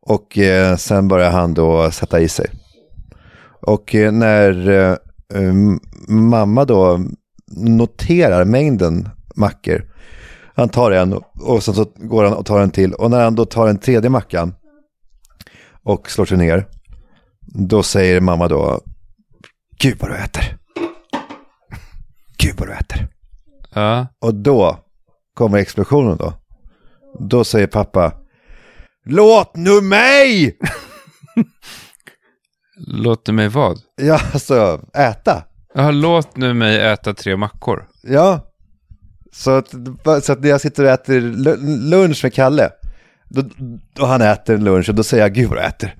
Och 0.00 0.38
eh, 0.38 0.76
sen 0.76 1.08
börjar 1.08 1.30
han 1.30 1.54
då 1.54 1.90
sätta 1.90 2.20
i 2.20 2.28
sig. 2.28 2.46
Och 3.62 3.94
eh, 3.94 4.12
när 4.12 4.68
eh, 5.34 5.52
mamma 6.08 6.64
då 6.64 7.00
noterar 7.56 8.44
mängden 8.44 9.08
mackor, 9.34 9.84
han 10.54 10.68
tar 10.68 10.90
en 10.90 11.12
och, 11.40 11.62
sen 11.62 11.74
så 11.74 11.86
går 11.96 12.24
han 12.24 12.32
och 12.32 12.46
tar 12.46 12.60
en 12.60 12.70
till. 12.70 12.94
Och 12.94 13.10
när 13.10 13.24
han 13.24 13.34
då 13.34 13.44
tar 13.44 13.68
en 13.68 13.78
tredje 13.78 14.10
mackan 14.10 14.54
och 15.82 16.10
slår 16.10 16.24
sig 16.24 16.38
ner, 16.38 16.66
då 17.54 17.82
säger 17.82 18.20
mamma 18.20 18.48
då, 18.48 18.80
Gud 19.80 19.96
vad 20.00 20.10
du 20.10 20.16
äter. 20.16 20.56
Gud 22.38 22.54
vad 22.58 22.68
du 22.68 22.72
äter. 22.72 23.08
Ja. 23.74 24.06
Och 24.20 24.34
då 24.34 24.78
kommer 25.34 25.58
explosionen 25.58 26.16
då. 26.16 26.32
Då 27.20 27.44
säger 27.44 27.66
pappa, 27.66 28.12
låt 29.04 29.56
nu 29.56 29.80
mig! 29.80 30.58
Låt 32.86 33.28
mig 33.28 33.48
vad? 33.48 33.78
Ja, 33.96 34.20
alltså 34.32 34.80
äta. 34.94 35.44
Ja, 35.74 35.90
låt 35.90 36.36
nu 36.36 36.54
mig 36.54 36.80
äta 36.80 37.14
tre 37.14 37.36
mackor. 37.36 37.88
Ja. 38.02 38.40
Så 39.32 39.50
att, 39.50 39.68
så 40.22 40.32
att 40.32 40.40
när 40.40 40.48
jag 40.48 40.60
sitter 40.60 40.84
och 40.84 40.90
äter 40.90 41.20
lu- 41.20 41.88
lunch 41.90 42.20
med 42.24 42.34
Kalle, 42.34 42.70
då, 43.28 43.42
då 43.94 44.06
han 44.06 44.22
äter 44.22 44.58
lunch 44.58 44.88
och 44.88 44.94
då 44.94 45.02
säger 45.02 45.22
jag, 45.24 45.34
gud 45.34 45.48
vad 45.48 45.58
du 45.58 45.62
äter. 45.62 45.94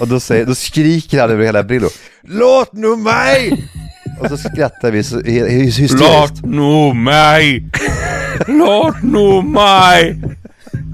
Och 0.00 0.08
då, 0.08 0.20
säger, 0.20 0.46
då 0.46 0.54
skriker 0.54 1.20
han 1.20 1.30
över 1.30 1.44
hela 1.44 1.62
Brillo, 1.62 1.88
låt 2.22 2.72
nu 2.72 2.96
mig! 2.96 3.64
Och 4.20 4.28
så 4.28 4.36
skrattar 4.36 4.90
vi 4.90 5.02
så, 5.02 5.20
hy- 5.20 5.48
hy- 5.48 5.62
hysteriskt. 5.64 6.00
Låt 6.00 6.44
nu 6.44 6.94
mig! 6.94 7.64
Låt 8.46 9.02
nu 9.02 9.42
mig! 9.42 10.20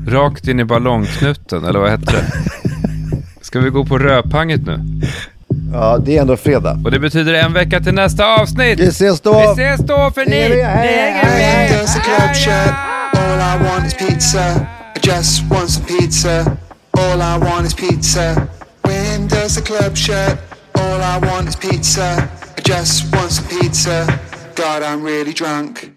Rakt 0.09 0.49
in 0.49 0.61
i 0.61 0.65
ballongknuten, 0.65 1.65
eller 1.65 1.79
vad 1.79 1.91
hette 1.91 2.12
det? 2.12 2.25
Ska 3.41 3.61
vi 3.61 3.71
gå 3.71 3.85
på 3.85 3.99
rödpanget 3.99 4.66
nu? 4.66 4.81
Ja, 5.73 5.99
det 5.99 6.16
är 6.16 6.21
ändå 6.21 6.37
fredag. 6.37 6.81
Och 6.85 6.91
det 6.91 6.99
betyder 6.99 7.35
en 7.35 7.53
vecka 7.53 7.81
till 7.81 7.95
nästa 7.95 8.27
avsnitt! 8.35 8.81
Vi 8.81 8.87
ses 8.89 9.21
då! 9.21 9.55
Vi 9.57 9.62
ses 9.62 9.81
då 9.87 10.11
för 10.15 10.25
ni! 10.27 10.49
ni 10.49 10.62
hänger 10.62 11.25
med! 11.25 11.81
Does 11.81 11.95
the 11.95 12.01
club 12.01 12.35
shut? 12.35 12.75
All 13.12 13.39
I 13.39 13.69
want 13.69 13.87
is 13.87 13.95
pizza. 13.95 14.66
I 14.97 15.07
just 15.09 15.43
want 15.51 15.71
some 15.71 15.87
pizza. 15.87 16.57
All 16.99 17.21
I 17.21 17.39
want 17.51 17.66
is 17.66 17.75
pizza. 17.75 18.43
Does 19.35 19.56
the 19.56 19.62
club 19.62 19.97
shut? 19.97 20.39
All 20.77 21.02
I 21.02 21.19
want 21.19 21.48
is 21.48 21.56
pizza. 21.56 22.31
I 22.56 22.61
just 22.61 23.12
want 23.12 23.32
some 23.32 23.47
pizza. 23.48 24.06
God, 24.55 24.82
I'm 24.85 25.02
really 25.02 25.32
drunk. 25.32 25.90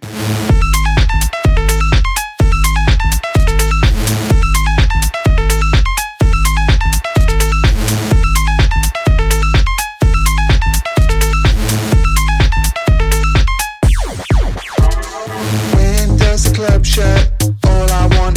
When 15.76 16.18
does 16.18 16.44
the 16.46 16.52
club 16.56 16.84
shut? 16.84 17.32
All 17.66 17.92
I 17.92 18.08
want 18.18 18.28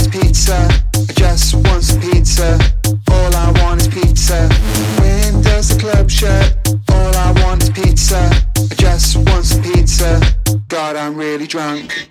really 11.20 11.46
drunk. 11.46 12.08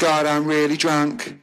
God, 0.00 0.24
I'm 0.24 0.46
really 0.46 0.78
drunk. 0.78 1.38